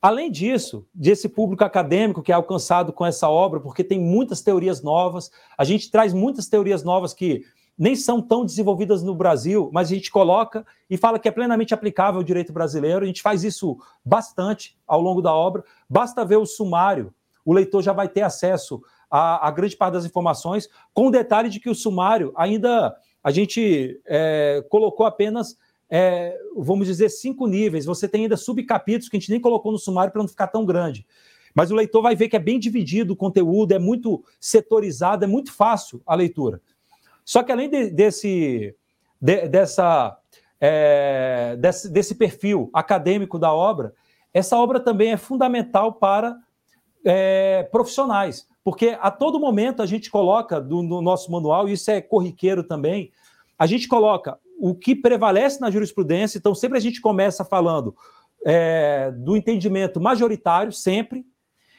Além 0.01 0.31
disso, 0.31 0.87
desse 0.95 1.29
público 1.29 1.62
acadêmico 1.62 2.23
que 2.23 2.33
é 2.33 2.35
alcançado 2.35 2.91
com 2.91 3.05
essa 3.05 3.29
obra, 3.29 3.61
porque 3.61 3.85
tem 3.85 4.01
muitas 4.01 4.41
teorias 4.41 4.83
novas, 4.83 5.31
a 5.59 5.64
gente 5.64 5.91
traz 5.91 6.14
muitas 6.14 6.49
teorias 6.49 6.83
novas 6.83 7.12
que 7.12 7.45
nem 7.81 7.97
são 7.97 8.20
tão 8.20 8.45
desenvolvidas 8.45 9.03
no 9.03 9.14
Brasil, 9.14 9.70
mas 9.72 9.91
a 9.91 9.95
gente 9.95 10.11
coloca 10.11 10.66
e 10.91 10.99
fala 10.99 11.18
que 11.18 11.26
é 11.26 11.31
plenamente 11.31 11.72
aplicável 11.72 12.20
ao 12.20 12.22
direito 12.22 12.53
brasileiro. 12.53 13.05
A 13.05 13.07
gente 13.07 13.22
faz 13.22 13.43
isso 13.43 13.78
bastante 14.05 14.78
ao 14.87 15.01
longo 15.01 15.22
da 15.22 15.35
obra. 15.35 15.64
Basta 15.89 16.22
ver 16.22 16.37
o 16.37 16.45
sumário, 16.45 17.11
o 17.43 17.55
leitor 17.55 17.83
já 17.83 17.95
vai 17.95 18.07
ter 18.07 18.20
acesso 18.20 18.83
a, 19.11 19.49
a 19.49 19.51
grande 19.51 19.78
parte 19.78 19.95
das 19.95 20.05
informações, 20.05 20.68
com 20.93 21.07
o 21.07 21.11
detalhe 21.11 21.49
de 21.49 21.59
que 21.59 21.70
o 21.70 21.74
sumário 21.74 22.35
ainda 22.37 22.95
a 23.24 23.31
gente 23.31 23.99
é, 24.07 24.62
colocou 24.68 25.07
apenas 25.07 25.57
é, 25.89 26.39
vamos 26.55 26.87
dizer, 26.87 27.09
cinco 27.09 27.47
níveis. 27.47 27.87
Você 27.87 28.07
tem 28.07 28.24
ainda 28.24 28.37
subcapítulos 28.37 29.09
que 29.09 29.16
a 29.16 29.20
gente 29.20 29.31
nem 29.31 29.41
colocou 29.41 29.72
no 29.72 29.78
sumário 29.78 30.12
para 30.12 30.20
não 30.20 30.28
ficar 30.28 30.49
tão 30.49 30.66
grande. 30.66 31.07
Mas 31.55 31.70
o 31.70 31.74
leitor 31.74 32.03
vai 32.03 32.14
ver 32.14 32.28
que 32.28 32.37
é 32.37 32.39
bem 32.39 32.61
dividido 32.61 33.14
o 33.14 33.16
conteúdo, 33.16 33.72
é 33.72 33.78
muito 33.78 34.22
setorizado, 34.39 35.24
é 35.24 35.26
muito 35.26 35.51
fácil 35.53 36.03
a 36.07 36.14
leitura. 36.14 36.61
Só 37.25 37.43
que 37.43 37.53
além 37.53 37.68
de, 37.68 37.91
desse, 37.91 38.75
de, 39.21 39.49
dessa, 39.49 40.18
é, 40.61 41.57
desse, 41.59 41.89
desse, 41.91 42.14
perfil 42.14 42.71
acadêmico 42.73 43.39
da 43.39 43.53
obra, 43.53 43.95
essa 44.33 44.57
obra 44.57 44.81
também 44.81 45.12
é 45.12 45.16
fundamental 45.16 45.95
para 45.95 46.37
é, 47.05 47.68
profissionais, 47.73 48.47
porque 48.62 48.97
a 49.01 49.11
todo 49.11 49.41
momento 49.41 49.83
a 49.83 49.87
gente 49.87 50.11
coloca 50.11 50.61
do, 50.61 50.83
no 50.83 51.01
nosso 51.01 51.31
manual, 51.33 51.68
e 51.68 51.73
isso 51.73 51.91
é 51.91 52.01
corriqueiro 52.01 52.62
também, 52.62 53.11
a 53.59 53.66
gente 53.66 53.89
coloca 53.89 54.39
o 54.59 54.75
que 54.75 54.95
prevalece 54.95 55.61
na 55.61 55.71
jurisprudência. 55.71 56.37
Então, 56.39 56.55
sempre 56.55 56.77
a 56.77 56.81
gente 56.81 57.01
começa 57.01 57.45
falando 57.45 57.97
é, 58.45 59.11
do 59.11 59.37
entendimento 59.37 60.01
majoritário, 60.01 60.73
sempre, 60.73 61.25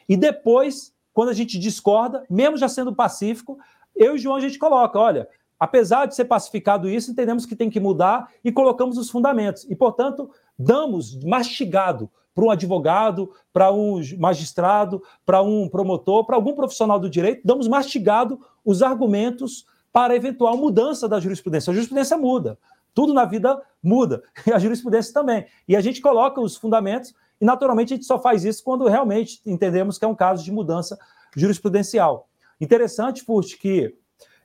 e 0.09 0.17
depois, 0.17 0.93
quando 1.13 1.29
a 1.29 1.33
gente 1.33 1.57
discorda, 1.59 2.23
mesmo 2.29 2.57
já 2.57 2.67
sendo 2.67 2.93
pacífico, 2.93 3.57
eu 3.95 4.13
e 4.13 4.15
o 4.15 4.17
João 4.17 4.35
a 4.35 4.41
gente 4.41 4.57
coloca: 4.57 4.99
olha, 4.99 5.27
apesar 5.59 6.05
de 6.05 6.15
ser 6.15 6.25
pacificado 6.25 6.89
isso, 6.89 7.11
entendemos 7.11 7.45
que 7.45 7.55
tem 7.55 7.69
que 7.69 7.79
mudar 7.79 8.29
e 8.43 8.51
colocamos 8.51 8.97
os 8.97 9.09
fundamentos. 9.09 9.65
E, 9.69 9.75
portanto, 9.75 10.29
damos 10.57 11.23
mastigado 11.23 12.09
para 12.33 12.45
um 12.45 12.49
advogado, 12.49 13.31
para 13.51 13.71
um 13.71 14.01
magistrado, 14.17 15.03
para 15.25 15.41
um 15.41 15.67
promotor, 15.67 16.25
para 16.25 16.35
algum 16.35 16.53
profissional 16.53 16.99
do 16.99 17.09
direito, 17.09 17.41
damos 17.45 17.67
mastigado 17.67 18.39
os 18.63 18.81
argumentos 18.81 19.65
para 19.91 20.15
eventual 20.15 20.55
mudança 20.57 21.07
da 21.07 21.19
jurisprudência. 21.19 21.71
A 21.71 21.73
jurisprudência 21.73 22.17
muda. 22.17 22.57
Tudo 22.93 23.13
na 23.13 23.25
vida 23.25 23.61
muda, 23.83 24.23
e 24.47 24.51
a 24.51 24.59
jurisprudência 24.59 25.13
também. 25.13 25.45
E 25.67 25.75
a 25.75 25.81
gente 25.81 26.01
coloca 26.01 26.41
os 26.41 26.55
fundamentos, 26.55 27.13
e 27.39 27.45
naturalmente 27.45 27.93
a 27.93 27.95
gente 27.97 28.05
só 28.05 28.19
faz 28.19 28.45
isso 28.45 28.63
quando 28.63 28.87
realmente 28.87 29.41
entendemos 29.45 29.97
que 29.97 30.05
é 30.05 30.07
um 30.07 30.15
caso 30.15 30.43
de 30.43 30.51
mudança 30.51 30.97
jurisprudencial. 31.35 32.27
Interessante, 32.61 33.23
Furt, 33.23 33.57
que 33.57 33.95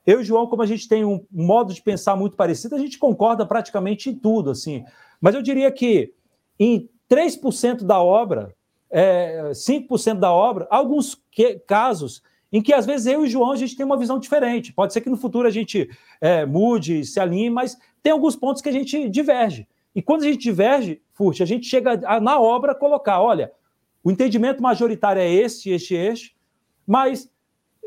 eu 0.07 0.21
e 0.21 0.25
João, 0.25 0.47
como 0.47 0.63
a 0.63 0.67
gente 0.67 0.89
tem 0.89 1.05
um 1.05 1.25
modo 1.31 1.75
de 1.75 1.83
pensar 1.83 2.17
muito 2.17 2.35
parecido, 2.35 2.75
a 2.75 2.79
gente 2.79 2.99
concorda 2.99 3.45
praticamente 3.45 4.09
em 4.09 4.15
tudo, 4.15 4.51
assim. 4.51 4.85
Mas 5.21 5.35
eu 5.35 5.43
diria 5.43 5.71
que 5.71 6.15
em 6.59 6.89
3% 7.11 7.85
da 7.85 8.01
obra, 8.01 8.55
é, 8.91 9.51
5% 9.53 10.19
da 10.19 10.33
obra, 10.33 10.67
alguns 10.71 11.21
que, 11.31 11.59
casos 11.67 12.23
em 12.53 12.63
que 12.63 12.73
às 12.73 12.87
vezes 12.87 13.07
eu 13.07 13.25
e 13.25 13.29
o 13.29 13.31
João 13.31 13.53
a 13.53 13.57
gente 13.57 13.77
tem 13.77 13.85
uma 13.85 13.99
visão 13.99 14.19
diferente. 14.19 14.73
Pode 14.73 14.93
ser 14.93 15.01
que 15.01 15.11
no 15.11 15.17
futuro 15.17 15.47
a 15.47 15.51
gente 15.51 15.91
é, 16.21 16.47
mude, 16.47 17.05
se 17.05 17.21
alinhe, 17.21 17.51
mas 17.51 17.77
tem 18.03 18.13
alguns 18.13 18.37
pontos 18.37 18.63
que 18.63 18.69
a 18.69 18.73
gente 18.73 19.09
diverge. 19.11 19.69
E 19.95 20.01
quando 20.01 20.23
a 20.23 20.27
gente 20.27 20.39
diverge, 20.39 21.03
Furt, 21.13 21.41
a 21.41 21.45
gente 21.45 21.67
chega 21.67 22.01
a, 22.07 22.21
na 22.21 22.41
obra 22.41 22.75
colocar, 22.75 23.21
olha, 23.21 23.53
o 24.05 24.11
entendimento 24.11 24.63
majoritário 24.63 25.21
é 25.21 25.29
este, 25.29 25.71
este, 25.71 25.95
este, 25.95 26.37
mas 26.87 27.29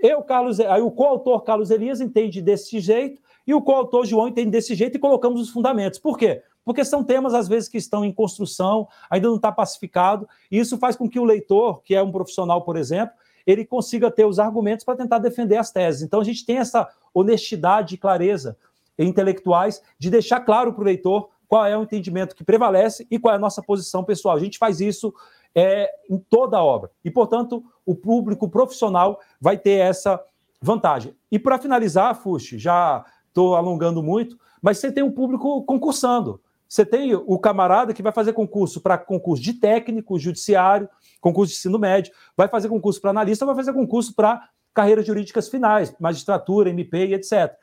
eu, 0.02 0.22
Carlos, 0.22 0.60
aí 0.60 0.82
o 0.82 0.92
coautor 0.92 1.42
Carlos 1.42 1.72
Elias 1.72 2.02
entende 2.02 2.42
desse 2.42 2.80
jeito 2.80 3.22
e 3.46 3.54
o 3.54 3.62
coautor 3.62 4.06
João 4.06 4.28
entende 4.28 4.52
desse 4.52 4.76
jeito 4.76 4.96
e 4.96 5.00
colocamos 5.00 5.42
os 5.42 5.50
fundamentos. 5.50 6.00
Por 6.00 6.18
quê? 6.18 6.44
Porque 6.64 6.86
são 6.86 7.04
temas, 7.04 7.34
às 7.34 7.48
vezes, 7.48 7.68
que 7.68 7.78
estão 7.78 8.06
em 8.06 8.12
construção, 8.12 8.88
ainda 9.10 9.28
não 9.28 9.38
está 9.38 9.52
pacificado, 9.52 10.28
e 10.52 10.60
isso 10.60 10.78
faz 10.78 10.96
com 10.96 11.10
que 11.10 11.20
o 11.20 11.24
leitor, 11.24 11.82
que 11.82 11.96
é 11.96 12.04
um 12.04 12.12
profissional, 12.12 12.62
por 12.62 12.78
exemplo, 12.78 13.16
ele 13.46 13.66
consiga 13.66 14.12
ter 14.12 14.26
os 14.26 14.38
argumentos 14.38 14.86
para 14.86 14.96
tentar 14.96 15.18
defender 15.18 15.58
as 15.58 15.72
teses. 15.72 16.04
Então, 16.04 16.22
a 16.22 16.24
gente 16.24 16.46
tem 16.46 16.58
essa 16.58 16.88
honestidade 17.14 17.96
e 17.96 17.98
clareza 17.98 18.56
intelectuais 19.00 19.82
de 19.98 20.10
deixar 20.10 20.42
claro 20.42 20.74
para 20.74 20.82
o 20.82 20.86
leitor 20.86 21.30
qual 21.48 21.66
é 21.66 21.76
o 21.76 21.82
entendimento 21.82 22.36
que 22.36 22.44
prevalece 22.44 23.08
e 23.10 23.18
qual 23.18 23.34
é 23.34 23.38
a 23.38 23.40
nossa 23.40 23.64
posição 23.64 24.04
pessoal. 24.04 24.36
A 24.36 24.40
gente 24.40 24.60
faz 24.60 24.80
isso 24.80 25.12
é, 25.56 25.90
em 26.10 26.20
toda 26.20 26.58
a 26.58 26.64
obra. 26.64 26.92
E, 27.04 27.10
portanto, 27.10 27.64
o 27.90 27.96
público 27.96 28.48
profissional 28.48 29.20
vai 29.42 29.58
ter 29.58 29.80
essa 29.80 30.24
vantagem. 30.62 31.16
E 31.32 31.40
para 31.40 31.58
finalizar, 31.58 32.14
Fuxi, 32.14 32.60
já 32.60 33.04
estou 33.28 33.56
alongando 33.56 34.04
muito, 34.04 34.38
mas 34.62 34.78
você 34.78 34.92
tem 34.92 35.04
um 35.04 35.12
público 35.12 35.64
concursando. 35.64 36.40
Você 36.68 36.86
tem 36.86 37.16
o 37.16 37.40
camarada 37.40 37.92
que 37.92 38.04
vai 38.04 38.12
fazer 38.12 38.34
concurso 38.34 38.80
para 38.80 38.96
concurso 38.96 39.42
de 39.42 39.54
técnico, 39.54 40.20
judiciário, 40.20 40.88
concurso 41.20 41.52
de 41.52 41.58
ensino 41.58 41.80
médio, 41.80 42.14
vai 42.38 42.48
fazer 42.48 42.70
concurso 42.70 43.02
para 43.02 43.10
analista, 43.10 43.44
vai 43.44 43.56
fazer 43.56 43.74
concurso 43.74 44.14
para 44.14 44.48
carreiras 44.72 45.08
jurídicas 45.08 45.50
finais, 45.50 45.92
magistratura, 46.00 46.70
MP 46.70 47.08
e 47.08 47.14
etc. 47.16 47.58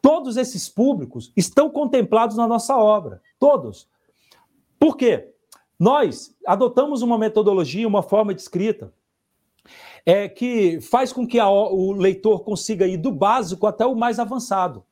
Todos 0.00 0.36
esses 0.36 0.68
públicos 0.68 1.32
estão 1.36 1.70
contemplados 1.70 2.36
na 2.36 2.48
nossa 2.48 2.76
obra, 2.76 3.22
todos. 3.38 3.88
Por 4.76 4.96
quê? 4.96 5.32
Nós 5.78 6.34
adotamos 6.44 7.00
uma 7.00 7.16
metodologia, 7.16 7.86
uma 7.86 8.02
forma 8.02 8.34
de 8.34 8.40
escrita 8.40 8.92
é, 10.04 10.28
que 10.28 10.80
faz 10.80 11.12
com 11.12 11.26
que 11.26 11.38
a, 11.38 11.48
o 11.48 11.92
leitor 11.92 12.44
consiga 12.44 12.86
ir 12.86 12.96
do 12.96 13.12
básico 13.12 13.66
até 13.66 13.86
o 13.86 13.94
mais 13.94 14.18
avançado. 14.18 14.84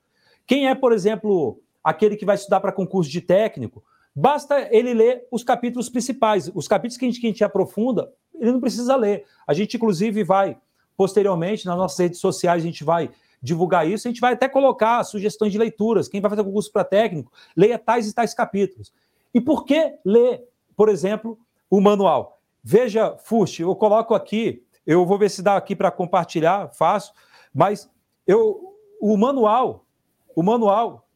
Quem 0.46 0.68
é, 0.68 0.74
por 0.74 0.92
exemplo, 0.92 1.60
aquele 1.82 2.16
que 2.16 2.24
vai 2.24 2.36
estudar 2.36 2.60
para 2.60 2.72
concurso 2.72 3.10
de 3.10 3.20
técnico, 3.20 3.82
basta 4.14 4.68
ele 4.70 4.94
ler 4.94 5.26
os 5.30 5.42
capítulos 5.42 5.88
principais. 5.88 6.50
Os 6.54 6.68
capítulos 6.68 6.96
que 6.96 7.04
a, 7.04 7.08
gente, 7.08 7.20
que 7.20 7.26
a 7.26 7.30
gente 7.30 7.44
aprofunda, 7.44 8.12
ele 8.34 8.52
não 8.52 8.60
precisa 8.60 8.96
ler. 8.96 9.24
A 9.46 9.52
gente, 9.52 9.76
inclusive, 9.76 10.24
vai, 10.24 10.56
posteriormente, 10.96 11.66
nas 11.66 11.76
nossas 11.76 11.98
redes 11.98 12.20
sociais, 12.20 12.62
a 12.62 12.66
gente 12.66 12.84
vai 12.84 13.10
divulgar 13.42 13.88
isso, 13.88 14.06
a 14.06 14.10
gente 14.10 14.20
vai 14.20 14.34
até 14.34 14.48
colocar 14.48 15.02
sugestões 15.04 15.52
de 15.52 15.58
leituras. 15.58 16.08
Quem 16.08 16.20
vai 16.20 16.30
fazer 16.30 16.44
concurso 16.44 16.70
para 16.70 16.84
técnico, 16.84 17.32
leia 17.56 17.78
tais 17.78 18.08
e 18.08 18.14
tais 18.14 18.34
capítulos. 18.34 18.92
E 19.32 19.40
por 19.40 19.64
que 19.64 19.94
ler, 20.04 20.44
por 20.76 20.88
exemplo, 20.88 21.38
o 21.70 21.80
manual? 21.80 22.40
Veja, 22.62 23.16
Fuxi, 23.24 23.62
eu 23.62 23.74
coloco 23.74 24.14
aqui, 24.14 24.62
eu 24.90 25.06
vou 25.06 25.16
ver 25.16 25.30
se 25.30 25.40
dá 25.40 25.56
aqui 25.56 25.76
para 25.76 25.88
compartilhar, 25.88 26.68
faço, 26.72 27.12
mas 27.54 27.88
eu, 28.26 28.74
o 29.00 29.16
manual, 29.16 29.86
o 30.34 30.42
manual 30.42 31.06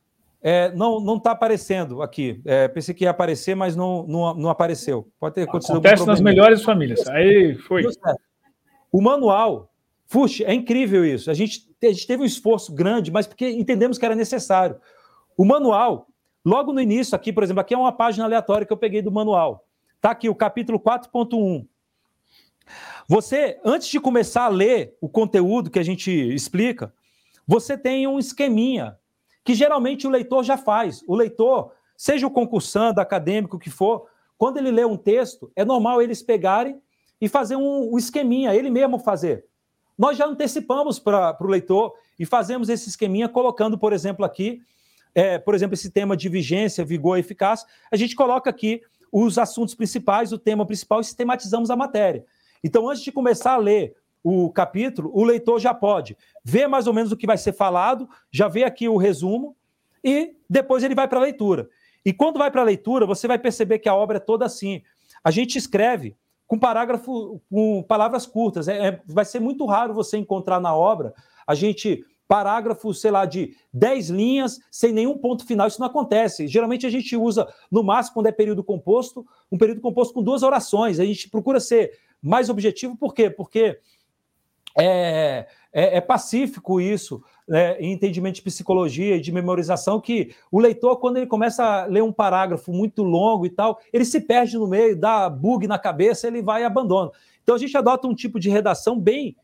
é, 0.40 0.70
não 0.72 1.00
não 1.00 1.16
está 1.16 1.32
aparecendo 1.32 2.00
aqui. 2.00 2.40
É, 2.44 2.68
pensei 2.68 2.94
que 2.94 3.02
ia 3.02 3.10
aparecer, 3.10 3.56
mas 3.56 3.74
não, 3.74 4.06
não, 4.06 4.34
não 4.34 4.48
apareceu. 4.48 5.08
Pode 5.18 5.34
ter 5.34 5.42
acontecido 5.42 5.78
Acontece 5.78 6.06
nas 6.06 6.20
melhores 6.20 6.62
famílias. 6.62 7.04
Aí 7.08 7.56
foi. 7.56 7.82
O 8.92 9.02
manual, 9.02 9.72
Fuxi, 10.06 10.44
é 10.44 10.54
incrível 10.54 11.04
isso. 11.04 11.28
A 11.28 11.34
gente, 11.34 11.68
a 11.82 11.86
gente 11.86 12.06
teve 12.06 12.22
um 12.22 12.26
esforço 12.26 12.72
grande, 12.72 13.10
mas 13.10 13.26
porque 13.26 13.50
entendemos 13.50 13.98
que 13.98 14.04
era 14.04 14.14
necessário. 14.14 14.76
O 15.36 15.44
manual, 15.44 16.06
logo 16.44 16.72
no 16.72 16.80
início, 16.80 17.16
aqui, 17.16 17.32
por 17.32 17.42
exemplo, 17.42 17.60
aqui 17.60 17.74
é 17.74 17.78
uma 17.78 17.90
página 17.90 18.24
aleatória 18.24 18.64
que 18.64 18.72
eu 18.72 18.76
peguei 18.76 19.02
do 19.02 19.10
manual. 19.10 19.66
Está 19.96 20.10
aqui 20.10 20.28
o 20.28 20.34
capítulo 20.34 20.78
4.1. 20.78 21.66
Você, 23.08 23.60
antes 23.64 23.88
de 23.88 24.00
começar 24.00 24.44
a 24.44 24.48
ler 24.48 24.96
o 25.00 25.08
conteúdo 25.08 25.70
que 25.70 25.78
a 25.78 25.82
gente 25.82 26.10
explica, 26.10 26.92
você 27.46 27.76
tem 27.76 28.06
um 28.06 28.18
esqueminha 28.18 28.98
que 29.44 29.54
geralmente 29.54 30.06
o 30.06 30.10
leitor 30.10 30.42
já 30.42 30.56
faz. 30.56 31.04
O 31.06 31.14
leitor, 31.14 31.72
seja 31.96 32.26
o 32.26 32.30
concursando, 32.30 33.00
acadêmico, 33.00 33.58
que 33.58 33.70
for, 33.70 34.06
quando 34.38 34.56
ele 34.56 34.70
lê 34.70 34.84
um 34.84 34.96
texto, 34.96 35.52
é 35.54 35.64
normal 35.64 36.00
eles 36.00 36.22
pegarem 36.22 36.80
e 37.20 37.28
fazer 37.28 37.56
um, 37.56 37.92
um 37.92 37.98
esqueminha, 37.98 38.54
ele 38.54 38.70
mesmo 38.70 38.98
fazer. 38.98 39.44
Nós 39.96 40.16
já 40.16 40.26
antecipamos 40.26 40.98
para 40.98 41.36
o 41.40 41.46
leitor 41.46 41.94
e 42.18 42.26
fazemos 42.26 42.68
esse 42.68 42.88
esqueminha 42.88 43.28
colocando, 43.28 43.78
por 43.78 43.92
exemplo, 43.92 44.24
aqui, 44.24 44.60
é, 45.14 45.38
por 45.38 45.54
exemplo, 45.54 45.74
esse 45.74 45.90
tema 45.90 46.16
de 46.16 46.28
vigência, 46.28 46.84
vigor 46.84 47.16
e 47.16 47.20
eficácia, 47.20 47.68
a 47.90 47.96
gente 47.96 48.16
coloca 48.16 48.50
aqui 48.50 48.82
os 49.12 49.38
assuntos 49.38 49.74
principais, 49.74 50.32
o 50.32 50.38
tema 50.38 50.66
principal 50.66 51.00
e 51.00 51.04
sistematizamos 51.04 51.70
a 51.70 51.76
matéria. 51.76 52.24
Então, 52.64 52.88
antes 52.88 53.02
de 53.02 53.12
começar 53.12 53.52
a 53.52 53.58
ler 53.58 53.94
o 54.22 54.50
capítulo, 54.50 55.10
o 55.12 55.22
leitor 55.22 55.60
já 55.60 55.74
pode 55.74 56.16
ver 56.42 56.66
mais 56.66 56.86
ou 56.86 56.94
menos 56.94 57.12
o 57.12 57.16
que 57.16 57.26
vai 57.26 57.36
ser 57.36 57.52
falado, 57.52 58.08
já 58.32 58.48
vê 58.48 58.64
aqui 58.64 58.88
o 58.88 58.96
resumo 58.96 59.54
e 60.02 60.34
depois 60.48 60.82
ele 60.82 60.94
vai 60.94 61.06
para 61.06 61.18
a 61.18 61.22
leitura. 61.22 61.68
E 62.04 62.12
quando 62.12 62.38
vai 62.38 62.50
para 62.50 62.62
a 62.62 62.64
leitura, 62.64 63.04
você 63.04 63.28
vai 63.28 63.38
perceber 63.38 63.78
que 63.80 63.88
a 63.88 63.94
obra 63.94 64.16
é 64.16 64.20
toda 64.20 64.46
assim. 64.46 64.82
A 65.22 65.30
gente 65.30 65.58
escreve 65.58 66.16
com 66.46 66.58
parágrafo, 66.58 67.40
com 67.50 67.82
palavras 67.82 68.26
curtas. 68.26 68.66
É, 68.66 68.88
é, 68.88 69.02
vai 69.06 69.26
ser 69.26 69.40
muito 69.40 69.66
raro 69.66 69.92
você 69.92 70.16
encontrar 70.16 70.58
na 70.58 70.74
obra 70.74 71.14
a 71.46 71.54
gente 71.54 72.04
parágrafo, 72.26 72.92
sei 72.94 73.10
lá, 73.10 73.26
de 73.26 73.54
10 73.72 74.08
linhas, 74.08 74.58
sem 74.70 74.92
nenhum 74.92 75.16
ponto 75.18 75.46
final. 75.46 75.68
Isso 75.68 75.80
não 75.80 75.86
acontece. 75.86 76.48
Geralmente 76.48 76.86
a 76.86 76.90
gente 76.90 77.14
usa, 77.16 77.46
no 77.70 77.82
máximo, 77.82 78.14
quando 78.14 78.26
é 78.28 78.32
período 78.32 78.64
composto, 78.64 79.26
um 79.52 79.58
período 79.58 79.80
composto 79.80 80.14
com 80.14 80.22
duas 80.22 80.42
orações. 80.42 80.98
A 80.98 81.04
gente 81.04 81.28
procura 81.28 81.60
ser 81.60 81.92
mais 82.24 82.48
objetivo, 82.48 82.96
por 82.96 83.14
quê? 83.14 83.28
Porque 83.28 83.78
é, 84.76 85.46
é, 85.72 85.98
é 85.98 86.00
pacífico 86.00 86.80
isso, 86.80 87.22
né, 87.46 87.78
em 87.78 87.92
entendimento 87.92 88.36
de 88.36 88.42
psicologia 88.42 89.16
e 89.16 89.20
de 89.20 89.30
memorização, 89.30 90.00
que 90.00 90.34
o 90.50 90.58
leitor, 90.58 90.96
quando 90.98 91.18
ele 91.18 91.26
começa 91.26 91.64
a 91.64 91.84
ler 91.84 92.02
um 92.02 92.12
parágrafo 92.12 92.72
muito 92.72 93.02
longo 93.02 93.44
e 93.44 93.50
tal, 93.50 93.78
ele 93.92 94.04
se 94.04 94.20
perde 94.20 94.56
no 94.56 94.66
meio, 94.66 94.98
dá 94.98 95.28
bug 95.28 95.66
na 95.66 95.78
cabeça, 95.78 96.26
ele 96.26 96.42
vai 96.42 96.62
e 96.62 96.64
abandona. 96.64 97.10
Então 97.42 97.54
a 97.54 97.58
gente 97.58 97.76
adota 97.76 98.08
um 98.08 98.14
tipo 98.14 98.40
de 98.40 98.48
redação 98.48 98.98
bem 98.98 99.36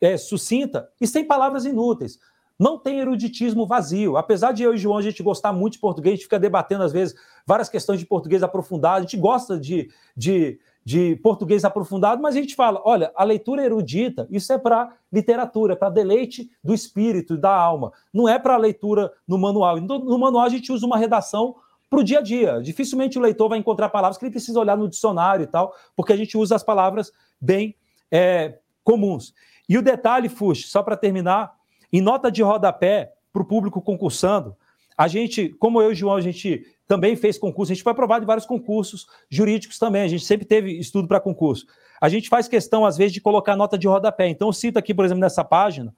é, 0.00 0.16
sucinta 0.16 0.88
e 1.00 1.06
sem 1.06 1.24
palavras 1.24 1.64
inúteis. 1.64 2.18
Não 2.58 2.78
tem 2.78 3.00
eruditismo 3.00 3.66
vazio. 3.66 4.16
Apesar 4.16 4.52
de 4.52 4.62
eu 4.62 4.72
e 4.72 4.78
João 4.78 4.98
a 4.98 5.02
gente 5.02 5.22
gostar 5.22 5.52
muito 5.52 5.74
de 5.74 5.78
português, 5.80 6.12
a 6.12 6.16
gente 6.16 6.24
fica 6.24 6.38
debatendo 6.38 6.84
às 6.84 6.92
vezes 6.92 7.14
várias 7.44 7.68
questões 7.68 7.98
de 7.98 8.06
português 8.06 8.42
aprofundado, 8.42 8.98
a 8.98 9.00
gente 9.00 9.16
gosta 9.16 9.58
de, 9.58 9.90
de, 10.16 10.60
de 10.84 11.16
português 11.16 11.64
aprofundado, 11.64 12.20
mas 12.20 12.34
a 12.34 12.40
gente 12.40 12.54
fala: 12.54 12.80
olha, 12.84 13.12
a 13.14 13.24
leitura 13.24 13.64
erudita, 13.64 14.26
isso 14.30 14.52
é 14.52 14.58
para 14.58 14.94
literatura, 15.12 15.76
para 15.76 15.90
deleite 15.90 16.50
do 16.62 16.74
espírito 16.74 17.34
e 17.34 17.38
da 17.38 17.54
alma. 17.54 17.92
Não 18.12 18.28
é 18.28 18.38
para 18.38 18.56
leitura 18.56 19.12
no 19.26 19.38
manual. 19.38 19.80
No, 19.80 19.98
no 19.98 20.18
manual 20.18 20.44
a 20.44 20.48
gente 20.48 20.72
usa 20.72 20.84
uma 20.86 20.98
redação 20.98 21.56
para 21.88 22.00
o 22.00 22.04
dia 22.04 22.18
a 22.18 22.22
dia. 22.22 22.60
Dificilmente 22.62 23.18
o 23.18 23.20
leitor 23.20 23.48
vai 23.48 23.58
encontrar 23.58 23.90
palavras 23.90 24.18
que 24.18 24.24
ele 24.24 24.32
precisa 24.32 24.58
olhar 24.58 24.76
no 24.76 24.88
dicionário 24.88 25.44
e 25.44 25.46
tal, 25.46 25.74
porque 25.94 26.12
a 26.12 26.16
gente 26.16 26.36
usa 26.36 26.56
as 26.56 26.62
palavras 26.62 27.12
bem 27.40 27.76
é, 28.10 28.58
comuns. 28.82 29.34
E 29.68 29.78
o 29.78 29.82
detalhe, 29.82 30.28
Fux, 30.28 30.70
só 30.70 30.82
para 30.82 30.96
terminar, 30.96 31.54
em 31.92 32.00
nota 32.00 32.30
de 32.30 32.42
rodapé 32.42 33.12
para 33.32 33.42
o 33.42 33.44
público 33.44 33.80
concursando, 33.80 34.56
a 34.96 35.08
gente, 35.08 35.50
como 35.50 35.80
eu 35.80 35.90
e 35.90 35.92
o 35.92 35.94
João, 35.94 36.16
a 36.16 36.20
gente 36.20 36.66
também 36.92 37.16
fez 37.16 37.38
concurso, 37.38 37.72
a 37.72 37.74
gente 37.74 37.82
foi 37.82 37.92
aprovado 37.92 38.22
em 38.22 38.26
vários 38.26 38.44
concursos 38.44 39.06
jurídicos 39.30 39.78
também, 39.78 40.02
a 40.02 40.08
gente 40.08 40.26
sempre 40.26 40.44
teve 40.44 40.72
estudo 40.78 41.08
para 41.08 41.18
concurso. 41.18 41.64
A 41.98 42.06
gente 42.10 42.28
faz 42.28 42.46
questão, 42.46 42.84
às 42.84 42.98
vezes, 42.98 43.14
de 43.14 43.20
colocar 43.20 43.56
nota 43.56 43.78
de 43.78 43.88
rodapé. 43.88 44.28
Então, 44.28 44.48
eu 44.48 44.52
cito 44.52 44.78
aqui, 44.78 44.92
por 44.92 45.02
exemplo, 45.02 45.22
nessa 45.22 45.42
página, 45.42 45.94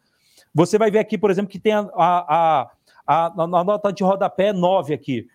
você 0.55 0.79
vai 0.79 0.93
ver 0.93 1.01
aqui, 1.01 1.19
por 1.19 1.33
exemplo, 1.33 1.51
que 1.51 1.59
tem 1.59 1.73
a, 1.73 1.89
a, 1.97 2.71
a, 3.05 3.27
a 3.27 3.65
nota 3.65 3.93
de 3.93 4.05
rodapé 4.05 4.53
9 4.53 4.95
aqui. 4.95 5.27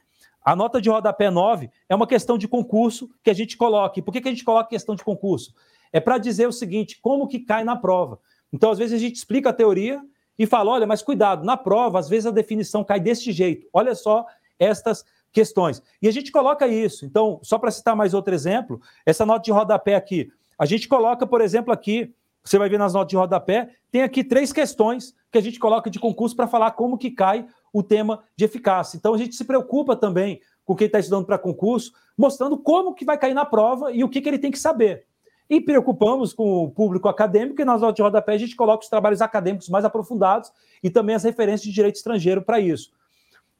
A 0.42 0.56
nota 0.56 0.80
de 0.80 0.90
rodapé 0.90 1.30
9 1.30 1.70
é 1.90 1.94
uma 1.94 2.08
questão 2.08 2.38
de 2.38 2.48
concurso 2.48 3.10
que 3.22 3.30
a 3.30 3.34
gente 3.34 3.58
coloca. 3.58 4.00
E 4.00 4.02
por 4.02 4.14
que, 4.14 4.22
que 4.22 4.30
a 4.30 4.32
gente 4.32 4.46
coloca 4.46 4.70
questão 4.70 4.96
de 4.96 5.04
concurso? 5.04 5.54
É 5.92 6.00
para 6.00 6.18
dizer 6.18 6.48
o 6.48 6.54
seguinte: 6.54 7.00
como 7.02 7.28
que 7.28 7.40
cai 7.40 7.66
na 7.66 7.76
prova. 7.76 8.18
Então, 8.54 8.72
às 8.72 8.78
vezes, 8.78 8.94
a 8.94 8.98
gente 8.98 9.18
explica 9.18 9.50
a 9.50 9.54
teoria 9.54 10.02
e 10.38 10.46
fala: 10.46 10.72
olha, 10.72 10.88
mas 10.88 11.02
cuidado, 11.02 11.44
na 11.44 11.58
prova, 11.58 12.00
às 12.00 12.08
vezes 12.08 12.28
a 12.28 12.32
definição 12.32 12.82
cai 12.82 13.02
desse 13.02 13.34
jeito. 13.34 13.68
Olha 13.74 13.94
só 13.94 14.26
estas 14.58 15.04
questões. 15.32 15.82
E 16.02 16.08
a 16.08 16.12
gente 16.12 16.32
coloca 16.32 16.68
isso. 16.68 17.06
Então, 17.06 17.40
só 17.44 17.58
para 17.58 17.72
citar 17.72 17.96
mais 17.96 18.14
outro 18.14 18.34
exemplo, 18.34 18.82
essa 19.06 19.26
nota 19.26 19.44
de 19.44 19.52
rodapé 19.52 19.96
aqui. 19.96 20.32
A 20.58 20.66
gente 20.66 20.88
coloca, 20.88 21.26
por 21.26 21.42
exemplo, 21.42 21.74
aqui, 21.74 22.14
você 22.44 22.58
vai 22.58 22.70
ver 22.70 22.80
nas 22.80 22.94
notas 22.94 23.10
de 23.10 23.16
rodapé, 23.16 23.70
tem 23.92 24.02
aqui 24.02 24.24
três 24.24 24.52
questões 24.52 25.16
que 25.32 25.38
a 25.38 25.42
gente 25.42 25.60
coloca 25.60 25.90
de 25.90 26.00
concurso 26.00 26.36
para 26.36 26.48
falar 26.48 26.72
como 26.72 26.98
que 26.98 27.12
cai 27.12 27.46
o 27.72 27.84
tema 27.84 28.24
de 28.36 28.46
eficácia. 28.46 28.98
Então, 28.98 29.14
a 29.14 29.18
gente 29.18 29.36
se 29.36 29.46
preocupa 29.46 29.96
também 29.96 30.42
com 30.66 30.76
quem 30.76 30.88
está 30.88 31.00
estudando 31.00 31.26
para 31.26 31.38
concurso, 31.38 31.94
mostrando 32.18 32.58
como 32.58 32.94
que 32.94 33.06
vai 33.06 33.18
cair 33.18 33.34
na 33.34 33.46
prova 33.46 33.92
e 33.92 34.04
o 34.04 34.10
que, 34.10 34.22
que 34.22 34.30
ele 34.30 34.40
tem 34.40 34.52
que 34.52 34.60
saber. 34.60 35.06
E 35.50 35.60
preocupamos 35.60 36.32
com 36.32 36.64
o 36.64 36.70
público 36.70 37.08
acadêmico, 37.08 37.60
e 37.60 37.66
nas 37.66 37.82
notas 37.82 37.96
de 37.96 38.02
rodapé 38.04 38.34
a 38.34 38.38
gente 38.38 38.56
coloca 38.56 38.84
os 38.84 38.90
trabalhos 38.90 39.22
acadêmicos 39.22 39.68
mais 39.68 39.84
aprofundados 39.84 40.52
e 40.84 40.90
também 40.90 41.16
as 41.16 41.24
referências 41.24 41.64
de 41.64 41.72
direito 41.72 41.96
estrangeiro 41.96 42.44
para 42.44 42.60
isso. 42.60 42.92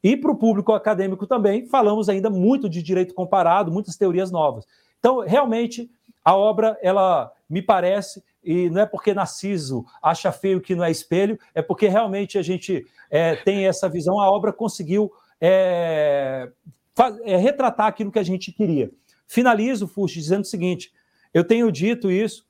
E 0.02 0.16
para 0.16 0.30
o 0.30 0.36
público 0.36 0.72
acadêmico 0.72 1.26
também, 1.26 1.66
falamos 1.66 2.08
ainda 2.08 2.30
muito 2.30 2.68
de 2.68 2.82
direito 2.82 3.14
comparado, 3.14 3.70
muitas 3.70 3.96
teorias 3.96 4.30
novas. 4.30 4.66
Então, 4.98 5.20
realmente, 5.20 5.90
a 6.24 6.36
obra, 6.36 6.78
ela 6.82 7.32
me 7.48 7.60
parece, 7.60 8.22
e 8.42 8.70
não 8.70 8.82
é 8.82 8.86
porque 8.86 9.12
Narciso 9.12 9.84
acha 10.02 10.32
feio 10.32 10.60
que 10.60 10.74
não 10.74 10.84
é 10.84 10.90
espelho, 10.90 11.38
é 11.54 11.60
porque 11.60 11.88
realmente 11.88 12.38
a 12.38 12.42
gente 12.42 12.86
é, 13.10 13.36
tem 13.36 13.66
essa 13.66 13.88
visão, 13.88 14.20
a 14.20 14.30
obra 14.30 14.52
conseguiu 14.52 15.12
é, 15.40 16.50
é, 17.24 17.36
retratar 17.36 17.86
aquilo 17.86 18.12
que 18.12 18.18
a 18.18 18.22
gente 18.24 18.52
queria. 18.52 18.90
Finalizo, 19.26 19.86
Fuxi, 19.86 20.18
dizendo 20.18 20.42
o 20.42 20.46
seguinte: 20.46 20.92
eu 21.32 21.44
tenho 21.44 21.70
dito 21.70 22.10
isso, 22.10 22.46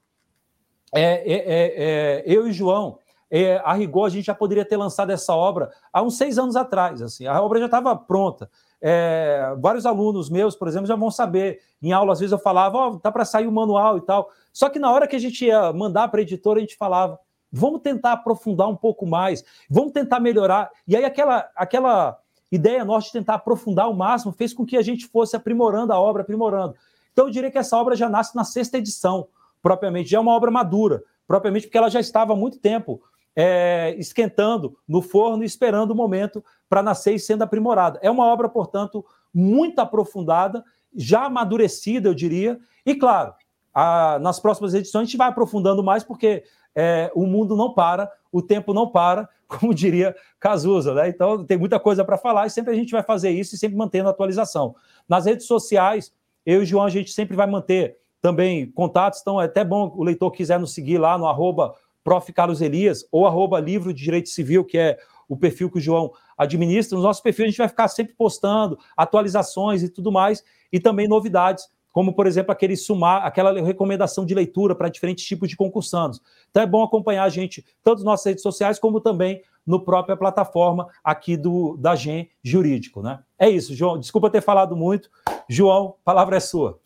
é, 0.94 1.02
é, 1.02 1.42
é, 1.46 2.22
eu 2.26 2.48
e 2.48 2.52
João, 2.52 2.98
é, 3.30 3.62
a 3.64 3.72
rigor, 3.74 4.06
a 4.06 4.08
gente 4.08 4.24
já 4.26 4.34
poderia 4.34 4.64
ter 4.64 4.76
lançado 4.76 5.10
essa 5.10 5.34
obra 5.34 5.70
há 5.92 6.02
uns 6.02 6.16
seis 6.16 6.38
anos 6.38 6.56
atrás. 6.56 7.00
Assim, 7.00 7.26
a 7.26 7.40
obra 7.40 7.60
já 7.60 7.66
estava 7.66 7.94
pronta. 7.94 8.50
É, 8.82 9.54
vários 9.60 9.86
alunos 9.86 10.28
meus, 10.28 10.56
por 10.56 10.66
exemplo, 10.66 10.86
já 10.86 10.96
vão 10.96 11.10
saber. 11.10 11.60
Em 11.80 11.92
aula, 11.92 12.12
às 12.12 12.18
vezes 12.18 12.32
eu 12.32 12.38
falava, 12.38 12.76
ó, 12.76 12.88
oh, 12.88 12.98
tá 12.98 13.12
para 13.12 13.24
sair 13.24 13.46
o 13.46 13.52
manual 13.52 13.98
e 13.98 14.00
tal. 14.00 14.30
Só 14.52 14.68
que 14.68 14.78
na 14.78 14.90
hora 14.90 15.06
que 15.06 15.14
a 15.14 15.18
gente 15.20 15.44
ia 15.44 15.72
mandar 15.72 16.08
para 16.08 16.20
a 16.20 16.22
editora, 16.22 16.58
a 16.58 16.60
gente 16.60 16.76
falava, 16.76 17.18
vamos 17.52 17.80
tentar 17.82 18.12
aprofundar 18.12 18.68
um 18.68 18.76
pouco 18.76 19.06
mais, 19.06 19.44
vamos 19.68 19.92
tentar 19.92 20.18
melhorar. 20.18 20.70
E 20.86 20.96
aí 20.96 21.04
aquela, 21.04 21.48
aquela 21.54 22.18
ideia 22.50 22.84
nossa 22.84 23.06
de 23.06 23.12
tentar 23.12 23.34
aprofundar 23.34 23.86
ao 23.86 23.94
máximo 23.94 24.32
fez 24.32 24.52
com 24.52 24.66
que 24.66 24.76
a 24.76 24.82
gente 24.82 25.06
fosse 25.06 25.36
aprimorando 25.36 25.92
a 25.92 26.00
obra, 26.00 26.22
aprimorando. 26.22 26.74
Então 27.12 27.26
eu 27.26 27.30
diria 27.30 27.50
que 27.50 27.58
essa 27.58 27.76
obra 27.76 27.94
já 27.94 28.08
nasce 28.08 28.34
na 28.34 28.44
sexta 28.44 28.78
edição, 28.78 29.28
propriamente, 29.62 30.10
já 30.10 30.18
é 30.18 30.20
uma 30.20 30.34
obra 30.34 30.50
madura, 30.50 31.02
propriamente 31.26 31.66
porque 31.66 31.78
ela 31.78 31.90
já 31.90 32.00
estava 32.00 32.32
há 32.32 32.36
muito 32.36 32.58
tempo 32.58 33.00
é, 33.34 33.94
esquentando 33.98 34.76
no 34.88 35.00
forno 35.00 35.44
esperando 35.44 35.92
o 35.92 35.94
momento 35.94 36.44
para 36.68 36.82
nascer 36.82 37.14
e 37.14 37.18
sendo 37.18 37.42
aprimorada. 37.42 37.98
É 38.02 38.10
uma 38.10 38.24
obra, 38.26 38.48
portanto, 38.48 39.04
muito 39.32 39.78
aprofundada, 39.78 40.64
já 40.94 41.26
amadurecida, 41.26 42.08
eu 42.08 42.14
diria, 42.14 42.58
e 42.84 42.94
claro, 42.94 43.34
a, 43.72 44.18
nas 44.20 44.40
próximas 44.40 44.74
edições 44.74 45.02
a 45.02 45.04
gente 45.04 45.16
vai 45.16 45.28
aprofundando 45.28 45.82
mais, 45.82 46.02
porque 46.02 46.44
é, 46.74 47.10
o 47.14 47.26
mundo 47.26 47.56
não 47.56 47.72
para, 47.72 48.10
o 48.32 48.42
tempo 48.42 48.74
não 48.74 48.88
para, 48.88 49.28
como 49.46 49.74
diria 49.74 50.14
Cazuza, 50.38 50.94
né? 50.94 51.08
Então 51.08 51.44
tem 51.44 51.58
muita 51.58 51.78
coisa 51.80 52.04
para 52.04 52.16
falar 52.16 52.46
e 52.46 52.50
sempre 52.50 52.72
a 52.72 52.76
gente 52.76 52.92
vai 52.92 53.02
fazer 53.02 53.30
isso 53.30 53.54
e 53.54 53.58
sempre 53.58 53.76
mantendo 53.76 54.08
a 54.08 54.12
atualização. 54.12 54.74
Nas 55.08 55.26
redes 55.26 55.46
sociais, 55.46 56.12
eu 56.46 56.60
e 56.60 56.62
o 56.62 56.66
João, 56.66 56.84
a 56.84 56.90
gente 56.90 57.12
sempre 57.12 57.36
vai 57.36 57.46
manter 57.46 57.98
também 58.20 58.70
contatos, 58.70 59.20
então 59.20 59.40
é 59.40 59.46
até 59.46 59.64
bom 59.64 59.92
o 59.96 60.04
leitor 60.04 60.30
quiser 60.30 60.58
nos 60.58 60.74
seguir 60.74 60.98
lá 60.98 61.16
no 61.16 61.26
arroba 61.26 61.74
Prof. 62.02 62.32
Carlos 62.32 62.60
Elias 62.60 63.04
ou 63.10 63.26
arroba 63.26 63.60
Livro 63.60 63.92
de 63.92 64.02
Direito 64.02 64.28
Civil, 64.28 64.64
que 64.64 64.78
é 64.78 64.98
o 65.28 65.36
perfil 65.36 65.70
que 65.70 65.78
o 65.78 65.80
João 65.80 66.12
administra. 66.36 66.96
No 66.96 67.04
nosso 67.04 67.22
perfil 67.22 67.44
a 67.44 67.48
gente 67.48 67.58
vai 67.58 67.68
ficar 67.68 67.88
sempre 67.88 68.14
postando 68.14 68.78
atualizações 68.96 69.82
e 69.82 69.88
tudo 69.88 70.10
mais, 70.10 70.42
e 70.72 70.80
também 70.80 71.06
novidades, 71.06 71.68
como, 71.92 72.14
por 72.14 72.26
exemplo, 72.26 72.52
aquele 72.52 72.76
sumar, 72.76 73.24
aquela 73.24 73.52
recomendação 73.60 74.24
de 74.24 74.34
leitura 74.34 74.74
para 74.74 74.88
diferentes 74.88 75.24
tipos 75.24 75.48
de 75.48 75.56
concursandos. 75.56 76.20
Então 76.50 76.62
é 76.62 76.66
bom 76.66 76.82
acompanhar 76.82 77.24
a 77.24 77.28
gente, 77.28 77.64
tanto 77.82 77.98
nas 77.98 78.04
nossas 78.04 78.26
redes 78.26 78.42
sociais, 78.42 78.78
como 78.78 79.00
também 79.00 79.42
no 79.66 79.84
própria 79.84 80.16
plataforma 80.16 80.88
aqui 81.04 81.36
do 81.36 81.76
da 81.76 81.94
GEM 81.94 82.28
Jurídico. 82.42 83.02
Né? 83.02 83.20
É 83.38 83.48
isso, 83.48 83.74
João. 83.74 83.98
Desculpa 83.98 84.30
ter 84.30 84.40
falado 84.40 84.76
muito. 84.76 85.10
João, 85.48 85.94
palavra 86.04 86.36
é 86.36 86.40
sua. 86.40 86.80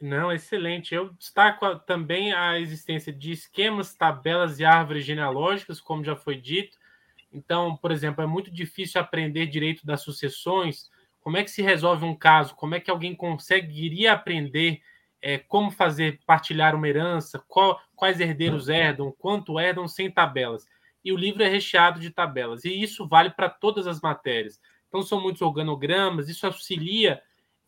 Não, 0.00 0.32
excelente. 0.32 0.94
Eu 0.94 1.10
destaco 1.12 1.78
também 1.80 2.32
a 2.32 2.58
existência 2.58 3.12
de 3.12 3.32
esquemas, 3.32 3.94
tabelas 3.94 4.58
e 4.58 4.64
árvores 4.64 5.04
genealógicas, 5.04 5.80
como 5.80 6.02
já 6.02 6.16
foi 6.16 6.36
dito. 6.36 6.78
Então, 7.32 7.76
por 7.76 7.92
exemplo, 7.92 8.22
é 8.22 8.26
muito 8.26 8.50
difícil 8.50 9.00
aprender 9.00 9.46
direito 9.46 9.84
das 9.86 10.02
sucessões. 10.02 10.90
Como 11.20 11.36
é 11.36 11.44
que 11.44 11.50
se 11.50 11.60
resolve 11.62 12.04
um 12.04 12.16
caso? 12.16 12.54
Como 12.56 12.74
é 12.74 12.80
que 12.80 12.90
alguém 12.90 13.14
conseguiria 13.14 14.12
aprender 14.12 14.80
é, 15.20 15.36
como 15.38 15.70
fazer 15.70 16.18
partilhar 16.26 16.74
uma 16.74 16.88
herança? 16.88 17.38
Qual, 17.46 17.78
quais 17.94 18.20
herdeiros 18.20 18.68
herdam? 18.70 19.12
Quanto 19.18 19.60
herdam 19.60 19.86
sem 19.86 20.10
tabelas? 20.10 20.66
E 21.04 21.12
o 21.12 21.16
livro 21.16 21.42
é 21.42 21.48
recheado 21.48 22.00
de 22.00 22.10
tabelas. 22.10 22.64
E 22.64 22.82
isso 22.82 23.06
vale 23.06 23.30
para 23.30 23.50
todas 23.50 23.86
as 23.86 24.00
matérias. 24.00 24.60
Então, 24.88 25.02
são 25.02 25.20
muitos 25.20 25.42
organogramas, 25.42 26.28
isso 26.28 26.46
auxilia 26.46 27.22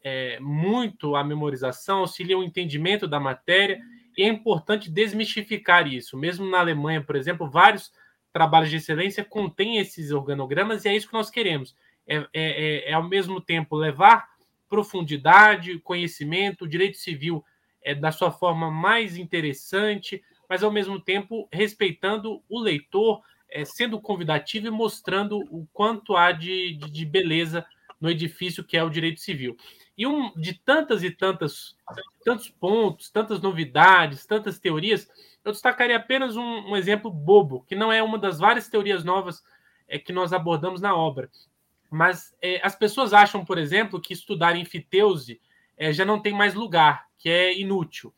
é, 0.05 0.39
muito 0.41 1.15
a 1.17 1.25
memorização, 1.25 2.01
auxilia 2.01 2.39
o 2.39 2.43
entendimento 2.45 3.07
da 3.07 3.21
matéria, 3.21 3.81
e 4.17 4.23
é 4.23 4.29
importante 4.29 4.91
desmistificar 4.91 5.87
isso. 5.87 6.17
Mesmo 6.17 6.49
na 6.49 6.59
Alemanha, 6.59 7.03
por 7.03 7.17
exemplo, 7.17 7.49
vários 7.49 7.93
trabalhos 8.33 8.71
de 8.71 8.77
excelência 8.77 9.25
contêm 9.25 9.79
esses 9.79 10.11
organogramas, 10.11 10.85
e 10.85 10.89
é 10.89 10.97
isso 10.97 11.09
que 11.09 11.15
nós 11.15 11.31
queremos. 11.31 11.75
É, 12.07 12.17
é, 12.17 12.27
é, 12.35 12.91
é 12.91 12.93
ao 12.93 13.09
mesmo 13.09 13.41
tempo 13.41 13.77
levar 13.77 14.29
profundidade, 14.69 15.79
conhecimento, 15.81 16.67
direito 16.67 16.97
civil 16.97 17.45
é, 17.83 17.95
da 17.95 18.11
sua 18.11 18.31
forma 18.31 18.71
mais 18.71 19.17
interessante, 19.17 20.23
mas 20.49 20.63
ao 20.63 20.71
mesmo 20.71 20.99
tempo 20.99 21.49
respeitando 21.53 22.43
o 22.49 22.59
leitor, 22.59 23.21
é, 23.51 23.65
sendo 23.65 24.01
convidativo 24.01 24.67
e 24.67 24.71
mostrando 24.71 25.39
o 25.51 25.67
quanto 25.73 26.17
há 26.17 26.33
de, 26.33 26.75
de, 26.75 26.91
de 26.91 27.05
beleza 27.05 27.67
no 28.03 28.11
edifício 28.11 28.65
que 28.65 28.77
é 28.77 28.83
o 28.83 28.91
direito 28.91 29.21
civil. 29.21 29.57
E 29.97 30.07
um, 30.07 30.33
de 30.35 30.55
tantas 30.55 31.05
e 31.05 31.11
tantas, 31.11 31.77
tantos 32.25 32.49
pontos, 32.49 33.09
tantas 33.09 33.41
novidades, 33.41 34.27
tantas 34.27 34.59
teorias, 34.59 35.09
eu 35.45 35.53
destacaria 35.53 35.97
apenas 35.97 36.37
um, 36.37 36.71
um 36.71 36.77
exemplo 36.77 37.11
bobo, 37.11 37.65
que 37.67 37.77
não 37.77 37.93
é 37.93 38.03
uma 38.03 38.19
das 38.19 38.41
várias 38.41 38.69
teorias 38.69 39.05
novas 39.05 39.43
é, 39.87 39.99
que 40.01 40.13
nós 40.13 40.33
abordamos 40.33 40.81
na 40.81 40.97
obra. 40.97 41.31
Mas 41.89 42.35
é, 42.43 42.61
as 42.67 42.75
pessoas 42.75 43.13
acham, 43.13 43.45
por 43.45 43.57
exemplo, 43.57 44.01
que 44.01 44.13
estudar 44.13 44.57
enfiteuse 44.57 45.41
é, 45.77 45.93
já 45.93 46.05
não 46.05 46.21
tem 46.21 46.33
mais 46.33 46.55
lugar, 46.55 47.07
que 47.17 47.29
é 47.29 47.57
inútil. 47.57 48.13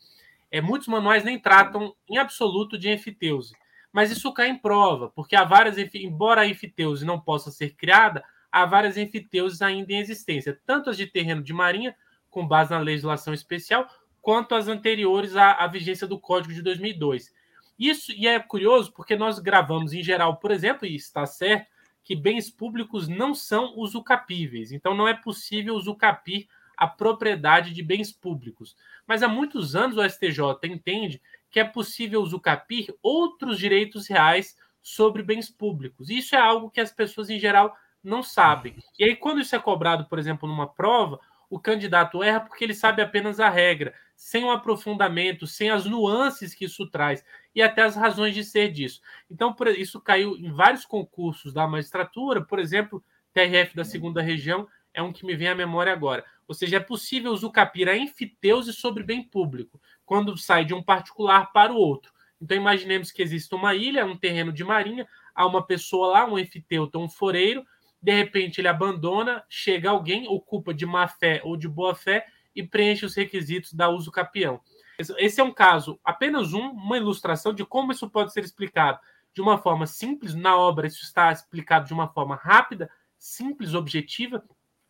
É, 0.51 0.61
muitos 0.61 0.89
manuais 0.89 1.25
nem 1.25 1.39
tratam 1.39 1.95
em 2.09 2.17
absoluto 2.17 2.79
de 2.79 2.91
enfiteuse. 2.91 3.55
Mas 3.93 4.11
isso 4.11 4.33
cai 4.33 4.49
em 4.49 4.59
prova, 4.59 5.11
porque 5.11 5.37
há 5.37 5.45
várias, 5.45 5.77
embora 5.95 6.41
a 6.41 6.47
enfiteuse 6.47 7.05
não 7.05 7.21
possa 7.21 7.51
ser 7.51 7.75
criada, 7.75 8.25
há 8.55 8.65
várias 8.65 8.97
enfiteuses 8.97 9.61
ainda 9.61 9.93
em 9.93 9.99
existência, 9.99 10.61
tanto 10.65 10.89
as 10.89 10.97
de 10.97 11.09
terreno 11.09 11.43
de 11.43 11.53
marinha, 11.53 11.97
com 12.31 12.47
base 12.47 12.71
na 12.71 12.79
legislação 12.79 13.35
especial, 13.35 13.89
quanto 14.23 14.55
as 14.55 14.69
anteriores 14.69 15.35
à, 15.35 15.55
à 15.55 15.67
vigência 15.67 16.07
do 16.07 16.21
Código 16.21 16.55
de 16.55 16.63
2002. 16.63 17.35
Isso 17.77 18.13
e 18.13 18.29
é 18.29 18.39
curioso 18.39 18.93
porque 18.93 19.17
nós 19.17 19.41
gravamos 19.41 19.93
em 19.93 20.05
geral, 20.05 20.37
por 20.37 20.53
exemplo, 20.53 20.87
e 20.87 20.95
está 20.95 21.27
certo, 21.27 21.67
que 22.05 22.15
bens 22.15 22.49
públicos 22.49 23.09
não 23.09 23.35
são 23.35 23.77
usucapíveis. 23.77 24.71
Então 24.71 24.95
não 24.95 25.09
é 25.09 25.15
possível 25.15 25.75
usucapir 25.75 26.47
a 26.77 26.87
propriedade 26.87 27.73
de 27.73 27.83
bens 27.83 28.13
públicos. 28.13 28.77
Mas 29.05 29.25
há 29.25 29.29
muitos 29.29 29.75
anos 29.75 29.97
o 29.97 30.09
STJ 30.09 30.41
entende 30.65 31.21
que 31.51 31.59
é 31.59 31.65
possível 31.65 32.21
usucapir 32.23 32.95
outros 33.03 33.59
direitos 33.59 34.07
reais 34.07 34.57
sobre 34.81 35.25
bens 35.25 35.51
públicos. 35.51 36.09
Isso 36.09 36.37
é 36.37 36.39
algo 36.39 36.71
que 36.71 36.81
as 36.81 36.93
pessoas 36.93 37.31
em 37.31 37.39
geral 37.41 37.75
não 38.05 38.23
sabem. 38.23 38.77
E 38.99 39.05
aí, 39.05 39.17
quando 39.17 39.41
isso 39.41 39.57
é 39.57 39.59
cobrado, 39.59 40.05
por 40.07 40.19
exemplo, 40.19 40.49
numa 40.49 40.67
prova, 40.67 41.19
o 41.49 41.59
candidato 41.59 42.23
erra 42.23 42.41
porque 42.41 42.65
ele 42.65 42.75
sabe 42.75 43.01
apenas 43.01 43.41
a 43.41 43.49
regra, 43.49 43.95
sem 44.17 44.45
o 44.45 44.49
um 44.49 44.51
aprofundamento, 44.51 45.47
sem 45.47 45.71
as 45.71 45.85
nuances 45.85 46.55
que 46.55 46.67
isso 46.67 46.89
traz 46.89 47.25
e 47.55 47.63
até 47.63 47.83
as 47.83 47.97
razões 47.97 48.35
de 48.35 48.45
ser 48.45 48.71
disso. 48.71 49.01
Então, 49.31 49.55
isso 49.77 50.01
caiu 50.01 50.37
em 50.37 50.53
vários 50.53 50.85
concursos 50.85 51.53
da 51.53 51.67
magistratura, 51.67 52.43
por 52.43 52.59
exemplo, 52.59 53.03
TRF 53.33 53.75
da 53.75 53.85
segunda 53.85 54.23
região 54.23 54.69
é 54.95 55.03
um 55.03 55.13
que 55.13 55.27
me 55.27 55.35
vem 55.35 55.49
à 55.49 55.55
memória 55.55 55.93
agora. 55.93 56.25
Ou 56.47 56.55
seja, 56.55 56.77
é 56.77 56.81
possível 56.81 57.33
usucapir 57.33 57.89
a 57.89 57.97
enfiteuse 57.97 58.73
sobre 58.73 59.03
bem 59.03 59.23
público, 59.23 59.81
quando 60.07 60.39
sai 60.39 60.65
de 60.65 60.73
um 60.73 60.83
particular 60.83 61.53
para 61.53 61.73
o 61.73 61.77
outro. 61.77 62.13
Então, 62.41 62.57
imaginemos 62.57 63.11
que 63.11 63.23
existe 63.23 63.53
uma 63.55 63.75
ilha, 63.75 64.07
um 64.07 64.17
terreno 64.17 64.53
de 64.53 64.63
marinha, 64.63 65.07
há 65.35 65.47
uma 65.47 65.67
pessoa 65.67 66.09
lá, 66.09 66.27
um 66.27 66.39
enfiteuta, 66.39 66.99
um 66.99 67.09
foreiro, 67.09 67.65
de 68.05 68.13
repente 68.13 68.61
ele 68.61 68.69
abandona, 68.69 69.43
chega 69.49 69.89
alguém, 69.89 70.29
ocupa 70.29 70.75
de 70.75 70.85
má 70.85 71.09
fé 71.09 71.41
ou 71.43 71.57
de 71.57 71.67
boa 71.67 71.95
fé 71.95 72.27
e 72.55 72.63
preenche 72.63 73.07
os 73.07 73.15
requisitos 73.15 73.73
da 73.73 73.89
uso 73.89 74.13
capião. 74.13 74.61
Esse 74.99 75.41
é 75.41 75.45
um 75.45 75.51
caso, 75.51 75.99
apenas 76.05 76.53
um, 76.53 76.69
uma 76.69 76.99
ilustração 76.99 77.55
de 77.55 77.65
como 77.65 77.93
isso 77.93 78.09
pode 78.11 78.31
ser 78.31 78.45
explicado 78.45 79.01
de 79.33 79.41
uma 79.41 79.57
forma 79.57 79.87
simples. 79.87 80.35
Na 80.35 80.55
obra, 80.55 80.87
isso 80.87 81.03
está 81.03 81.33
explicado 81.33 81.87
de 81.87 81.95
uma 81.95 82.07
forma 82.07 82.37
rápida, 82.37 82.91
simples, 83.19 83.73
objetiva, 83.73 84.45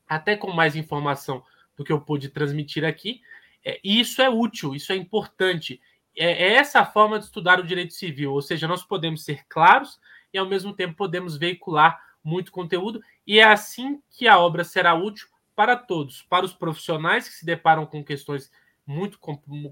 até 0.09 0.37
com 0.37 0.53
mais 0.53 0.75
informação 0.75 1.45
do 1.77 1.85
que 1.85 1.93
eu 1.93 2.01
pude 2.01 2.29
transmitir 2.29 2.85
aqui. 2.85 3.23
É, 3.65 3.79
e 3.85 4.01
isso 4.01 4.21
é 4.21 4.29
útil, 4.29 4.75
isso 4.75 4.93
é 4.93 4.97
importante. 4.97 5.81
É, 6.17 6.49
é 6.49 6.55
essa 6.55 6.81
a 6.81 6.85
forma 6.85 7.17
de 7.21 7.27
estudar 7.27 7.61
o 7.61 7.67
direito 7.67 7.95
civil, 7.95 8.33
ou 8.33 8.43
seja, 8.43 8.67
nós 8.67 8.85
podemos 8.85 9.25
ser 9.25 9.47
claros 9.49 10.01
e, 10.33 10.37
ao 10.37 10.47
mesmo 10.47 10.75
tempo, 10.75 10.97
podemos 10.97 11.37
veicular 11.37 12.03
muito 12.25 12.51
conteúdo, 12.51 13.03
e 13.27 13.39
é 13.39 13.45
assim 13.45 14.01
que 14.11 14.27
a 14.27 14.39
obra 14.39 14.65
será 14.65 14.95
útil 14.95 15.29
para 15.55 15.77
todos, 15.77 16.23
para 16.23 16.45
os 16.45 16.53
profissionais 16.53 17.29
que 17.29 17.35
se 17.35 17.47
deparam 17.47 17.87
com 17.87 18.03
questões 18.03 18.51
muito 18.87 19.19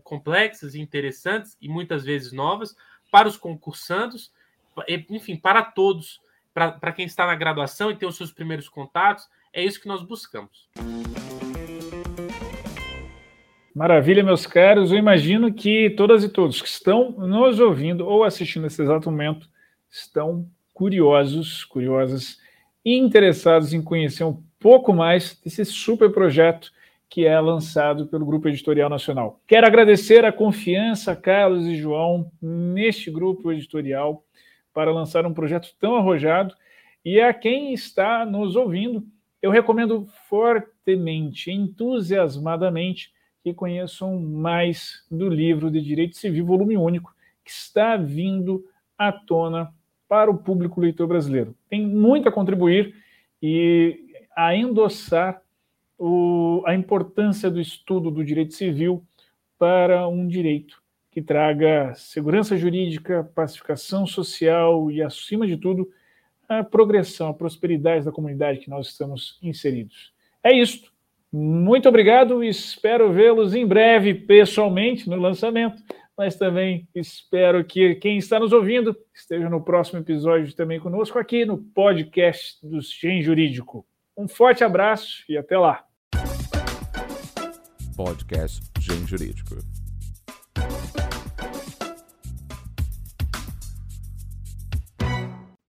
complexas 0.02 0.74
e 0.74 0.80
interessantes 0.80 1.56
e 1.60 1.68
muitas 1.68 2.04
vezes 2.04 2.32
novas, 2.32 2.74
para 3.10 3.28
os 3.28 3.36
concursandos, 3.36 4.32
enfim, 5.10 5.36
para 5.36 5.62
todos, 5.62 6.20
para, 6.54 6.92
quem 6.92 7.06
está 7.06 7.26
na 7.26 7.34
graduação 7.34 7.90
e 7.90 7.96
tem 7.96 8.08
os 8.08 8.16
seus 8.16 8.32
primeiros 8.32 8.68
contatos, 8.68 9.28
é 9.52 9.62
isso 9.62 9.80
que 9.80 9.88
nós 9.88 10.02
buscamos. 10.02 10.68
Maravilha, 13.74 14.22
meus 14.22 14.46
caros. 14.46 14.92
Eu 14.92 14.98
imagino 14.98 15.52
que 15.52 15.90
todas 15.90 16.22
e 16.22 16.28
todos 16.28 16.60
que 16.60 16.68
estão 16.68 17.12
nos 17.12 17.58
ouvindo 17.58 18.06
ou 18.06 18.22
assistindo 18.22 18.64
nesse 18.64 18.82
exato 18.82 19.10
momento 19.10 19.48
estão 19.90 20.46
curiosos, 20.74 21.64
curiosas 21.64 22.38
interessados 22.84 23.72
em 23.72 23.82
conhecer 23.82 24.24
um 24.24 24.42
pouco 24.58 24.92
mais 24.92 25.38
desse 25.42 25.64
super 25.64 26.10
projeto 26.10 26.72
que 27.08 27.26
é 27.26 27.38
lançado 27.38 28.06
pelo 28.06 28.24
Grupo 28.24 28.48
Editorial 28.48 28.88
Nacional. 28.88 29.38
Quero 29.46 29.66
agradecer 29.66 30.24
a 30.24 30.32
confiança, 30.32 31.14
Carlos 31.14 31.66
e 31.66 31.76
João, 31.76 32.32
neste 32.40 33.10
grupo 33.10 33.52
editorial 33.52 34.24
para 34.72 34.90
lançar 34.90 35.26
um 35.26 35.34
projeto 35.34 35.74
tão 35.78 35.94
arrojado. 35.94 36.54
E 37.04 37.20
a 37.20 37.34
quem 37.34 37.74
está 37.74 38.24
nos 38.24 38.56
ouvindo, 38.56 39.04
eu 39.42 39.50
recomendo 39.50 40.06
fortemente, 40.26 41.50
entusiasmadamente, 41.50 43.12
que 43.42 43.52
conheçam 43.52 44.18
mais 44.18 45.04
do 45.10 45.28
livro 45.28 45.70
de 45.70 45.82
Direito 45.82 46.16
Civil, 46.16 46.46
volume 46.46 46.78
único, 46.78 47.14
que 47.44 47.50
está 47.50 47.96
vindo 47.96 48.64
à 48.96 49.12
tona 49.12 49.70
para 50.12 50.30
o 50.30 50.36
público 50.36 50.78
leitor 50.78 51.06
brasileiro. 51.06 51.56
Tem 51.70 51.86
muito 51.86 52.28
a 52.28 52.32
contribuir 52.32 52.94
e 53.42 53.98
a 54.36 54.54
endossar 54.54 55.40
o, 55.98 56.62
a 56.66 56.74
importância 56.74 57.50
do 57.50 57.58
estudo 57.58 58.10
do 58.10 58.22
direito 58.22 58.52
civil 58.52 59.02
para 59.58 60.06
um 60.06 60.28
direito 60.28 60.82
que 61.10 61.22
traga 61.22 61.94
segurança 61.94 62.58
jurídica, 62.58 63.26
pacificação 63.34 64.06
social 64.06 64.90
e, 64.90 65.00
acima 65.00 65.46
de 65.46 65.56
tudo, 65.56 65.88
a 66.46 66.62
progressão, 66.62 67.28
a 67.28 67.34
prosperidade 67.34 68.04
da 68.04 68.12
comunidade 68.12 68.58
que 68.58 68.68
nós 68.68 68.88
estamos 68.88 69.38
inseridos. 69.42 70.12
É 70.44 70.54
isto. 70.54 70.92
Muito 71.32 71.88
obrigado, 71.88 72.44
espero 72.44 73.14
vê-los 73.14 73.54
em 73.54 73.66
breve 73.66 74.12
pessoalmente 74.12 75.08
no 75.08 75.16
lançamento, 75.16 75.82
mas 76.16 76.36
também 76.36 76.88
espero 76.94 77.64
que 77.64 77.94
quem 77.96 78.18
está 78.18 78.38
nos 78.38 78.52
ouvindo 78.52 78.96
esteja 79.14 79.48
no 79.48 79.62
próximo 79.62 80.00
episódio 80.00 80.54
também 80.54 80.78
conosco 80.78 81.18
aqui 81.18 81.44
no 81.44 81.58
podcast 81.58 82.58
do 82.66 82.80
Gen 82.80 83.22
Jurídico. 83.22 83.86
Um 84.16 84.28
forte 84.28 84.62
abraço 84.62 85.24
e 85.28 85.36
até 85.36 85.58
lá. 85.58 85.84
Podcast 87.96 88.62
Gen 88.78 89.06
Jurídico. 89.06 89.71